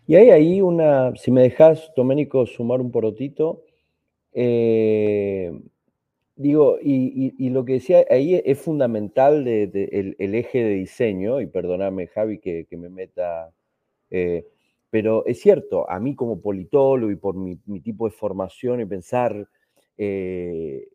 Y 0.07 0.14
hay 0.14 0.31
ahí 0.31 0.61
una, 0.62 1.14
si 1.16 1.31
me 1.31 1.43
dejas, 1.43 1.91
Doménico, 1.95 2.47
sumar 2.47 2.81
un 2.81 2.91
porotito, 2.91 3.64
eh, 4.33 5.53
digo, 6.37 6.79
y, 6.81 7.51
lo 7.51 7.64
que 7.66 7.74
decía 7.74 8.07
ahí 8.09 8.41
es 8.43 8.59
fundamental 8.59 9.47
el, 9.47 10.16
eje 10.18 10.64
de 10.64 10.74
diseño, 10.74 11.43
y 11.43 11.47
perdóname 11.47 12.07
Javi 12.07 12.39
que, 12.39 12.66
me 12.70 12.89
meta, 12.89 13.51
eh, 14.11 14.47
pero 14.91 15.24
es 15.26 15.41
cierto, 15.41 15.89
a 15.91 16.01
mí 16.01 16.14
como 16.14 16.41
politólogo 16.41 17.11
y 17.12 17.16
por 17.16 17.36
mi, 17.36 17.57
tipo 17.80 18.07
de 18.07 18.12
formación 18.12 18.80
y 18.80 18.86
pensar, 18.86 19.49
eh, 19.97 20.89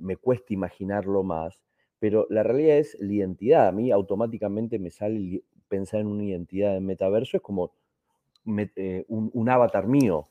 me 0.00 0.16
cuesta 0.16 0.52
imaginarlo 0.52 1.22
más, 1.22 1.62
pero 1.98 2.26
la 2.30 2.42
realidad 2.42 2.78
es 2.78 2.96
la 3.00 3.12
identidad. 3.12 3.68
A 3.68 3.72
mí 3.72 3.90
automáticamente 3.90 4.78
me 4.78 4.90
sale 4.90 5.42
pensar 5.68 6.00
en 6.00 6.08
una 6.08 6.24
identidad 6.24 6.74
de 6.74 6.80
metaverso, 6.80 7.36
es 7.36 7.42
como 7.42 7.72
eh, 8.76 9.04
un, 9.08 9.48
avatar 9.48 9.86
mío 9.86 10.28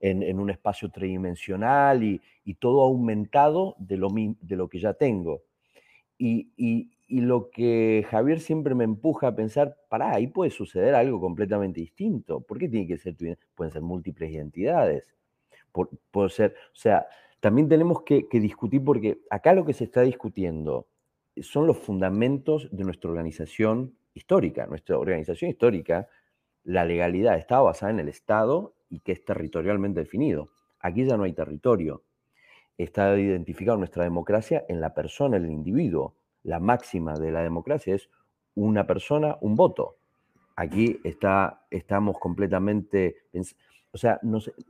en, 0.00 0.38
un 0.38 0.50
espacio 0.50 0.90
tridimensional 0.90 2.04
y, 2.04 2.20
todo 2.60 2.82
aumentado 2.82 3.74
de 3.78 3.96
lo, 3.96 4.08
de 4.08 4.56
lo 4.56 4.68
que 4.68 4.78
ya 4.78 4.94
tengo. 4.94 5.42
Y, 6.16 6.90
lo 7.08 7.50
que 7.50 8.06
Javier 8.10 8.40
siempre 8.40 8.74
me 8.74 8.84
empuja 8.84 9.28
a 9.28 9.34
pensar, 9.34 9.76
pará, 9.88 10.14
ahí 10.14 10.26
puede 10.26 10.50
suceder 10.50 10.94
algo 10.94 11.20
completamente 11.20 11.80
distinto. 11.80 12.40
¿Por 12.40 12.58
qué 12.58 12.68
tiene 12.68 12.86
que 12.86 12.98
ser 12.98 13.16
tu 13.16 13.24
Pueden 13.54 13.72
ser 13.72 13.82
múltiples 13.82 14.30
identidades. 14.30 15.04
puede 16.10 16.28
ser, 16.30 16.54
o 16.72 16.76
sea, 16.76 17.06
también 17.40 17.68
tenemos 17.68 18.02
que, 18.02 18.28
que 18.28 18.40
discutir 18.40 18.84
porque 18.84 19.20
acá 19.30 19.52
lo 19.54 19.64
que 19.64 19.72
se 19.72 19.84
está 19.84 20.02
discutiendo 20.02 20.86
son 21.40 21.66
los 21.66 21.78
fundamentos 21.78 22.68
de 22.70 22.84
nuestra 22.84 23.10
organización 23.10 23.94
histórica. 24.14 24.66
Nuestra 24.66 24.98
organización 24.98 25.50
histórica 25.50 26.08
la 26.64 26.84
legalidad 26.84 27.38
está 27.38 27.60
basada 27.60 27.92
en 27.92 28.00
el 28.00 28.08
Estado 28.08 28.74
y 28.90 29.00
que 29.00 29.12
es 29.12 29.24
territorialmente 29.24 30.00
definido. 30.00 30.50
Aquí 30.80 31.06
ya 31.06 31.16
no 31.16 31.24
hay 31.24 31.32
territorio. 31.32 32.02
Está 32.76 33.18
identificado 33.18 33.78
nuestra 33.78 34.04
democracia 34.04 34.66
en 34.68 34.80
la 34.80 34.92
persona, 34.92 35.38
en 35.38 35.46
el 35.46 35.50
individuo. 35.50 36.14
La 36.42 36.60
máxima 36.60 37.14
de 37.14 37.30
la 37.30 37.42
democracia 37.42 37.94
es 37.94 38.08
una 38.54 38.86
persona, 38.86 39.36
un 39.40 39.54
voto. 39.54 39.96
Aquí 40.56 40.98
está, 41.04 41.66
estamos 41.70 42.18
completamente, 42.18 43.16
o 43.92 43.98
sea, 43.98 44.20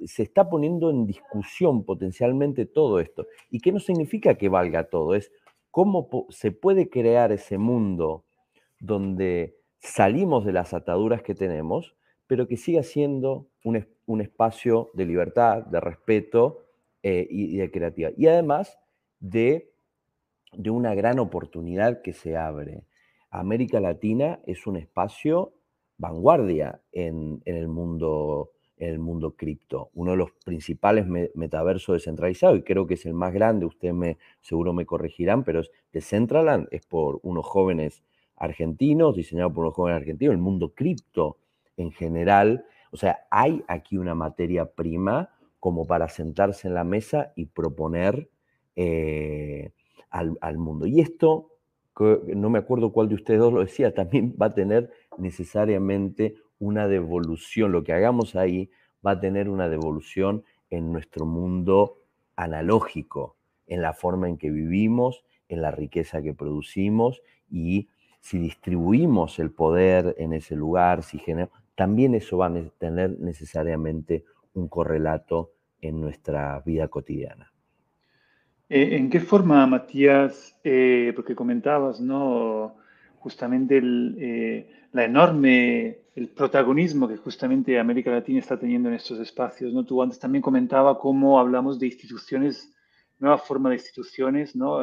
se 0.04 0.22
está 0.22 0.48
poniendo 0.48 0.90
en 0.90 1.06
discusión 1.06 1.84
potencialmente 1.84 2.66
todo 2.66 3.00
esto. 3.00 3.26
¿Y 3.50 3.60
qué 3.60 3.72
no 3.72 3.80
significa 3.80 4.34
que 4.34 4.48
valga 4.48 4.84
todo? 4.84 5.14
Es 5.14 5.32
cómo 5.70 6.08
se 6.28 6.52
puede 6.52 6.90
crear 6.90 7.32
ese 7.32 7.56
mundo 7.56 8.24
donde 8.80 9.58
salimos 9.80 10.44
de 10.44 10.52
las 10.52 10.74
ataduras 10.74 11.22
que 11.22 11.34
tenemos, 11.34 11.94
pero 12.26 12.46
que 12.46 12.56
siga 12.56 12.82
siendo 12.82 13.46
un, 13.64 14.20
espacio 14.20 14.90
de 14.94 15.06
libertad, 15.06 15.64
de 15.64 15.80
respeto 15.80 16.64
eh, 17.02 17.26
y, 17.30 17.56
de 17.56 17.70
creatividad. 17.70 18.12
Y 18.16 18.26
además 18.26 18.78
de, 19.20 19.72
de 20.52 20.70
una 20.70 20.94
gran 20.94 21.18
oportunidad 21.18 22.02
que 22.02 22.12
se 22.12 22.36
abre. 22.36 22.84
América 23.30 23.80
Latina 23.80 24.40
es 24.46 24.66
un 24.66 24.76
espacio 24.76 25.52
vanguardia 25.98 26.80
en, 26.92 27.42
el 27.44 27.68
mundo 27.68 28.52
en 28.78 28.90
el 28.90 28.98
mundo 29.00 29.34
cripto, 29.34 29.90
uno 29.94 30.12
de 30.12 30.18
los 30.18 30.30
principales 30.44 31.04
metaversos 31.34 31.94
descentralizados 31.94 32.58
y 32.58 32.62
creo 32.62 32.86
que 32.86 32.94
es 32.94 33.04
el 33.06 33.14
más 33.14 33.32
grande, 33.32 33.66
ustedes 33.66 33.92
me, 33.92 34.18
seguro 34.40 34.72
me 34.72 34.86
corregirán, 34.86 35.42
pero 35.42 35.60
es 35.60 35.70
Decentraland, 35.92 36.68
es 36.70 36.86
por 36.86 37.18
unos 37.24 37.44
jóvenes 37.44 38.04
argentinos, 38.36 39.16
diseñado 39.16 39.52
por 39.52 39.64
unos 39.64 39.74
jóvenes 39.74 39.96
argentinos, 39.96 40.32
el 40.32 40.40
mundo 40.40 40.74
cripto 40.74 41.38
en 41.76 41.90
general. 41.90 42.64
O 42.92 42.96
sea, 42.96 43.26
hay 43.30 43.64
aquí 43.66 43.98
una 43.98 44.14
materia 44.14 44.66
prima 44.66 45.30
como 45.58 45.86
para 45.86 46.08
sentarse 46.08 46.68
en 46.68 46.74
la 46.74 46.84
mesa 46.84 47.32
y 47.34 47.46
proponer 47.46 48.30
eh, 48.76 49.72
al, 50.10 50.58
mundo. 50.58 50.86
Y 50.86 51.00
esto, 51.00 51.50
no 51.98 52.50
me 52.50 52.58
acuerdo 52.58 52.92
cuál 52.92 53.08
de 53.08 53.14
ustedes 53.14 53.40
dos 53.40 53.52
lo 53.52 53.60
decía, 53.60 53.94
también 53.94 54.34
va 54.40 54.46
a 54.46 54.54
tener 54.54 54.90
necesariamente 55.18 56.36
una 56.58 56.88
devolución. 56.88 57.72
Lo 57.72 57.84
que 57.84 57.92
hagamos 57.92 58.36
ahí 58.36 58.70
va 59.06 59.12
a 59.12 59.20
tener 59.20 59.48
una 59.48 59.68
devolución 59.68 60.44
en 60.70 60.92
nuestro 60.92 61.26
mundo 61.26 61.98
analógico, 62.36 63.36
en 63.66 63.82
la 63.82 63.92
forma 63.92 64.28
en 64.28 64.38
que 64.38 64.50
vivimos, 64.50 65.24
en 65.48 65.62
la 65.62 65.70
riqueza 65.70 66.22
que 66.22 66.34
producimos 66.34 67.22
y 67.50 67.88
si 68.20 68.38
distribuimos 68.38 69.38
el 69.38 69.50
poder 69.50 70.14
en 70.18 70.32
ese 70.32 70.54
lugar, 70.56 71.02
si 71.02 71.20
también 71.74 72.14
eso 72.14 72.38
va 72.38 72.46
a 72.46 72.70
tener 72.78 73.18
necesariamente 73.20 74.24
un 74.54 74.68
correlato 74.68 75.52
en 75.80 76.00
nuestra 76.00 76.60
vida 76.60 76.88
cotidiana. 76.88 77.52
Eh, 78.70 78.96
¿En 78.96 79.08
qué 79.08 79.20
forma, 79.20 79.66
Matías, 79.66 80.54
eh, 80.62 81.12
porque 81.16 81.34
comentabas, 81.34 82.00
¿no? 82.00 82.76
Justamente 83.18 83.78
el, 83.78 84.16
eh, 84.20 84.70
la 84.92 85.04
enorme, 85.04 86.00
el 86.14 86.28
protagonismo 86.28 87.08
que 87.08 87.16
justamente 87.16 87.78
América 87.78 88.10
Latina 88.10 88.40
está 88.40 88.58
teniendo 88.58 88.90
en 88.90 88.96
estos 88.96 89.18
espacios, 89.20 89.72
¿no? 89.72 89.84
Tú 89.84 90.02
antes 90.02 90.18
también 90.18 90.42
comentaba 90.42 90.98
cómo 90.98 91.40
hablamos 91.40 91.78
de 91.78 91.86
instituciones, 91.86 92.70
nueva 93.18 93.38
forma 93.38 93.70
de 93.70 93.76
instituciones, 93.76 94.54
¿no? 94.54 94.80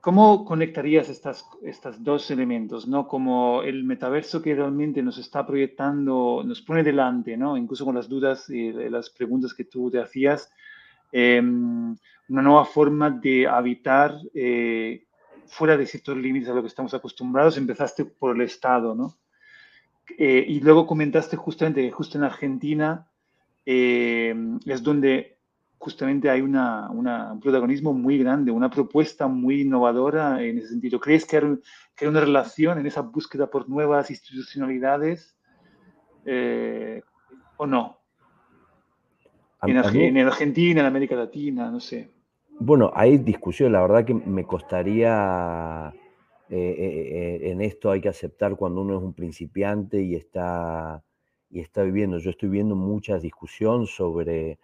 ¿Cómo 0.00 0.44
conectarías 0.44 1.08
estas, 1.08 1.44
estos 1.64 2.02
dos 2.04 2.30
elementos, 2.30 2.86
¿no? 2.86 3.08
Como 3.08 3.62
el 3.62 3.82
metaverso 3.82 4.40
que 4.40 4.54
realmente 4.54 5.02
nos 5.02 5.18
está 5.18 5.44
proyectando, 5.44 6.42
nos 6.46 6.62
pone 6.62 6.84
delante, 6.84 7.36
¿no? 7.36 7.56
Incluso 7.56 7.84
con 7.84 7.96
las 7.96 8.08
dudas 8.08 8.48
y 8.48 8.72
las 8.72 9.10
preguntas 9.10 9.52
que 9.52 9.64
tú 9.64 9.90
te 9.90 10.00
hacías, 10.00 10.50
em, 11.12 11.96
una 12.28 12.42
nueva 12.42 12.64
forma 12.64 13.10
de 13.10 13.46
habitar 13.46 14.14
eh, 14.34 15.06
fuera 15.46 15.76
de 15.76 15.86
ciertos 15.86 16.16
límites 16.16 16.48
a 16.48 16.54
lo 16.54 16.62
que 16.62 16.68
estamos 16.68 16.94
acostumbrados. 16.94 17.56
Empezaste 17.56 18.04
por 18.04 18.36
el 18.36 18.42
Estado, 18.42 18.94
¿no? 18.94 19.16
Eh, 20.16 20.44
y 20.48 20.60
luego 20.60 20.86
comentaste 20.86 21.36
justamente 21.36 21.82
que 21.82 21.90
justo 21.90 22.16
en 22.16 22.24
Argentina 22.24 23.06
eh, 23.66 24.34
es 24.64 24.82
donde 24.82 25.38
justamente 25.78 26.28
hay 26.28 26.40
una, 26.40 26.90
un 26.90 27.40
protagonismo 27.40 27.92
muy 27.92 28.18
grande, 28.18 28.50
una 28.50 28.70
propuesta 28.70 29.28
muy 29.28 29.62
innovadora 29.62 30.42
en 30.42 30.58
ese 30.58 30.68
sentido. 30.68 30.98
¿Crees 30.98 31.24
que 31.24 31.36
hay, 31.36 31.58
que 31.94 32.08
una 32.08 32.20
relación 32.20 32.78
en 32.78 32.86
esa 32.86 33.02
búsqueda 33.02 33.48
por 33.48 33.68
nuevas 33.68 34.10
institucionalidades 34.10 35.36
eh, 36.24 37.02
o 37.56 37.66
no? 37.66 37.97
En, 39.62 39.76
Argentina, 39.76 40.80
en 40.80 40.86
América 40.86 41.16
Latina, 41.16 41.70
no 41.70 41.80
sé. 41.80 42.10
Bueno, 42.60 42.92
hay 42.94 43.18
discusión, 43.18 43.72
la 43.72 43.82
verdad 43.82 44.04
que 44.04 44.14
me 44.14 44.44
costaría, 44.44 45.92
eh, 46.48 47.38
eh, 47.40 47.50
en 47.50 47.60
esto 47.60 47.90
hay 47.90 48.00
que 48.00 48.08
aceptar 48.08 48.56
cuando 48.56 48.82
uno 48.82 48.96
es 48.96 49.02
un 49.02 49.14
principiante 49.14 50.00
y 50.02 50.14
está, 50.14 51.02
y 51.50 51.60
está 51.60 51.82
viviendo. 51.82 52.18
Yo 52.18 52.30
estoy 52.30 52.48
viendo 52.48 52.76
mucha 52.76 53.18
discusión 53.18 53.86
sobre 53.86 54.58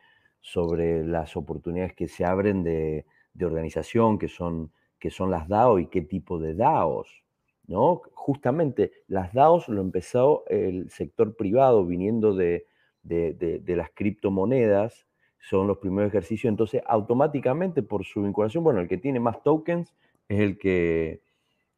sobre 0.44 1.06
las 1.06 1.38
oportunidades 1.38 1.94
que 1.94 2.06
se 2.06 2.22
abren 2.26 2.62
de, 2.62 3.06
organización, 3.40 4.18
que 4.18 4.28
son, 4.28 4.70
que 4.98 5.10
son 5.10 5.30
las 5.30 5.48
DAO 5.48 5.78
y 5.78 5.86
qué 5.86 6.02
tipo 6.02 6.38
de 6.38 6.54
DAOs. 6.54 7.08
¿no? 7.66 8.02
Justamente 8.12 8.92
las 9.08 9.32
DAOs 9.32 9.68
lo 9.70 9.80
empezó 9.80 10.44
el 10.48 10.90
sector 10.90 11.34
privado 11.34 11.86
viniendo 11.86 12.34
de, 12.34 12.66
las 13.04 13.90
criptomonedas, 13.94 15.06
son 15.38 15.66
los 15.66 15.78
primeros 15.78 16.08
ejercicios, 16.08 16.50
entonces 16.50 16.82
automáticamente 16.86 17.82
por 17.82 18.04
su 18.04 18.22
vinculación, 18.22 18.64
bueno, 18.64 18.80
el 18.80 18.88
que 18.88 18.96
tiene 18.96 19.20
más 19.20 19.42
tokens 19.42 19.94
es 20.28 20.40
el 20.40 20.58
que 20.58 21.20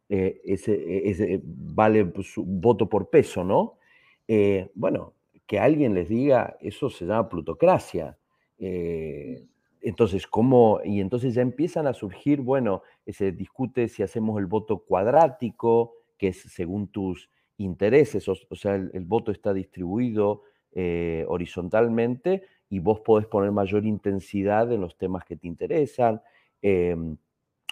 eh, 0.09 0.41
ese, 0.45 1.41
vale 1.43 2.13
su 2.23 2.45
voto 2.45 2.89
por 2.89 3.11
peso, 3.11 3.43
¿no? 3.43 3.79
Eh, 4.29 4.71
bueno, 4.75 5.15
que 5.47 5.59
alguien 5.59 5.95
les 5.95 6.09
diga, 6.09 6.57
eso 6.61 6.91
se 6.91 7.07
llama 7.07 7.29
plutocracia. 7.29 8.17
Eh, 8.59 9.45
entonces, 9.81 10.27
¿cómo? 10.27 10.81
Y 10.85 11.01
entonces 11.01 11.35
ya 11.35 11.43
empiezan 11.43 11.87
a 11.87 11.95
surgir, 11.95 12.41
bueno, 12.41 12.83
se 13.07 13.33
discute 13.33 13.89
si 13.89 14.03
hacemos 14.03 14.39
el 14.39 14.47
voto 14.47 14.79
cuadrático, 14.79 15.95
que 16.19 16.29
es 16.29 16.41
según 16.41 16.89
tus 16.89 17.31
intereses, 17.59 18.29
o, 18.29 18.35
sea, 18.55 18.75
el, 18.75 19.05
voto 19.05 19.33
está 19.33 19.55
distribuido 19.55 20.43
eh, 20.73 21.25
horizontalmente 21.29 22.43
y 22.69 22.81
vos 22.81 23.01
podés 23.01 23.27
poner 23.27 23.53
mayor 23.53 23.87
intensidad 23.87 24.73
en 24.73 24.81
los 24.81 24.97
temas 24.97 25.25
que 25.25 25.37
te 25.37 25.47
interesan, 25.47 26.21
em, 26.63 27.17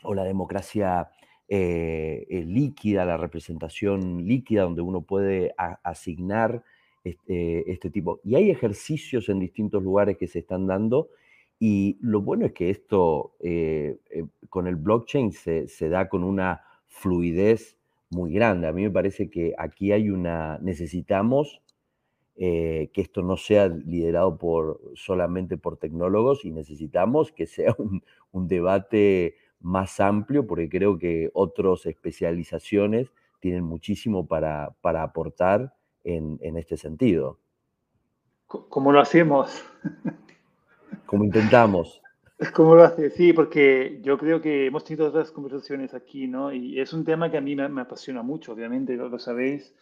o 0.03 0.15
la 0.15 0.25
democracia 0.25 1.11
eh, 1.49 2.45
líquida, 2.47 3.05
la 3.05 3.17
representación 3.17 4.27
líquida, 4.27 4.63
donde 4.63 4.83
uno 4.83 5.03
puede 5.03 5.55
asignar 5.83 6.65
este, 7.05 7.91
tipo. 7.91 8.21
Y 8.25 8.35
hay 8.37 8.51
ejercicios 8.51 9.29
en 9.29 9.41
distintos 9.41 9.83
lugares 9.83 10.17
que 10.17 10.27
se 10.27 10.39
están 10.39 10.67
dando 10.67 11.11
y 11.59 11.99
lo 12.01 12.21
bueno 12.21 12.47
es 12.47 12.53
que 12.53 12.71
esto 12.71 13.37
eh, 13.41 13.99
eh, 14.11 14.25
con 14.49 14.67
el 14.67 14.77
blockchain 14.77 15.33
se, 15.33 15.69
se, 15.69 15.89
da 15.89 16.09
con 16.09 16.25
una 16.25 16.63
fluidez 16.87 17.77
muy 18.11 18.33
grande. 18.33 18.67
A 18.67 18.73
mí 18.73 18.83
me 18.83 18.91
parece 18.91 19.31
que 19.31 19.55
aquí 19.57 19.93
hay 19.93 20.11
una, 20.11 20.59
necesitamos 20.59 21.63
eh, 22.37 22.91
que 22.93 23.01
esto 23.01 23.23
no 23.23 23.37
sea 23.37 23.69
liderado 23.69 24.37
por, 24.39 24.81
solamente 24.95 25.57
por 25.57 25.77
tecnólogos 25.77 26.45
y 26.45 26.51
necesitamos 26.51 27.31
que 27.31 27.47
sea 27.47 27.77
un, 28.33 28.49
debate 28.49 29.37
más 29.61 30.01
amplio 30.01 30.45
porque 30.45 30.69
creo 30.69 30.99
que 30.99 31.31
otras 31.33 31.87
especializaciones 31.87 33.13
tienen 33.39 33.63
muchísimo 33.63 34.27
para, 34.27 34.75
para 34.81 35.05
aportar 35.05 35.75
en, 36.03 36.39
en, 36.43 36.57
este 36.57 36.77
sentido. 36.77 37.39
¿Cómo 38.49 38.91
lo 38.91 39.01
hacemos? 39.01 39.65
Como 41.07 41.25
intentamos. 41.25 42.03
¿Cómo 42.53 42.75
lo 42.75 42.83
hace? 42.83 43.11
Sí, 43.11 43.33
porque 43.33 44.01
yo 44.03 44.19
creo 44.19 44.41
que 44.41 44.67
hemos 44.67 44.85
tenido 44.85 45.07
otras 45.07 45.31
conversaciones 45.31 45.95
aquí, 45.95 46.27
¿no? 46.27 46.53
Y 46.53 46.81
es 46.81 46.93
un 46.93 47.05
tema 47.05 47.31
que 47.31 47.37
a 47.37 47.41
mí 47.41 47.55
me, 47.55 47.81
apasiona 47.81 48.23
mucho, 48.23 48.53
obviamente, 48.53 48.97
lo, 48.97 49.09
lo 49.09 49.19
sabéis. 49.21 49.73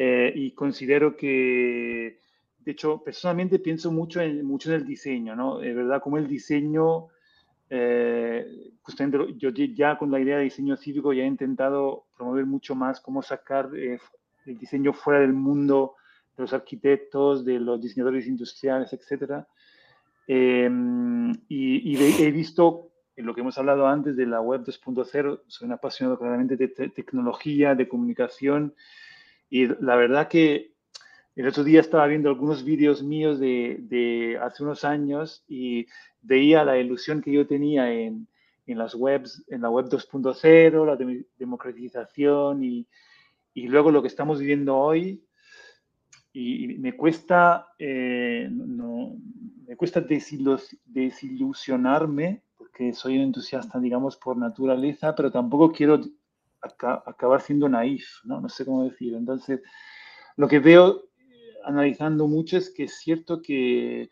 Eh, 0.00 0.32
y 0.32 0.52
considero 0.52 1.16
que, 1.16 2.20
de 2.60 2.70
hecho, 2.70 3.02
personalmente 3.02 3.58
pienso 3.58 3.90
mucho 3.90 4.20
en, 4.20 4.44
mucho 4.44 4.70
en 4.70 4.76
el 4.76 4.86
diseño, 4.86 5.34
¿no? 5.34 5.60
Es 5.60 5.74
verdad, 5.74 6.00
como 6.00 6.18
el 6.18 6.28
diseño, 6.28 7.08
eh, 7.68 8.46
justamente 8.80 9.34
yo 9.36 9.50
ya 9.50 9.98
con 9.98 10.12
la 10.12 10.20
idea 10.20 10.36
de 10.36 10.44
diseño 10.44 10.76
cívico 10.76 11.12
ya 11.12 11.24
he 11.24 11.26
intentado 11.26 12.04
promover 12.16 12.46
mucho 12.46 12.76
más 12.76 13.00
cómo 13.00 13.22
sacar 13.22 13.70
eh, 13.74 13.98
el 14.46 14.56
diseño 14.56 14.92
fuera 14.92 15.18
del 15.18 15.32
mundo 15.32 15.96
de 16.36 16.44
los 16.44 16.52
arquitectos, 16.52 17.44
de 17.44 17.58
los 17.58 17.82
diseñadores 17.82 18.28
industriales, 18.28 18.92
etcétera. 18.92 19.48
y, 20.28 22.22
he 22.24 22.30
visto 22.30 22.92
en 23.16 23.26
lo 23.26 23.34
que 23.34 23.40
hemos 23.40 23.58
hablado 23.58 23.88
antes 23.88 24.14
de 24.14 24.26
la 24.26 24.40
web 24.40 24.62
2.0, 24.62 25.40
soy 25.48 25.66
un 25.66 25.72
apasionado 25.72 26.16
claramente 26.20 26.56
de 26.56 26.68
tecnología, 26.68 27.74
de 27.74 27.88
comunicación, 27.88 28.74
y 29.50 29.66
la 29.66 29.96
verdad 29.96 30.28
que 30.28 30.72
el 31.38 31.46
otro 31.46 31.62
día 31.62 31.80
estaba 31.80 32.06
viendo 32.08 32.28
algunos 32.28 32.64
vídeos 32.64 33.02
míos 33.02 33.38
de, 33.38 34.38
hace 34.42 34.64
unos 34.64 34.84
años 34.84 35.44
y 35.46 35.86
veía 36.20 36.64
la 36.64 36.78
ilusión 36.78 37.22
que 37.22 37.30
yo 37.32 37.46
tenía 37.46 37.92
en, 37.92 38.26
las 38.66 38.96
webs, 38.96 39.44
en 39.46 39.62
la 39.62 39.70
web 39.70 39.86
2.0, 39.88 40.84
la 40.84 40.96
democratización 41.38 42.64
y, 42.64 42.88
luego 43.54 43.92
lo 43.92 44.02
que 44.02 44.08
estamos 44.08 44.40
viviendo 44.40 44.76
hoy. 44.76 45.22
Y, 46.32 46.76
me 46.78 46.96
cuesta, 46.96 47.68
eh, 47.78 48.48
no, 48.50 49.16
me 49.64 49.76
cuesta 49.76 50.04
desilusionarme 50.86 52.42
porque 52.56 52.92
soy 52.92 53.16
un 53.16 53.22
entusiasta, 53.22 53.78
digamos, 53.78 54.16
por 54.16 54.36
naturaleza, 54.36 55.14
pero 55.14 55.30
tampoco 55.30 55.70
quiero 55.70 56.00
acabar 56.60 57.40
siendo 57.40 57.68
naif, 57.68 58.06
¿no? 58.24 58.40
No 58.40 58.48
sé 58.48 58.64
cómo 58.64 58.84
decir. 58.84 59.14
Entonces, 59.14 59.60
lo 60.36 60.48
que 60.48 60.58
veo 60.58 61.04
analizando 61.64 62.26
mucho 62.26 62.56
es 62.56 62.70
que 62.70 62.84
es 62.84 62.98
cierto 62.98 63.42
que 63.42 64.10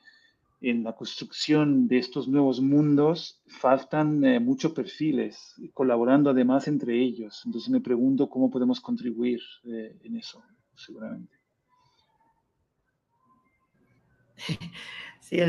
en 0.60 0.84
la 0.84 0.94
construcción 0.94 1.86
de 1.86 1.98
estos 1.98 2.28
nuevos 2.28 2.60
mundos 2.60 3.42
faltan 3.46 4.24
eh, 4.24 4.40
muchos 4.40 4.72
perfiles, 4.72 5.54
colaborando 5.74 6.30
además 6.30 6.66
entre 6.66 7.00
ellos. 7.00 7.42
Entonces 7.44 7.70
me 7.70 7.80
pregunto 7.80 8.28
cómo 8.28 8.50
podemos 8.50 8.80
contribuir 8.80 9.40
eh, 9.64 9.96
en 10.02 10.16
eso, 10.16 10.42
seguramente. 10.74 11.36
Sí, 15.18 15.40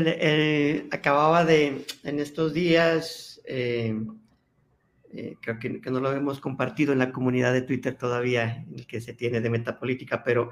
acababa 0.90 1.44
de, 1.44 1.86
en 2.02 2.18
estos 2.18 2.52
días, 2.52 3.40
eh, 3.44 3.94
eh, 5.12 5.36
creo 5.40 5.58
que, 5.58 5.90
no 5.90 6.00
lo 6.00 6.12
hemos 6.12 6.40
compartido 6.40 6.92
en 6.92 6.98
la 6.98 7.12
comunidad 7.12 7.52
de 7.52 7.62
Twitter 7.62 7.96
todavía, 7.96 8.64
el 8.74 8.86
que 8.86 9.00
se 9.00 9.14
tiene 9.14 9.40
de 9.40 9.50
metapolítica, 9.50 10.22
pero 10.22 10.50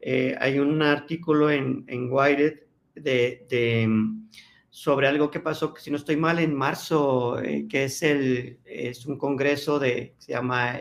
eh, 0.00 0.36
hay 0.38 0.58
un 0.58 0.82
artículo 0.82 1.50
en, 1.50 1.84
en 1.86 2.12
Wired 2.12 2.60
de, 2.94 3.86
mm, 3.88 4.28
sobre 4.68 5.08
algo 5.08 5.30
que 5.30 5.40
pasó, 5.40 5.74
si 5.78 5.90
no 5.90 5.96
estoy 5.96 6.16
mal, 6.16 6.38
en 6.38 6.54
marzo, 6.54 7.40
eh, 7.40 7.66
que 7.68 7.84
es, 7.84 8.02
el, 8.02 8.58
es 8.64 9.06
un 9.06 9.16
congreso 9.16 9.78
de, 9.78 10.14
se 10.18 10.32
llama 10.32 10.80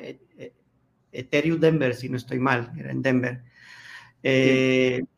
Ethereum 1.11 1.59
Denver, 1.59 1.95
si 1.95 2.09
no 2.09 2.17
estoy 2.17 2.39
mal, 2.39 2.73
era 2.77 2.91
en 2.91 3.01
Denver, 3.01 3.43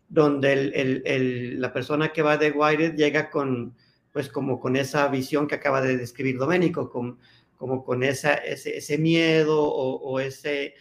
donde 0.10 0.54
el, 0.54 1.02
el, 1.06 1.62
la 1.62 1.74
persona 1.74 2.10
que 2.10 2.22
va 2.22 2.38
de 2.38 2.52
Wired 2.52 2.96
llega 2.96 3.30
con, 3.32 3.76
pues 4.16 4.30
como 4.30 4.62
con 4.62 4.78
esa 4.78 5.08
visión 5.10 5.46
que 5.46 5.56
acaba 5.56 5.82
de 5.82 5.98
describir 5.98 6.38
Doménico, 6.38 6.90
con 6.90 7.18
como 7.58 7.84
con 7.84 8.04
esa, 8.04 8.34
ese, 8.34 8.78
ese 8.78 8.98
miedo 8.98 9.64
o, 9.64 10.20
ese, 10.20 10.76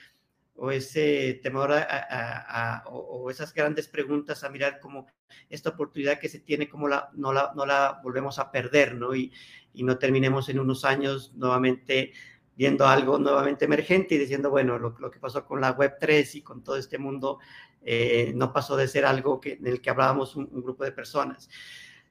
o 0.56 0.70
ese 0.70 1.40
temor 1.42 1.72
a, 1.72 2.84
o, 2.86 3.30
esas 3.30 3.52
grandes 3.54 3.88
preguntas 3.88 4.44
a 4.44 4.50
mirar 4.50 4.80
como 4.80 5.06
esta 5.48 5.70
oportunidad 5.70 6.18
que 6.18 6.28
se 6.28 6.40
tiene, 6.40 6.68
como 6.68 6.88
la, 6.88 7.10
no, 7.14 7.32
la, 7.32 7.52
no 7.54 7.66
la 7.66 8.00
volvemos 8.02 8.38
a 8.38 8.50
perder, 8.50 8.94
¿no? 8.94 9.14
Y, 9.14 9.32
y 9.72 9.82
no 9.82 9.98
terminemos 9.98 10.48
en 10.48 10.60
unos 10.60 10.84
años 10.84 11.32
nuevamente 11.34 12.12
viendo 12.56 12.86
algo 12.86 13.18
nuevamente 13.18 13.64
emergente 13.64 14.14
y 14.14 14.18
diciendo, 14.18 14.50
bueno, 14.50 14.78
lo, 14.78 14.96
lo 14.98 15.10
que 15.10 15.18
pasó 15.18 15.44
con 15.44 15.60
la 15.60 15.72
Web 15.72 15.96
3 15.98 16.36
y 16.36 16.42
con 16.42 16.62
todo 16.62 16.76
este 16.76 16.98
mundo 16.98 17.40
eh, 17.82 18.32
no 18.34 18.52
pasó 18.52 18.76
de 18.76 18.88
ser 18.88 19.04
algo 19.04 19.40
que, 19.40 19.54
en 19.54 19.66
el 19.66 19.80
que 19.80 19.90
hablábamos 19.90 20.36
un, 20.36 20.48
grupo 20.62 20.84
de 20.84 20.92
personas. 20.92 21.50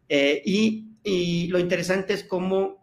Eh, 0.07 0.41
y, 0.45 0.97
y, 1.03 1.47
lo 1.47 1.57
interesante 1.59 2.13
es 2.13 2.23
cómo 2.23 2.82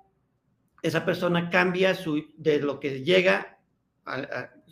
esa 0.83 1.05
persona 1.05 1.51
cambia 1.51 1.97
de 2.37 2.61
lo 2.61 2.81
que 2.81 3.03
llega 3.03 3.59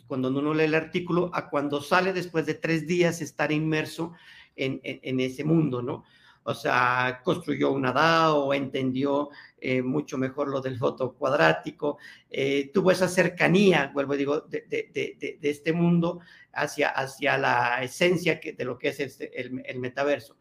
cuando 0.07 0.29
uno 0.29 0.53
lee 0.53 0.63
el 0.63 0.75
artículo 0.75 1.29
a 1.33 1.49
cuando 1.49 1.81
sale 1.81 2.13
después 2.13 2.45
de 2.45 2.55
tres 2.55 2.87
días 2.87 3.21
estar 3.21 3.51
inmerso 3.51 4.13
en, 4.55 4.81
en, 4.83 5.19
ese 5.19 5.43
mundo, 5.43 5.81
¿no? 5.81 6.03
O 6.43 6.55
sea, 6.55 7.21
construyó 7.23 7.71
una 7.71 7.91
DAO, 7.91 8.53
entendió 8.53 9.29
eh, 9.59 9.83
mucho 9.83 10.17
mejor 10.17 10.47
lo 10.49 10.61
del 10.61 10.79
voto 10.79 11.13
cuadrático, 11.13 11.99
eh, 12.29 12.71
tuvo 12.73 12.91
esa 12.91 13.07
cercanía, 13.07 13.91
vuelvo 13.93 14.13
a 14.13 14.17
digo, 14.17 14.41
de, 14.41 14.61
de, 14.67 14.89
de, 14.91 15.37
de, 15.39 15.49
este 15.49 15.73
mundo 15.73 16.21
hacia, 16.53 16.89
hacia 16.89 17.37
la 17.37 17.83
esencia 17.83 18.39
que, 18.39 18.53
de 18.53 18.65
lo 18.65 18.79
que 18.79 18.89
es 18.89 18.99
este, 18.99 19.39
el, 19.39 19.61
el 19.63 19.79
metaverso. 19.79 20.37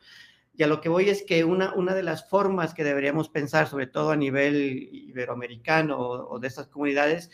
Y 0.59 0.65
a 0.65 0.67
lo 0.67 0.81
que 0.81 0.89
voy 0.89 1.09
es 1.09 1.23
que 1.23 1.45
una, 1.45 1.73
una 1.75 1.95
de 1.95 2.03
las 2.03 2.29
formas 2.29 2.75
que 2.75 2.83
deberíamos 2.83 3.29
pensar, 3.29 3.69
sobre 3.69 3.87
todo 3.87 4.11
a 4.11 4.17
nivel 4.17 4.89
iberoamericano 4.93 5.97
o, 5.97 6.41
de 6.41 6.49
estas 6.49 6.67
comunidades, 6.67 7.31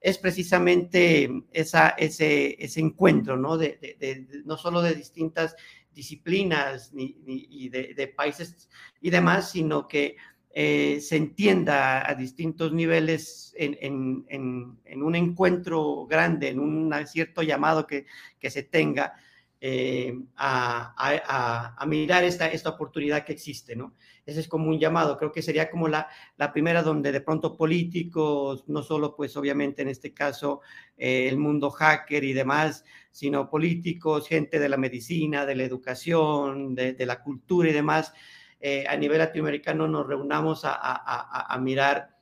es 0.00 0.16
precisamente 0.16 1.28
esa, 1.50 1.88
ese, 1.88 2.54
ese 2.64 2.78
encuentro, 2.78 3.36
¿no? 3.36 3.58
De, 3.58 3.96
de, 3.98 4.42
no 4.44 4.56
solo 4.56 4.80
de 4.80 4.94
distintas 4.94 5.56
disciplinas 5.92 6.92
ni, 6.94 7.16
y 7.26 7.68
de, 7.68 8.14
países 8.16 8.70
y 9.00 9.10
demás, 9.10 9.50
sino 9.50 9.88
que 9.88 10.14
eh, 10.54 11.00
se 11.00 11.16
entienda 11.16 12.08
a 12.08 12.14
distintos 12.14 12.72
niveles 12.72 13.52
en, 13.56 13.76
en, 13.80 14.78
en, 14.84 15.02
un 15.02 15.16
encuentro 15.16 16.06
grande, 16.06 16.50
en 16.50 16.60
un 16.60 16.94
cierto 17.08 17.42
llamado 17.42 17.88
que, 17.88 18.06
que 18.38 18.50
se 18.50 18.62
tenga 18.62 19.14
eh, 19.60 20.16
a, 20.36 21.84
mirar 21.86 22.22
esta, 22.24 22.46
esta 22.46 22.70
oportunidad 22.70 23.24
que 23.24 23.32
existe, 23.32 23.74
¿no? 23.74 23.94
Ese 24.24 24.40
es 24.40 24.48
como 24.48 24.68
un 24.68 24.78
llamado, 24.78 25.16
creo 25.16 25.32
que 25.32 25.42
sería 25.42 25.70
como 25.70 25.88
la, 25.88 26.08
la 26.36 26.52
primera 26.52 26.82
donde 26.82 27.10
de 27.12 27.20
pronto 27.22 27.56
políticos, 27.56 28.64
no 28.68 28.82
solo 28.82 29.16
pues 29.16 29.36
obviamente 29.36 29.82
en 29.82 29.88
este 29.88 30.12
caso 30.12 30.60
eh, 30.96 31.28
el 31.28 31.38
mundo 31.38 31.70
hacker 31.70 32.22
y 32.24 32.34
demás, 32.34 32.84
sino 33.10 33.48
políticos, 33.50 34.28
gente 34.28 34.58
de 34.60 34.68
la 34.68 34.76
medicina, 34.76 35.46
de 35.46 35.56
la 35.56 35.64
educación, 35.64 36.74
de, 36.74 37.06
la 37.06 37.22
cultura 37.22 37.70
y 37.70 37.72
demás, 37.72 38.12
eh, 38.60 38.84
a 38.88 38.96
nivel 38.96 39.18
latinoamericano 39.18 39.88
nos 39.88 40.06
reunamos 40.06 40.64
a, 40.64 40.76
a 40.76 41.58
mirar 41.58 42.17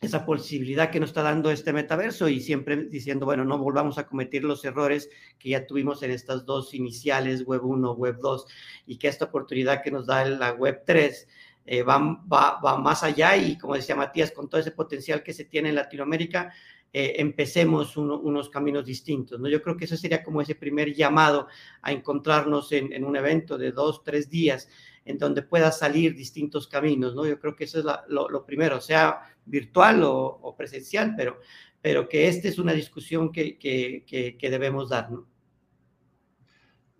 esa 0.00 0.24
posibilidad 0.24 0.90
que 0.90 0.98
nos 0.98 1.10
está 1.10 1.22
dando 1.22 1.50
este 1.50 1.74
metaverso 1.74 2.28
y 2.28 2.40
siempre 2.40 2.84
diciendo, 2.84 3.26
bueno, 3.26 3.44
no 3.44 3.58
volvamos 3.58 3.98
a 3.98 4.06
cometer 4.06 4.42
los 4.44 4.64
errores 4.64 5.10
que 5.38 5.50
ya 5.50 5.66
tuvimos 5.66 6.02
en 6.02 6.10
estas 6.10 6.46
dos 6.46 6.72
iniciales, 6.72 7.44
Web 7.44 7.66
1, 7.66 7.92
Web 7.92 8.16
2, 8.18 8.46
y 8.86 8.96
que 8.96 9.08
esta 9.08 9.26
oportunidad 9.26 9.82
que 9.82 9.90
nos 9.90 10.06
da 10.06 10.24
la 10.24 10.52
Web 10.52 10.84
3 10.86 11.28
eh, 11.66 11.82
va, 11.82 11.98
va, 11.98 12.60
va, 12.64 12.78
más 12.78 13.02
allá 13.02 13.36
y 13.36 13.58
como 13.58 13.74
decía 13.74 13.94
Matías, 13.94 14.32
con 14.32 14.48
todo 14.48 14.60
ese 14.60 14.70
potencial 14.70 15.22
que 15.22 15.34
se 15.34 15.44
tiene 15.44 15.68
en 15.68 15.74
Latinoamérica, 15.74 16.50
eh, 16.92 17.16
empecemos 17.18 17.98
unos 17.98 18.48
caminos 18.48 18.86
distintos. 18.86 19.38
¿no? 19.38 19.48
Yo 19.48 19.62
creo 19.62 19.76
que 19.76 19.84
ese 19.84 19.98
sería 19.98 20.24
como 20.24 20.40
ese 20.40 20.54
primer 20.54 20.94
llamado 20.94 21.46
a 21.82 21.92
encontrarnos 21.92 22.72
en, 22.72 22.92
en 22.94 23.04
un 23.04 23.16
evento 23.16 23.58
de 23.58 23.70
dos, 23.70 24.02
tres 24.02 24.30
días 24.30 24.66
en 25.10 25.18
donde 25.18 25.42
pueda 25.42 25.72
salir 25.72 26.14
distintos 26.14 26.68
caminos, 26.68 27.14
¿no? 27.14 27.26
Yo 27.26 27.38
creo 27.40 27.56
que 27.56 27.64
eso 27.64 27.80
es 27.80 27.84
lo, 28.08 28.46
primero, 28.46 28.80
sea 28.80 29.20
virtual 29.44 30.02
o, 30.04 30.54
presencial, 30.56 31.14
pero, 31.16 31.38
pero 31.80 32.08
que 32.08 32.28
esta 32.28 32.48
es 32.48 32.58
una 32.58 32.72
discusión 32.72 33.32
que, 33.32 33.58
que, 33.58 34.50
debemos 34.50 34.88
dar, 34.88 35.10
¿no? 35.10 35.26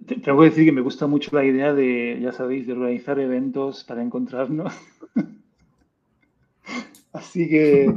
Tengo 0.06 0.40
que 0.40 0.48
decir 0.48 0.64
que 0.64 0.72
me 0.72 0.80
gusta 0.80 1.06
mucho 1.06 1.30
la 1.36 1.44
idea 1.44 1.72
de, 1.72 2.18
ya 2.20 2.32
sabéis, 2.32 2.66
de 2.66 2.72
organizar 2.72 3.20
eventos 3.20 3.84
para 3.84 4.02
encontrarnos. 4.02 4.72
Así 7.12 7.48
que... 7.48 7.94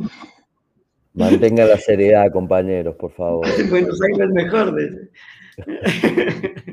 Mantenga 1.14 1.66
la 1.66 1.78
seriedad, 1.78 2.32
compañeros, 2.32 2.96
por 2.96 3.12
favor. 3.14 3.48
Buenos 3.70 4.00
Aires 4.02 4.30
mejor. 4.32 4.76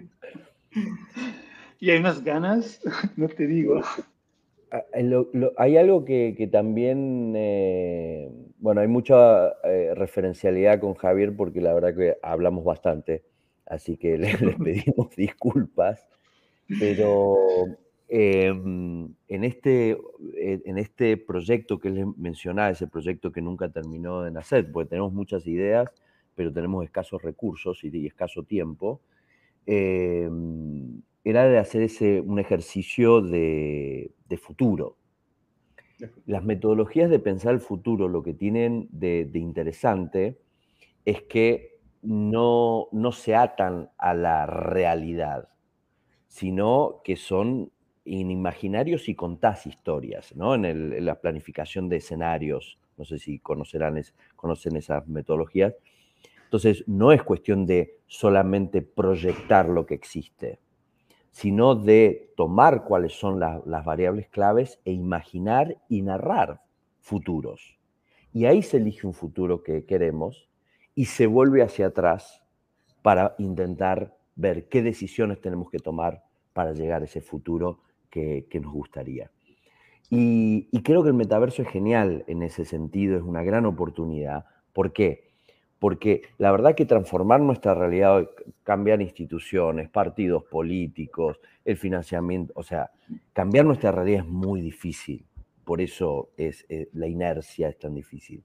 y 1.80 1.90
hay 1.90 1.98
unas 1.98 2.22
ganas, 2.22 2.80
no 3.16 3.28
te 3.28 3.46
digo. 3.46 3.80
Ah, 4.70 4.84
hay 5.56 5.76
algo 5.76 6.04
que, 6.04 6.48
también, 6.52 7.32
eh, 7.34 8.30
bueno, 8.58 8.82
hay 8.82 8.86
mucha 8.86 9.48
eh, 9.64 9.94
referencialidad 9.96 10.78
con 10.78 10.94
Javier 10.94 11.34
porque 11.34 11.60
la 11.60 11.74
verdad 11.74 11.96
que 11.96 12.16
hablamos 12.22 12.64
bastante, 12.64 13.24
así 13.66 13.96
que 13.96 14.16
le, 14.16 14.36
pedimos 14.64 15.16
disculpas, 15.16 16.06
pero 16.78 17.36
em, 18.08 19.08
en, 19.26 19.44
este, 19.44 19.98
eh, 20.36 20.62
en 20.64 20.78
este 20.78 21.16
proyecto 21.16 21.80
que 21.80 21.90
les 21.90 22.06
mencionaba, 22.16 22.70
ese 22.70 22.86
proyecto 22.86 23.32
que 23.32 23.42
nunca 23.42 23.70
terminó 23.70 24.22
de 24.22 24.30
nacer, 24.30 24.70
porque 24.70 24.90
tenemos 24.90 25.12
muchas 25.12 25.46
ideas, 25.48 25.90
pero 26.36 26.52
tenemos 26.52 26.84
escasos 26.84 27.20
recursos 27.22 27.82
y, 27.82 28.06
escaso 28.06 28.44
tiempo, 28.44 29.00
em, 29.66 31.02
era 31.24 31.46
de 31.48 31.58
hacer 31.58 31.82
ese, 31.82 32.20
un 32.20 32.38
ejercicio 32.38 33.20
de, 33.20 34.12
futuro. 34.40 34.96
Las 36.24 36.44
metodologías 36.44 37.10
de 37.10 37.18
pensar 37.18 37.52
el 37.52 37.60
futuro 37.60 38.08
lo 38.08 38.22
que 38.22 38.32
tienen 38.32 38.88
de, 38.90 39.28
interesante 39.34 40.38
es 41.04 41.22
que 41.22 41.78
no, 42.02 42.88
no, 42.92 43.12
se 43.12 43.34
atan 43.34 43.90
a 43.98 44.14
la 44.14 44.46
realidad, 44.46 45.50
sino 46.28 47.02
que 47.04 47.16
son 47.16 47.70
inimaginarios 48.04 49.10
y 49.10 49.14
contás 49.14 49.66
historias, 49.66 50.34
¿no? 50.34 50.54
En, 50.54 51.04
la 51.04 51.20
planificación 51.20 51.90
de 51.90 51.96
escenarios, 51.96 52.78
no 52.96 53.04
sé 53.04 53.18
si 53.18 53.38
conocerán 53.38 54.02
conocen 54.36 54.76
esas 54.76 55.06
metodologías. 55.06 55.74
Entonces, 56.44 56.82
no 56.86 57.12
es 57.12 57.22
cuestión 57.22 57.66
de 57.66 57.98
solamente 58.06 58.80
proyectar 58.80 59.68
lo 59.68 59.84
que 59.84 59.94
existe, 59.94 60.58
sino 61.30 61.74
de 61.74 62.32
tomar 62.36 62.84
cuáles 62.84 63.12
son 63.12 63.40
las 63.40 63.84
variables 63.84 64.28
claves 64.28 64.80
e 64.84 64.92
imaginar 64.92 65.76
y 65.88 66.02
narrar 66.02 66.60
futuros. 67.00 67.78
Y 68.32 68.46
ahí 68.46 68.62
se 68.62 68.76
elige 68.76 69.06
un 69.06 69.14
futuro 69.14 69.62
que 69.62 69.84
queremos 69.84 70.48
y 70.94 71.06
se 71.06 71.26
vuelve 71.26 71.62
hacia 71.62 71.86
atrás 71.86 72.42
para 73.02 73.34
intentar 73.38 74.16
ver 74.36 74.68
qué 74.68 74.82
decisiones 74.82 75.40
tenemos 75.40 75.70
que 75.70 75.78
tomar 75.78 76.22
para 76.52 76.72
llegar 76.72 77.02
a 77.02 77.04
ese 77.04 77.20
futuro 77.20 77.80
que, 78.10 78.46
nos 78.60 78.72
gustaría. 78.72 79.30
Y, 80.08 80.68
y, 80.72 80.82
creo 80.82 81.02
que 81.02 81.10
el 81.10 81.14
metaverso 81.14 81.62
es 81.62 81.68
genial 81.68 82.24
en 82.26 82.42
ese 82.42 82.64
sentido, 82.64 83.16
es 83.16 83.22
una 83.22 83.44
gran 83.44 83.64
oportunidad. 83.66 84.44
¿Por 84.72 84.92
qué? 84.92 85.29
Porque 85.80 86.22
la 86.36 86.52
verdad 86.52 86.74
que 86.76 86.84
transformar 86.84 87.40
nuestra 87.40 87.74
realidad, 87.74 88.28
cambiar 88.62 89.00
instituciones, 89.00 89.88
partidos 89.88 90.44
políticos, 90.44 91.40
el 91.64 91.78
financiamiento, 91.78 92.52
o 92.54 92.62
sea, 92.62 92.90
cambiar 93.32 93.64
nuestra 93.64 93.90
realidad 93.90 94.20
es 94.20 94.30
muy 94.30 94.60
difícil, 94.60 95.24
por 95.64 95.80
eso 95.80 96.28
es, 96.36 96.66
eh, 96.68 96.90
la 96.92 97.08
inercia 97.08 97.70
es 97.70 97.78
tan 97.78 97.94
difícil. 97.94 98.44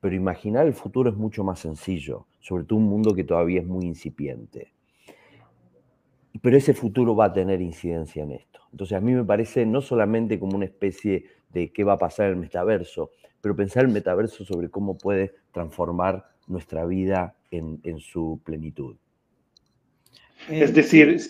Pero 0.00 0.16
imaginar 0.16 0.66
el 0.66 0.74
futuro 0.74 1.08
es 1.08 1.16
mucho 1.16 1.44
más 1.44 1.60
sencillo, 1.60 2.26
sobre 2.40 2.64
todo 2.64 2.78
un 2.80 2.88
mundo 2.88 3.14
que 3.14 3.24
todavía 3.24 3.60
es 3.60 3.66
muy 3.66 3.86
incipiente. 3.86 4.72
Pero 6.42 6.56
ese 6.56 6.74
futuro 6.74 7.14
va 7.14 7.26
a 7.26 7.32
tener 7.32 7.62
incidencia 7.62 8.24
en 8.24 8.32
esto. 8.32 8.60
Entonces 8.72 8.98
a 8.98 9.00
mí 9.00 9.12
me 9.12 9.24
parece 9.24 9.64
no 9.64 9.80
solamente 9.80 10.40
como 10.40 10.56
una 10.56 10.64
especie 10.64 11.26
de 11.50 11.72
qué 11.72 11.84
va 11.84 11.92
a 11.92 11.98
pasar 11.98 12.26
en 12.26 12.32
el 12.32 12.38
metaverso, 12.40 13.12
pero 13.40 13.54
pensar 13.54 13.84
el 13.84 13.92
metaverso 13.92 14.44
sobre 14.44 14.68
cómo 14.68 14.98
puede 14.98 15.34
transformar 15.52 16.33
nuestra 16.46 16.84
vida 16.84 17.34
en, 17.50 18.00
su 18.00 18.40
plenitud. 18.44 18.96
Es 20.48 20.70
eh, 20.70 20.72
decir, 20.72 21.20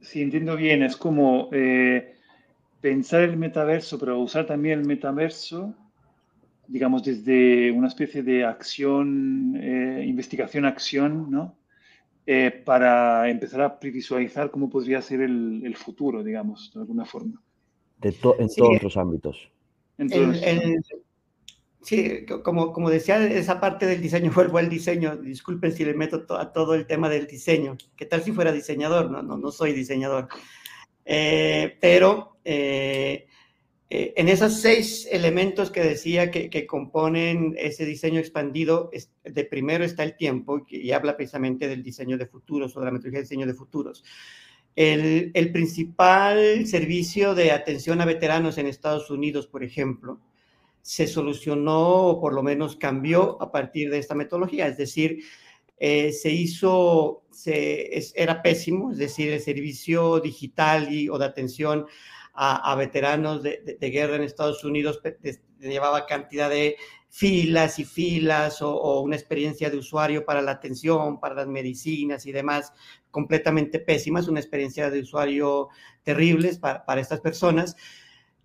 si 0.00 0.22
entiendo 0.22 0.56
bien, 0.56 0.82
es 0.82 0.96
como 0.96 1.48
eh, 1.52 2.14
pensar 2.80 3.22
el 3.22 3.36
metaverso, 3.36 3.98
pero 3.98 4.18
usar 4.18 4.46
también 4.46 4.80
el 4.80 4.86
metaverso, 4.86 5.74
digamos, 6.66 7.04
desde 7.04 7.70
una 7.70 7.88
especie 7.88 8.22
de 8.22 8.44
acción, 8.44 9.56
eh, 9.56 10.04
investigación-acción, 10.06 11.30
¿no? 11.30 11.56
para 12.64 13.28
empezar 13.28 13.60
a 13.60 13.78
previsualizar 13.78 14.50
cómo 14.50 14.70
podría 14.70 15.02
ser 15.02 15.20
el, 15.20 15.76
futuro, 15.76 16.24
digamos, 16.24 16.72
de 16.72 16.80
alguna 16.80 17.04
forma. 17.04 17.42
De 18.00 18.08
en 18.08 18.48
todos 18.48 18.82
los 18.82 18.96
ámbitos. 18.96 19.50
En 19.98 20.08
todos 20.08 20.40
Sí, 21.84 22.24
como, 22.42 22.72
como 22.72 22.88
decía, 22.88 23.22
esa 23.26 23.60
parte 23.60 23.84
del 23.86 24.00
diseño, 24.00 24.32
vuelvo 24.34 24.56
al 24.58 24.70
diseño, 24.70 25.16
disculpen 25.16 25.72
si 25.72 25.84
le 25.84 25.92
meto 25.92 26.24
a 26.34 26.50
todo 26.50 26.74
el 26.74 26.86
tema 26.86 27.10
del 27.10 27.26
diseño, 27.26 27.76
¿qué 27.94 28.06
tal 28.06 28.22
si 28.22 28.32
fuera 28.32 28.52
diseñador? 28.52 29.10
No, 29.10 29.22
no, 29.22 29.36
no 29.36 29.50
soy 29.50 29.72
diseñador. 29.74 30.28
Eh, 31.04 31.76
pero 31.82 32.38
eh, 32.42 33.26
eh, 33.90 34.14
en 34.16 34.28
esos 34.28 34.60
seis 34.62 35.06
elementos 35.10 35.70
que 35.70 35.82
decía 35.82 36.30
que, 36.30 36.48
que, 36.48 36.66
componen 36.66 37.54
ese 37.58 37.84
diseño 37.84 38.18
expandido, 38.18 38.90
de 39.22 39.44
primero 39.44 39.84
está 39.84 40.04
el 40.04 40.16
tiempo, 40.16 40.64
y 40.66 40.90
habla 40.92 41.18
precisamente 41.18 41.68
del 41.68 41.82
diseño 41.82 42.16
de 42.16 42.26
futuros 42.26 42.74
o 42.74 42.80
de 42.80 42.86
la 42.86 42.92
metodología 42.92 43.18
de 43.18 43.24
diseño 43.24 43.46
de 43.46 43.52
futuros. 43.52 44.02
El, 44.74 45.30
el 45.34 45.52
principal 45.52 46.66
servicio 46.66 47.34
de 47.34 47.52
atención 47.52 48.00
a 48.00 48.06
veteranos 48.06 48.56
en 48.56 48.66
Estados 48.66 49.10
Unidos, 49.10 49.46
por 49.46 49.62
ejemplo, 49.62 50.18
se 50.84 51.06
solucionó 51.06 52.08
o 52.08 52.20
por 52.20 52.34
lo 52.34 52.42
menos 52.42 52.76
cambió 52.76 53.40
a 53.40 53.50
partir 53.50 53.90
de 53.90 53.98
esta 53.98 54.14
metodología. 54.14 54.66
Es 54.66 54.76
decir, 54.76 55.24
eh, 55.78 56.12
se 56.12 56.30
hizo, 56.30 57.22
se, 57.30 57.90
era 58.14 58.42
pésimo, 58.42 58.92
es 58.92 58.98
decir, 58.98 59.32
el 59.32 59.40
servicio 59.40 60.20
digital 60.20 60.92
y, 60.92 61.08
o 61.08 61.16
de 61.18 61.24
atención 61.24 61.86
a, 62.34 62.74
veteranos 62.74 63.42
de, 63.42 63.76
guerra 63.80 64.16
en 64.16 64.24
Estados 64.24 64.62
Unidos 64.64 65.00
llevaba 65.60 66.04
cantidad 66.04 66.50
de 66.50 66.76
filas 67.08 67.78
y 67.78 67.84
filas 67.84 68.60
o, 68.60 69.00
una 69.00 69.16
experiencia 69.16 69.70
de 69.70 69.78
usuario 69.78 70.26
para 70.26 70.42
la 70.42 70.50
atención, 70.50 71.18
para 71.18 71.34
las 71.34 71.46
medicinas 71.46 72.26
y 72.26 72.32
demás, 72.32 72.74
completamente 73.10 73.78
pésimas, 73.78 74.28
una 74.28 74.40
experiencia 74.40 74.90
de 74.90 75.00
usuario 75.00 75.68
terribles 76.02 76.58
para, 76.58 76.84
para 76.84 77.00
estas 77.00 77.20
personas 77.20 77.74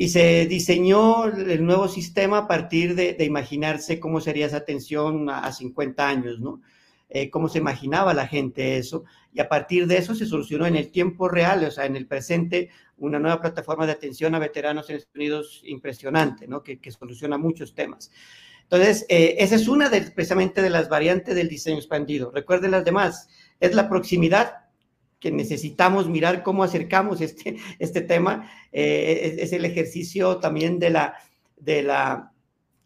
y 0.02 0.08
se 0.08 0.46
diseñó 0.46 1.26
el 1.26 1.66
nuevo 1.66 1.90
sistema 1.90 2.38
a 2.38 2.48
partir 2.48 2.96
de, 2.96 3.18
imaginarse 3.20 4.00
cómo 4.00 4.22
sería 4.22 4.46
esa 4.46 4.56
atención 4.56 5.30
a, 5.30 5.52
50 5.52 6.08
años, 6.08 6.40
¿no? 6.40 6.62
Eh, 7.10 7.30
cómo 7.30 7.50
se 7.50 7.58
imaginaba 7.58 8.14
la 8.14 8.26
gente 8.26 8.78
eso, 8.78 9.04
y 9.34 9.42
a 9.42 9.50
partir 9.50 9.88
de 9.88 9.98
eso 9.98 10.16
se 10.16 10.26
solucionó 10.26 10.66
en 10.68 10.78
el 10.78 10.90
tiempo 10.90 11.28
real, 11.28 11.66
o 11.66 11.72
sea, 11.72 11.86
en 11.86 11.98
el 11.98 12.08
presente, 12.08 12.70
una 12.96 13.20
nueva 13.20 13.42
plataforma 13.42 13.86
de 13.86 13.92
atención 13.92 14.34
a 14.36 14.40
veteranos 14.40 14.90
en 14.90 14.96
Estados 14.96 15.16
Unidos 15.18 15.62
impresionante, 15.66 16.48
¿no? 16.48 16.64
Que, 16.64 16.80
soluciona 16.92 17.38
muchos 17.38 17.76
temas. 17.76 18.10
Entonces, 18.64 19.06
eh, 19.10 19.36
esa 19.40 19.56
es 19.56 19.68
una 19.68 19.90
de, 19.90 20.00
precisamente 20.12 20.62
de 20.62 20.70
las 20.70 20.88
variantes 20.88 21.36
del 21.36 21.50
diseño 21.50 21.76
expandido. 21.76 22.32
Recuerden 22.32 22.72
las 22.72 22.86
demás, 22.86 23.28
es 23.60 23.76
la 23.76 23.90
proximidad 23.90 24.69
que 25.20 25.32
necesitamos 25.32 26.08
mirar 26.08 26.44
cómo 26.44 26.64
acercamos 26.64 27.22
este, 27.22 27.58
este 27.80 28.02
tema, 28.02 28.50
eh, 28.72 29.38
es, 29.40 29.54
el 29.54 29.66
ejercicio 29.66 30.38
también 30.38 30.80
de 30.80 30.90
la, 30.90 31.16
de 31.58 31.84
la, 31.84 32.32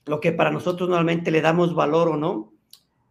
lo 0.06 0.20
que 0.20 0.32
para 0.32 0.52
nosotros 0.52 0.90
normalmente 0.90 1.32
le 1.32 1.42
damos 1.42 1.76
valor 1.76 2.10
o 2.10 2.18
no. 2.18 2.54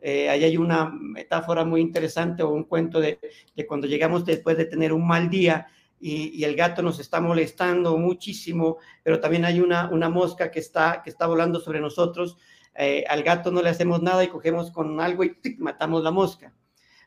Eh, 0.01 0.29
ahí 0.29 0.43
hay 0.43 0.57
una 0.57 0.91
metáfora 0.91 1.65
muy 1.65 1.81
interesante 1.81 2.43
o 2.43 2.51
un 2.51 2.65
cuento 2.65 3.01
de, 3.01 3.21
de 3.55 3.67
cuando 3.67 3.87
llegamos 3.87 4.25
después 4.25 4.57
de 4.57 4.65
tener 4.65 4.93
un 4.93 5.07
mal 5.07 5.31
día 5.31 5.69
y, 6.03 6.43
el 6.43 6.57
gato 6.57 6.83
nos 6.83 6.99
está 6.99 7.21
molestando 7.21 7.97
muchísimo, 7.97 8.79
pero 9.05 9.21
también 9.21 9.45
hay 9.45 9.61
una, 9.61 9.89
una 9.91 10.09
mosca 10.09 10.51
que 10.51 10.59
está, 10.59 11.01
que 11.03 11.11
está 11.11 11.29
volando 11.29 11.61
sobre 11.61 11.81
nosotros. 11.81 12.37
Eh, 12.75 13.05
al 13.09 13.23
gato 13.23 13.53
no 13.53 13.63
le 13.63 13.71
hacemos 13.71 14.03
nada 14.03 14.25
y 14.25 14.29
cogemos 14.29 14.73
con 14.73 15.01
algo 15.01 15.23
y 15.23 15.37
matamos 15.59 16.03
la 16.03 16.11
mosca. 16.11 16.53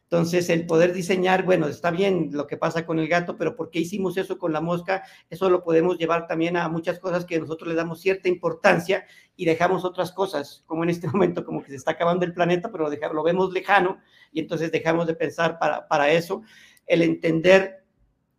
Entonces, 0.09 0.49
el 0.49 0.67
poder 0.67 0.93
diseñar, 0.93 1.43
bueno, 1.43 1.67
está 1.67 1.89
bien 1.89 2.29
lo 2.31 2.45
que 2.45 2.57
pasa 2.57 2.85
con 2.85 2.99
el 2.99 3.07
gato, 3.07 3.37
pero 3.37 3.55
¿por 3.55 3.71
qué 3.71 3.79
hicimos 3.79 4.17
eso 4.17 4.37
con 4.37 4.53
la 4.53 4.61
mosca? 4.61 5.03
Eso 5.31 5.49
lo 5.49 5.63
podemos 5.63 5.97
llevar 5.97 6.27
también 6.27 6.57
a 6.57 6.69
muchas 6.69 6.99
cosas 6.99 7.25
que 7.25 7.39
nosotros 7.39 7.67
le 7.69 7.75
damos 7.75 8.01
cierta 8.01 8.29
importancia 8.29 9.05
y 9.35 9.45
dejamos 9.45 9.83
otras 9.83 10.11
cosas, 10.11 10.63
como 10.67 10.83
en 10.83 10.91
este 10.91 11.07
momento, 11.13 11.43
como 11.43 11.63
que 11.63 11.71
se 11.71 11.77
está 11.77 11.91
acabando 11.91 12.23
el 12.23 12.33
planeta, 12.33 12.71
pero 12.71 12.87
lo, 13.13 13.23
vemos 13.23 13.51
lejano 13.51 13.99
y 14.31 14.41
entonces 14.41 14.71
dejamos 14.71 15.07
de 15.07 15.15
pensar 15.15 15.57
para, 15.57 15.87
para 15.87 16.11
eso. 16.11 16.43
El 16.85 17.01
entender 17.01 17.85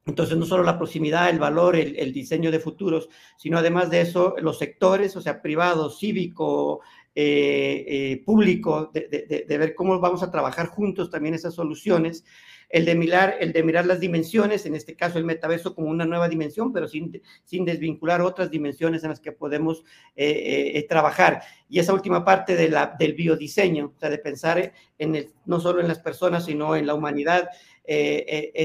entonces, 0.07 0.39
no 0.39 0.47
solo 0.47 0.62
la 0.62 0.79
proximidad, 0.79 1.29
el 1.31 1.41
valor, 1.41 1.75
el, 1.75 2.12
diseño 2.12 2.53
de 2.53 2.61
futuros, 2.61 3.09
sino 3.37 3.59
además 3.59 3.91
de 3.91 4.03
eso, 4.03 4.37
los 4.39 4.57
sectores, 4.57 5.17
o 5.17 5.21
sea, 5.21 5.43
privado, 5.43 5.91
cívico, 5.91 6.81
eh, 7.19 7.85
eh, 7.89 8.23
público, 8.25 8.91
de, 8.93 9.45
ver 9.49 9.75
cómo 9.75 9.99
vamos 9.99 10.23
a 10.23 10.31
trabajar 10.31 10.67
juntos 10.67 11.11
también 11.11 11.35
esas 11.35 11.55
soluciones. 11.55 12.25
El 12.69 12.85
de, 12.85 12.95
mirar, 12.95 13.37
el 13.41 13.53
de 13.53 13.62
mirar 13.62 13.87
las 13.87 14.01
dimensiones, 14.01 14.67
en 14.67 14.75
este 14.75 14.97
caso 14.97 15.19
el 15.19 15.25
metaverso 15.25 15.75
como 15.75 15.89
una 15.89 16.05
nueva 16.05 16.29
dimensión, 16.29 16.73
pero 16.73 16.89
sin, 16.89 17.23
sin 17.45 17.64
desvincular 17.64 18.21
otras 18.21 18.51
dimensiones 18.51 19.03
en 19.05 19.11
las 19.11 19.21
que 19.21 19.33
podemos 19.33 19.85
eh, 20.17 20.85
trabajar. 20.89 21.43
Y 21.69 21.79
esa 21.79 21.95
última 21.95 22.25
parte 22.25 22.57
de 22.57 22.69
la, 22.69 22.95
del 22.99 23.14
biodiseño, 23.14 23.95
o 23.97 23.99
sea, 23.99 24.11
de 24.11 24.19
pensar 24.19 24.73
en 24.99 25.29
no 25.45 25.61
solo 25.61 25.81
en 25.81 25.89
las 25.89 26.01
personas, 26.01 26.45
sino 26.45 26.77
en 26.77 26.87
la 26.87 26.95
humanidad, 26.95 27.49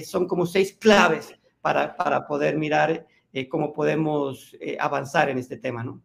son 0.04 0.28
como 0.28 0.46
seis 0.46 0.74
claves 0.74 1.36
para, 1.62 1.96
para 1.96 2.28
poder 2.28 2.58
mirar 2.58 3.06
eh, 3.34 3.48
cómo 3.48 3.72
podemos 3.72 4.56
eh, 4.60 4.76
avanzar 4.80 5.30
en 5.30 5.38
este 5.38 5.56
tema, 5.58 5.84
¿no? 5.84 6.02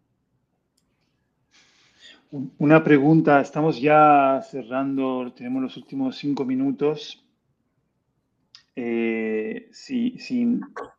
Una 2.33 2.83
pregunta, 2.83 3.41
estamos 3.41 3.81
ya 3.81 4.43
cerrando, 4.43 5.33
tenemos 5.33 5.62
los 5.62 5.77
últimos 5.77 6.16
cinco 6.16 6.45
minutos. 6.45 7.24
Eh, 8.74 9.70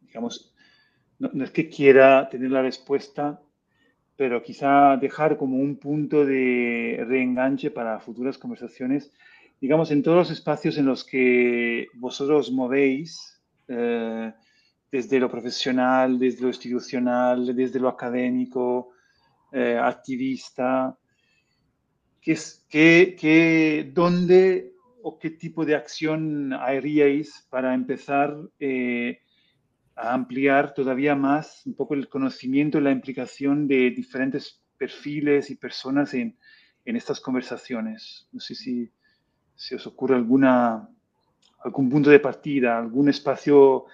digamos, 0.01 0.53
no, 1.19 1.43
es 1.43 1.51
que 1.51 1.67
quiera 1.67 2.29
tener 2.29 2.49
la 2.49 2.61
respuesta, 2.61 3.41
pero 4.15 4.41
quizá 4.41 4.95
dejar 4.95 5.37
como 5.37 5.57
un 5.57 5.75
punto 5.75 6.25
de 6.25 7.03
reenganche 7.05 7.71
para 7.71 7.99
futuras 7.99 8.37
conversaciones, 8.37 9.11
digamos, 9.59 9.91
en 9.91 10.03
todos 10.03 10.17
los 10.17 10.31
espacios 10.31 10.77
en 10.77 10.85
los 10.85 11.03
que 11.03 11.87
vosotros 11.95 12.53
movéis, 12.53 13.41
eh, 13.67 14.31
desde 14.89 15.19
lo 15.19 15.29
profesional, 15.29 16.17
desde 16.17 16.43
lo 16.43 16.47
institucional, 16.47 17.53
desde 17.53 17.81
lo 17.81 17.89
académico, 17.89 18.91
eh, 19.51 19.77
activista, 19.77 20.97
¿qué, 22.69 23.15
qué, 23.19 23.91
¿dónde 23.93 24.73
o 25.01 25.17
qué 25.17 25.29
tipo 25.29 25.65
de 25.65 25.75
acción 25.75 26.51
haríais 26.53 27.47
para 27.49 27.73
empezar 27.73 28.35
eh, 28.59 29.19
a 29.95 30.13
ampliar 30.13 30.73
todavía 30.73 31.15
más 31.15 31.65
un 31.65 31.75
poco 31.75 31.93
el 31.93 32.09
conocimiento 32.09 32.79
y 32.79 32.81
la 32.81 32.91
implicación 32.91 33.67
de 33.67 33.91
diferentes 33.91 34.61
perfiles 34.77 35.49
y 35.49 35.55
personas 35.55 36.13
en, 36.13 36.37
en 36.83 36.95
estas 36.97 37.21
conversaciones? 37.21 38.27
No 38.33 38.41
sé 38.41 38.55
si, 38.55 38.91
si 39.55 39.75
os 39.75 39.87
ocurre 39.87 40.15
alguna, 40.15 40.89
algún 41.63 41.89
punto 41.89 42.09
de 42.09 42.19
partida, 42.19 42.77
algún 42.77 43.07
espacio 43.07 43.85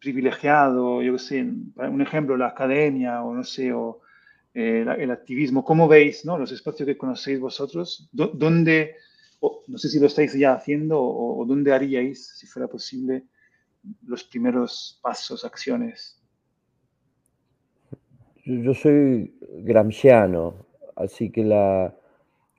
privilegiado, 0.00 1.02
yo 1.02 1.12
qué 1.12 1.18
sé, 1.18 1.42
un 1.42 2.02
ejemplo, 2.02 2.36
la 2.36 2.48
academia 2.48 3.22
o 3.22 3.32
no 3.32 3.44
sé, 3.44 3.72
o 3.72 4.00
eh, 4.58 4.86
el 4.98 5.10
activismo. 5.10 5.62
¿Cómo 5.62 5.86
veis 5.86 6.24
¿no? 6.24 6.38
los 6.38 6.50
espacios 6.50 6.86
que 6.86 6.96
conocéis 6.96 7.38
vosotros? 7.38 8.08
¿Dónde, 8.10 8.96
no 9.66 9.76
sé 9.76 9.90
si 9.90 10.00
lo 10.00 10.06
estáis 10.06 10.32
ya 10.32 10.54
haciendo 10.54 10.98
o, 10.98 11.44
dónde 11.44 11.74
haríais, 11.74 12.38
si 12.38 12.46
fuera 12.46 12.66
posible, 12.66 13.24
los 14.06 14.24
primeros 14.24 14.98
pasos, 15.02 15.44
acciones? 15.44 16.18
Yo 18.46 18.72
soy 18.72 19.36
gramsciano, 19.58 20.54
así 20.94 21.30
que 21.30 21.44
la, 21.44 21.94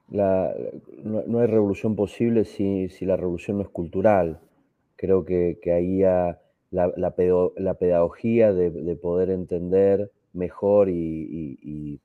no, 0.09 1.39
hay 1.39 1.47
revolución 1.47 1.95
posible 1.95 2.45
si, 2.45 2.89
si, 2.89 3.05
la 3.05 3.17
revolución 3.17 3.57
no 3.57 3.63
es 3.63 3.69
cultural. 3.69 4.39
Creo 4.97 5.25
que, 5.25 5.57
que 5.63 5.71
ahí 5.71 6.03
ha, 6.03 6.39
la, 6.69 6.93
la, 6.95 7.73
pedagogía 7.73 8.53
de, 8.53 8.95
poder 8.97 9.31
entender 9.31 10.11
mejor 10.37 10.89
y, 10.89 11.99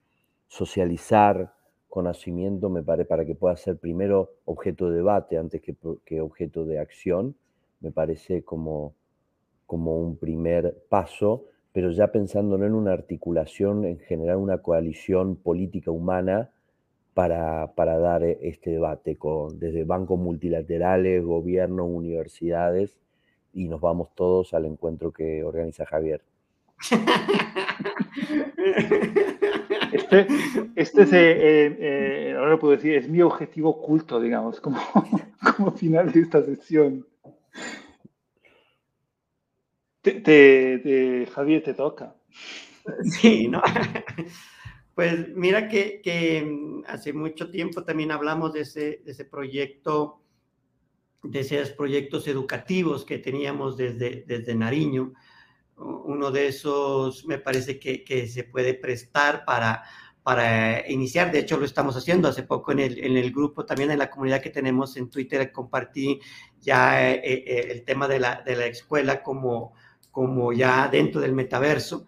socializar 0.48 1.54
conocimiento, 1.88 2.68
me 2.68 2.82
parece, 2.82 3.08
para 3.08 3.24
que 3.24 3.34
pueda 3.34 3.56
ser 3.56 3.78
primero 3.78 4.30
objeto 4.44 4.90
de 4.90 4.96
debate 4.96 5.38
antes 5.38 5.62
que, 5.62 6.20
objeto 6.20 6.64
de 6.64 6.78
acción, 6.78 7.36
me 7.80 7.90
parece 7.90 8.42
como, 8.42 8.94
como 9.66 9.98
un 9.98 10.16
primer 10.16 10.84
paso, 10.88 11.44
pero 11.72 11.90
ya 11.90 12.08
pensando 12.12 12.58
no 12.58 12.66
en 12.66 12.74
una 12.74 12.92
articulación, 12.92 13.86
en 13.86 13.98
generar 13.98 14.36
una 14.36 14.58
coalición 14.58 15.36
política 15.36 15.90
humana 15.90 16.50
para, 17.14 17.72
para 17.74 17.98
dar 17.98 18.22
este 18.24 18.70
debate 18.70 19.16
con, 19.16 19.58
desde 19.58 19.84
bancos 19.84 20.18
multilaterales, 20.18 21.24
gobiernos, 21.24 21.88
universidades, 21.90 22.98
y 23.54 23.68
nos 23.68 23.80
vamos 23.80 24.14
todos 24.14 24.54
al 24.54 24.66
encuentro 24.66 25.12
que 25.12 25.44
organiza 25.44 25.84
Javier. 25.86 26.22
Este, 29.92 30.26
este 30.74 31.02
es, 31.02 31.12
eh, 31.12 31.32
eh, 31.32 31.76
eh, 31.78 32.34
ahora 32.36 32.52
lo 32.52 32.58
puedo 32.58 32.76
decir, 32.76 32.94
es 32.94 33.08
mi 33.08 33.20
objetivo 33.20 33.70
oculto, 33.70 34.20
digamos, 34.20 34.60
como, 34.60 34.80
como 35.56 35.72
final 35.72 36.10
de 36.12 36.20
esta 36.20 36.42
sesión. 36.42 37.06
Te, 40.00 41.28
Javier, 41.32 41.62
te 41.62 41.74
toca. 41.74 42.16
Sí, 43.04 43.48
¿no? 43.48 43.62
Pues 44.94 45.34
mira 45.34 45.68
que, 45.68 46.02
que, 46.02 46.42
mm, 46.42 46.82
hace 46.86 47.14
mucho 47.14 47.50
tiempo 47.50 47.82
también 47.82 48.10
hablamos 48.10 48.52
de 48.52 48.60
ese, 48.60 49.00
de 49.02 49.12
ese 49.12 49.24
proyecto 49.24 50.22
de 51.22 51.40
esos 51.40 51.70
proyectos 51.70 52.26
educativos 52.28 53.04
que 53.04 53.18
teníamos 53.18 53.76
desde, 53.76 54.24
desde 54.26 54.54
Nariño. 54.54 55.14
Uno 55.82 56.30
de 56.30 56.48
esos 56.48 57.24
me 57.26 57.38
parece 57.38 57.78
que, 57.78 58.26
se 58.26 58.44
puede 58.44 58.74
prestar 58.74 59.44
para, 59.44 59.82
para 60.22 60.88
iniciar. 60.90 61.32
De 61.32 61.40
hecho, 61.40 61.56
lo 61.56 61.64
estamos 61.64 61.96
haciendo 61.96 62.28
hace 62.28 62.42
poco 62.42 62.72
en 62.72 62.80
el, 62.80 62.98
en 63.04 63.16
el, 63.16 63.32
grupo, 63.32 63.64
también 63.64 63.90
en 63.90 63.98
la 63.98 64.10
comunidad 64.10 64.40
que 64.40 64.50
tenemos 64.50 64.96
en 64.96 65.10
Twitter, 65.10 65.52
compartí 65.52 66.20
ya 66.60 67.12
eh, 67.12 67.20
eh, 67.24 67.68
el 67.70 67.84
tema 67.84 68.08
de 68.08 68.20
la, 68.20 68.42
de 68.42 68.56
la, 68.56 68.66
escuela 68.66 69.22
como, 69.22 69.74
como 70.10 70.52
ya 70.52 70.88
dentro 70.88 71.20
del 71.20 71.32
metaverso. 71.32 72.06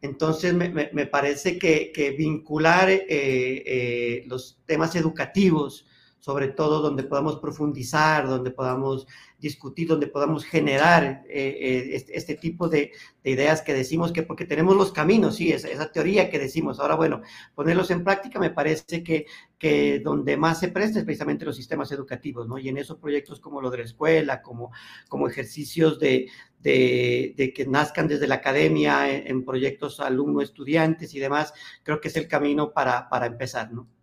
Entonces, 0.00 0.52
me, 0.52 0.68
me, 0.70 1.06
parece 1.06 1.58
que, 1.58 1.90
que 1.92 2.10
vincular 2.10 2.88
eh, 2.90 4.24
los 4.26 4.60
temas 4.66 4.94
educativos 4.96 5.86
sobre 6.24 6.48
todo 6.48 6.80
donde 6.80 7.02
podamos 7.02 7.36
profundizar, 7.36 8.26
donde 8.26 8.50
podamos 8.50 9.06
discutir, 9.44 9.86
donde 9.86 10.06
podamos 10.06 10.44
generar 10.44 11.22
eh, 11.28 11.58
eh, 11.60 11.90
este, 11.92 12.16
este, 12.16 12.34
tipo 12.34 12.68
de, 12.68 12.92
ideas 13.22 13.60
que 13.62 13.74
decimos 13.74 14.10
que 14.10 14.22
porque 14.22 14.46
tenemos 14.46 14.74
los 14.74 14.90
caminos, 14.90 15.36
sí, 15.36 15.52
esa, 15.52 15.68
esa, 15.68 15.92
teoría 15.92 16.30
que 16.30 16.38
decimos. 16.38 16.80
Ahora, 16.80 16.94
bueno, 16.96 17.20
ponerlos 17.54 17.90
en 17.90 18.02
práctica 18.02 18.38
me 18.40 18.50
parece 18.50 19.04
que, 19.04 19.26
que 19.58 20.00
donde 20.00 20.36
más 20.36 20.60
se 20.60 20.68
presta 20.68 20.98
es 20.98 21.04
precisamente 21.04 21.44
los 21.44 21.56
sistemas 21.56 21.92
educativos, 21.92 22.48
¿no? 22.48 22.58
Y 22.58 22.68
en 22.70 22.78
esos 22.78 22.96
proyectos 22.98 23.38
como 23.38 23.60
lo 23.60 23.70
de 23.70 23.78
la 23.78 23.84
escuela, 23.84 24.40
como, 24.40 24.72
como 25.08 25.28
ejercicios 25.28 26.00
de, 26.00 26.28
de, 26.60 27.34
de 27.36 27.52
que 27.52 27.66
nazcan 27.66 28.08
desde 28.08 28.26
la 28.26 28.36
academia, 28.36 29.14
en, 29.14 29.26
en 29.26 29.44
proyectos 29.44 30.00
alumno-estudiantes 30.00 31.14
y 31.14 31.20
demás, 31.20 31.52
creo 31.82 32.00
que 32.00 32.08
es 32.08 32.16
el 32.16 32.28
camino 32.28 32.72
para, 32.72 33.08
para 33.10 33.26
empezar, 33.26 33.70
¿no? 33.72 33.93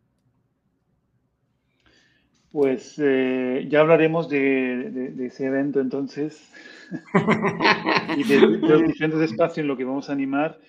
Pues 2.52 2.96
eh, 2.98 3.66
ya 3.70 3.80
hablaremos 3.80 4.28
de, 4.28 5.14
ese 5.26 5.46
evento 5.46 5.80
entonces 5.80 6.52
y 8.18 8.24
de, 8.26 8.40
los 8.42 8.82
diferentes 8.88 9.22
espacios 9.22 9.60
en 9.60 9.68
los 9.68 9.78
que 9.78 9.86
vamos 9.86 10.10
a 10.10 10.14
animar. 10.14 10.60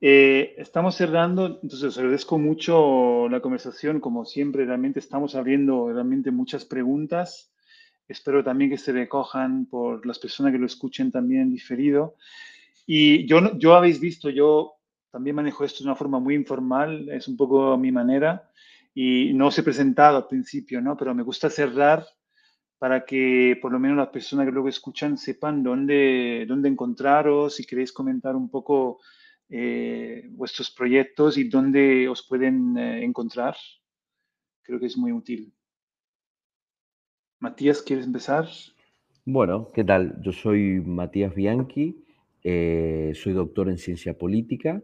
Eh, 0.00 0.54
estamos 0.56 0.94
cerrando, 0.94 1.58
entonces 1.60 1.82
os 1.82 1.98
agradezco 1.98 2.38
mucho 2.38 3.28
la 3.28 3.40
conversación, 3.40 3.98
como 3.98 4.24
siempre, 4.24 4.64
realmente 4.64 5.00
estamos 5.00 5.34
abriendo 5.34 5.92
realmente 5.92 6.30
muchas 6.30 6.64
preguntas. 6.64 7.52
Espero 8.06 8.44
también 8.44 8.70
que 8.70 8.78
se 8.78 8.92
recojan 8.92 9.66
por 9.66 10.06
las 10.06 10.20
personas 10.20 10.52
que 10.52 10.58
lo 10.58 10.66
escuchen 10.66 11.10
también 11.10 11.50
diferido. 11.50 12.14
Y 12.86 13.26
yo, 13.26 13.58
yo 13.58 13.74
habéis 13.74 13.98
visto, 13.98 14.30
yo 14.30 14.74
también 15.10 15.34
manejo 15.34 15.64
esto 15.64 15.82
de 15.82 15.90
una 15.90 15.96
forma 15.96 16.20
muy 16.20 16.36
informal, 16.36 17.08
es 17.08 17.26
un 17.26 17.36
poco 17.36 17.76
mi 17.76 17.90
manera 17.90 18.48
y 18.94 19.32
no 19.34 19.48
os 19.48 19.58
he 19.58 19.62
presentado 19.62 20.16
al 20.16 20.28
principio, 20.28 20.80
¿no? 20.80 20.96
Pero 20.96 21.14
me 21.14 21.22
gusta 21.22 21.48
cerrar 21.48 22.04
para 22.78 23.04
que 23.04 23.56
por 23.62 23.72
lo 23.72 23.78
menos 23.78 23.96
las 23.96 24.08
personas 24.08 24.44
que 24.44 24.52
luego 24.52 24.68
escuchan 24.68 25.16
sepan 25.16 25.62
dónde, 25.62 26.44
dónde 26.48 26.68
encontraros, 26.68 27.54
si 27.54 27.64
queréis 27.64 27.92
comentar 27.92 28.34
un 28.34 28.50
poco 28.50 29.00
eh, 29.48 30.28
vuestros 30.30 30.70
proyectos 30.70 31.38
y 31.38 31.44
dónde 31.44 32.08
os 32.08 32.26
pueden 32.26 32.76
eh, 32.76 33.04
encontrar. 33.04 33.54
Creo 34.62 34.80
que 34.80 34.86
es 34.86 34.96
muy 34.96 35.12
útil. 35.12 35.52
Matías, 37.38 37.82
¿quieres 37.82 38.06
empezar? 38.06 38.48
Bueno, 39.24 39.68
¿qué 39.72 39.84
tal? 39.84 40.20
Yo 40.20 40.32
soy 40.32 40.80
Matías 40.80 41.34
Bianchi, 41.34 42.04
eh, 42.42 43.12
soy 43.14 43.32
doctor 43.32 43.68
en 43.68 43.78
ciencia 43.78 44.18
política 44.18 44.82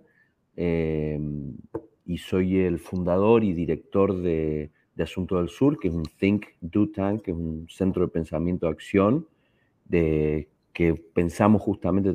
y 2.09 2.17
soy 2.17 2.61
el 2.61 2.79
fundador 2.79 3.45
y 3.45 3.53
director 3.53 4.17
de, 4.17 4.71
de 4.95 5.03
Asunto 5.03 5.37
del 5.37 5.51
Sur, 5.51 5.79
que 5.79 5.89
es 5.89 5.95
un 5.95 6.05
Think 6.19 6.47
Do 6.63 6.89
Tank, 6.89 7.21
que 7.21 7.33
es 7.33 7.37
un 7.37 7.69
centro 7.69 8.03
de 8.03 8.09
pensamiento 8.09 8.65
de 8.65 8.73
acción, 8.73 9.29
de, 9.85 10.49
que 10.73 10.95
pensamos 10.95 11.61
justamente 11.61 12.09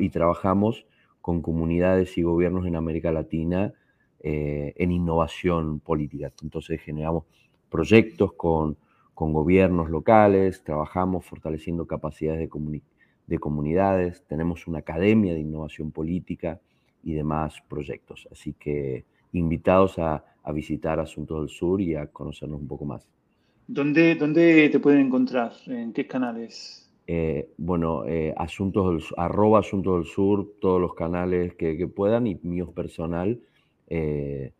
y 0.00 0.08
trabajamos 0.10 0.86
con 1.20 1.40
comunidades 1.40 2.18
y 2.18 2.22
gobiernos 2.22 2.66
en 2.66 2.74
América 2.74 3.12
Latina 3.12 3.72
eh, 4.18 4.74
en 4.76 4.90
innovación 4.90 5.78
política. 5.78 6.32
Entonces 6.42 6.80
generamos 6.80 7.22
proyectos 7.70 8.32
con, 8.32 8.76
con 9.14 9.32
gobiernos 9.32 9.88
locales, 9.88 10.64
trabajamos 10.64 11.24
fortaleciendo 11.24 11.86
capacidades 11.86 12.40
de, 12.40 12.82
de 13.28 13.38
comunidades, 13.38 14.24
tenemos 14.26 14.66
una 14.66 14.80
academia 14.80 15.32
de 15.32 15.40
innovación 15.40 15.92
política 15.92 16.60
y 17.04 17.14
demás 17.14 17.62
proyectos. 17.68 18.26
Así 18.32 18.52
que 18.54 19.04
invitados 19.32 19.98
a, 19.98 20.24
visitar 20.50 20.98
Asuntos 20.98 21.40
del 21.40 21.50
Sur 21.50 21.78
y 21.82 21.94
a 21.94 22.06
conocernos 22.06 22.58
un 22.58 22.66
poco 22.66 22.86
más. 22.86 23.06
¿Dónde, 23.66 24.14
¿Dónde 24.14 24.70
te 24.70 24.80
pueden 24.80 25.00
encontrar? 25.00 25.52
¿En 25.66 25.92
qué 25.92 26.06
canales? 26.06 26.88
eh, 27.10 27.48
bueno, 27.56 28.04
eh, 28.06 28.34
asuntos 28.36 28.92
del, 28.92 29.14
arroba 29.16 29.60
Asuntos 29.60 29.96
del 29.96 30.04
Sur, 30.04 30.56
todos 30.60 30.78
los 30.78 30.94
canales 30.94 31.54
que, 31.54 31.88
puedan 31.88 32.26
y 32.26 32.38
míos 32.42 32.68
personal, 32.74 33.40
eh, 33.88 34.52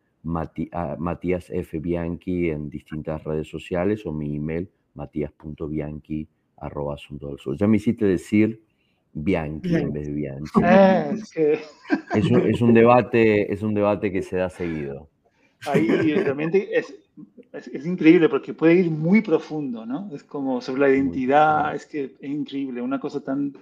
ah, 0.72 0.96
Matías 0.98 1.50
F. 1.50 1.78
Bianchi 1.78 2.48
en 2.48 2.70
distintas 2.70 3.22
redes 3.22 3.48
sociales 3.48 4.06
o 4.06 4.12
mi 4.12 4.34
email 4.34 4.70
matías.bianchi 4.94 6.26
arroba 6.56 6.94
Asuntos 6.94 7.28
del 7.28 7.38
Sur. 7.38 7.56
Ya 7.58 7.66
me 7.66 7.76
hiciste 7.76 8.06
decir 8.06 8.62
Bianchi 9.24 9.74
en 9.74 9.92
vez 9.92 10.06
de 10.06 10.12
Bianchi. 10.12 10.60
Ah, 10.62 11.10
es, 12.14 12.60
un, 12.60 12.74
debate, 12.74 13.52
es 13.52 13.62
un 13.62 13.74
debate 13.74 14.12
que 14.12 14.22
se 14.22 14.36
da 14.36 14.50
seguido. 14.50 15.08
Ahí 15.66 15.86
realmente 16.14 16.78
es, 16.78 16.94
es, 17.52 17.86
increíble 17.86 18.28
porque 18.28 18.54
puede 18.54 18.74
ir 18.74 18.90
muy 18.90 19.22
profundo, 19.22 19.84
¿no? 19.84 20.10
Es 20.14 20.22
como 20.22 20.60
sobre 20.60 20.80
la 20.82 20.88
identidad, 20.90 21.74
es 21.74 21.86
que 21.86 22.16
es 22.20 22.30
increíble, 22.30 22.80
una 22.80 23.00
cosa 23.00 23.20
tan, 23.20 23.54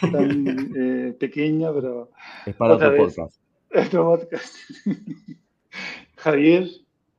tan 0.00 0.46
eh, 0.76 1.12
pequeña, 1.18 1.72
pero... 1.72 2.10
Es 2.46 2.54
para 2.54 2.74
otro 2.74 2.96
podcast. 2.96 3.40
Otro 3.74 4.04
podcast. 4.04 4.56
Javier. 6.16 6.68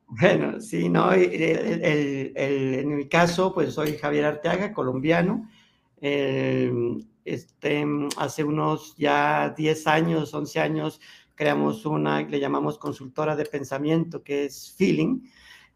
Bueno, 0.08 0.60
sí, 0.60 0.88
no, 0.88 1.12
en 1.12 2.96
mi 2.96 3.08
caso, 3.08 3.54
pues 3.54 3.72
soy 3.74 3.92
Javier 3.92 4.24
Arteaga, 4.24 4.72
colombiano. 4.72 5.48
Este, 7.34 7.86
hace 8.16 8.42
unos 8.42 8.96
ya 8.96 9.54
10 9.56 9.86
años, 9.86 10.34
11 10.34 10.60
años, 10.60 11.00
creamos 11.36 11.86
una, 11.86 12.22
le 12.22 12.40
llamamos 12.40 12.76
consultora 12.76 13.36
de 13.36 13.44
pensamiento, 13.44 14.22
que 14.22 14.46
es 14.46 14.74
Feeling. 14.76 15.20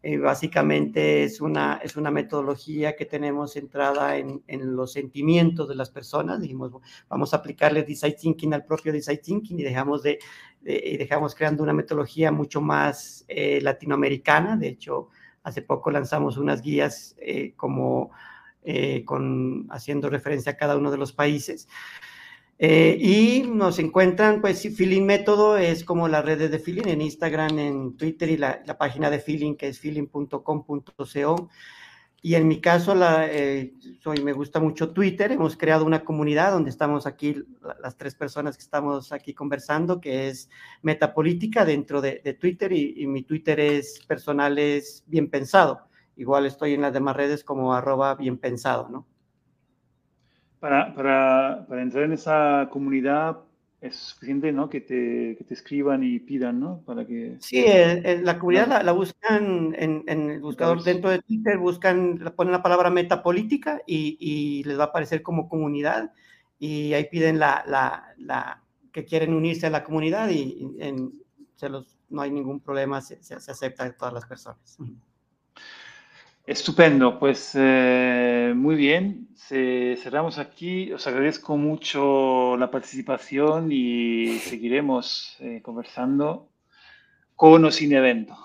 Eh, 0.03 0.17
básicamente 0.17 1.23
es 1.23 1.41
una, 1.41 1.79
es 1.81 1.95
una 1.95 2.11
metodología 2.11 2.95
que 2.95 3.05
tenemos 3.05 3.53
centrada 3.53 4.17
en, 4.17 4.43
en, 4.47 4.75
los 4.75 4.91
sentimientos 4.91 5.67
de 5.67 5.75
las 5.75 5.89
personas. 5.89 6.41
Dijimos, 6.41 6.71
vamos 7.09 7.33
a 7.33 7.37
aplicarle 7.37 7.83
design 7.83 8.15
thinking 8.15 8.53
al 8.53 8.65
propio 8.65 8.91
design 8.91 9.19
thinking 9.23 9.59
y 9.59 9.63
dejamos, 9.63 10.03
de, 10.03 10.19
dejamos 10.61 11.33
creando 11.33 11.63
una 11.63 11.73
metodología 11.73 12.31
mucho 12.31 12.61
más 12.61 13.25
eh, 13.27 13.59
latinoamericana. 13.61 14.57
De 14.57 14.67
hecho, 14.67 15.07
hace 15.41 15.61
poco 15.61 15.89
lanzamos 15.89 16.37
unas 16.37 16.61
guías 16.61 17.15
eh, 17.17 17.53
como 17.55 18.11
con, 19.05 19.67
haciendo 19.69 20.09
referencia 20.09 20.53
a 20.53 20.57
cada 20.57 20.77
uno 20.77 20.91
de 20.91 20.97
los 20.97 21.13
países. 21.13 21.67
Eh, 22.57 22.97
y 22.99 23.41
nos 23.47 23.79
encuentran, 23.79 24.39
pues, 24.39 24.61
Feeling 24.75 25.03
Método 25.03 25.57
es 25.57 25.83
como 25.83 26.07
las 26.07 26.23
redes 26.23 26.51
de 26.51 26.59
Feeling 26.59 26.87
en 26.87 27.01
Instagram, 27.01 27.59
en 27.59 27.97
Twitter 27.97 28.29
y 28.29 28.37
la, 28.37 28.63
página 28.77 29.09
de 29.09 29.19
Feeling 29.19 29.55
que 29.55 29.67
es 29.67 29.79
feeling.com.co. 29.79 31.49
Y 32.21 32.33
en 32.35 32.47
mi 32.47 32.59
caso, 32.59 32.95
la, 32.95 33.27
eh, 33.29 33.73
soy, 34.01 34.23
me 34.23 34.33
gusta 34.33 34.59
mucho 34.59 34.91
Twitter. 34.91 35.31
Hemos 35.31 35.57
creado 35.57 35.85
una 35.85 36.03
comunidad 36.03 36.51
donde 36.51 36.71
estamos 36.71 37.05
aquí, 37.05 37.35
las 37.83 37.97
tres 37.97 38.15
personas 38.15 38.57
que 38.57 38.63
estamos 38.63 39.11
aquí 39.11 39.33
conversando, 39.33 40.01
que 40.01 40.29
es 40.29 40.49
Metapolítica 40.81 41.65
dentro 41.65 42.01
de, 42.01 42.37
Twitter 42.39 42.71
y, 42.71 42.95
y, 42.97 43.07
mi 43.07 43.23
Twitter 43.23 43.59
es 43.59 43.99
personal, 44.07 44.57
es 44.57 45.03
bien 45.05 45.29
pensado. 45.29 45.87
Igual 46.17 46.45
estoy 46.45 46.73
en 46.73 46.81
las 46.81 46.93
demás 46.93 47.15
redes 47.15 47.43
como 47.43 47.73
arroba 47.73 48.15
bien 48.15 48.37
pensado, 48.37 48.89
¿no? 48.89 49.05
Para, 50.59 50.93
para, 50.95 51.65
para, 51.67 51.81
entrar 51.81 52.05
en 52.05 52.13
esa 52.13 52.69
comunidad 52.71 53.37
es 53.81 53.97
suficiente 53.97 54.51
¿no? 54.51 54.69
que, 54.69 54.81
te, 54.81 55.35
que 55.37 55.43
te 55.43 55.53
escriban 55.53 56.03
y 56.03 56.19
pidan, 56.19 56.59
¿no? 56.59 56.81
Para 56.85 57.05
que... 57.05 57.35
Sí, 57.39 57.63
en, 57.67 58.25
la 58.25 58.39
comunidad 58.39 58.81
la, 58.81 58.91
buscan 58.91 59.75
en, 59.77 60.03
en, 60.07 60.29
el 60.31 60.39
buscador 60.39 60.81
dentro 60.81 61.11
de 61.11 61.21
Twitter, 61.21 61.59
buscan, 61.59 62.17
ponen 62.35 62.53
la 62.53 62.63
palabra 62.63 62.89
metapolítica 62.89 63.81
y, 63.85 64.17
y 64.19 64.63
les 64.63 64.79
va 64.79 64.85
a 64.85 64.87
aparecer 64.87 65.21
como 65.21 65.47
comunidad 65.47 66.11
y 66.57 66.93
ahí 66.93 67.07
piden 67.09 67.37
la, 67.37 67.63
la, 67.67 68.13
la 68.17 68.63
que 68.91 69.05
quieren 69.05 69.33
unirse 69.33 69.67
a 69.67 69.69
la 69.69 69.83
comunidad 69.83 70.29
y 70.29 70.67
en, 70.79 71.13
se 71.55 71.69
los, 71.69 71.97
no 72.09 72.21
hay 72.21 72.31
ningún 72.31 72.59
problema, 72.59 73.01
se, 73.01 73.21
se, 73.21 73.35
acepta 73.35 73.83
de 73.83 73.93
todas 73.93 74.13
las 74.13 74.25
personas. 74.25 74.77
Estupendo, 76.47 77.17
pues 77.17 77.53
eh, 77.55 78.53
muy 78.55 78.75
bien. 78.75 79.29
cerramos 79.35 80.37
aquí. 80.37 80.93
Os 80.93 81.07
agradezco 81.07 81.57
mucho 81.57 82.55
la 82.57 82.69
participación 82.69 83.71
y 83.71 84.37
seguiremos 84.39 85.37
eh, 85.39 85.61
conversando 85.63 86.49
con 87.35 87.65
o 87.65 87.71
sin 87.71 87.93
evento. 87.93 88.37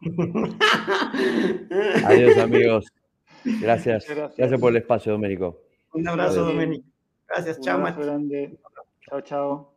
Adiós 2.04 2.38
amigos. 2.38 2.86
Gracias. 3.44 4.04
Gracias. 4.08 4.60
por 4.60 4.70
el 4.70 4.78
espacio, 4.78 5.12
Domenico. 5.12 5.60
Un 5.92 6.08
abrazo, 6.08 6.44
Domenico. 6.44 6.84
Gracias, 7.28 7.60
chao. 7.60 7.80
grande. 7.80 8.58
Chao, 9.08 9.20
chao. 9.20 9.75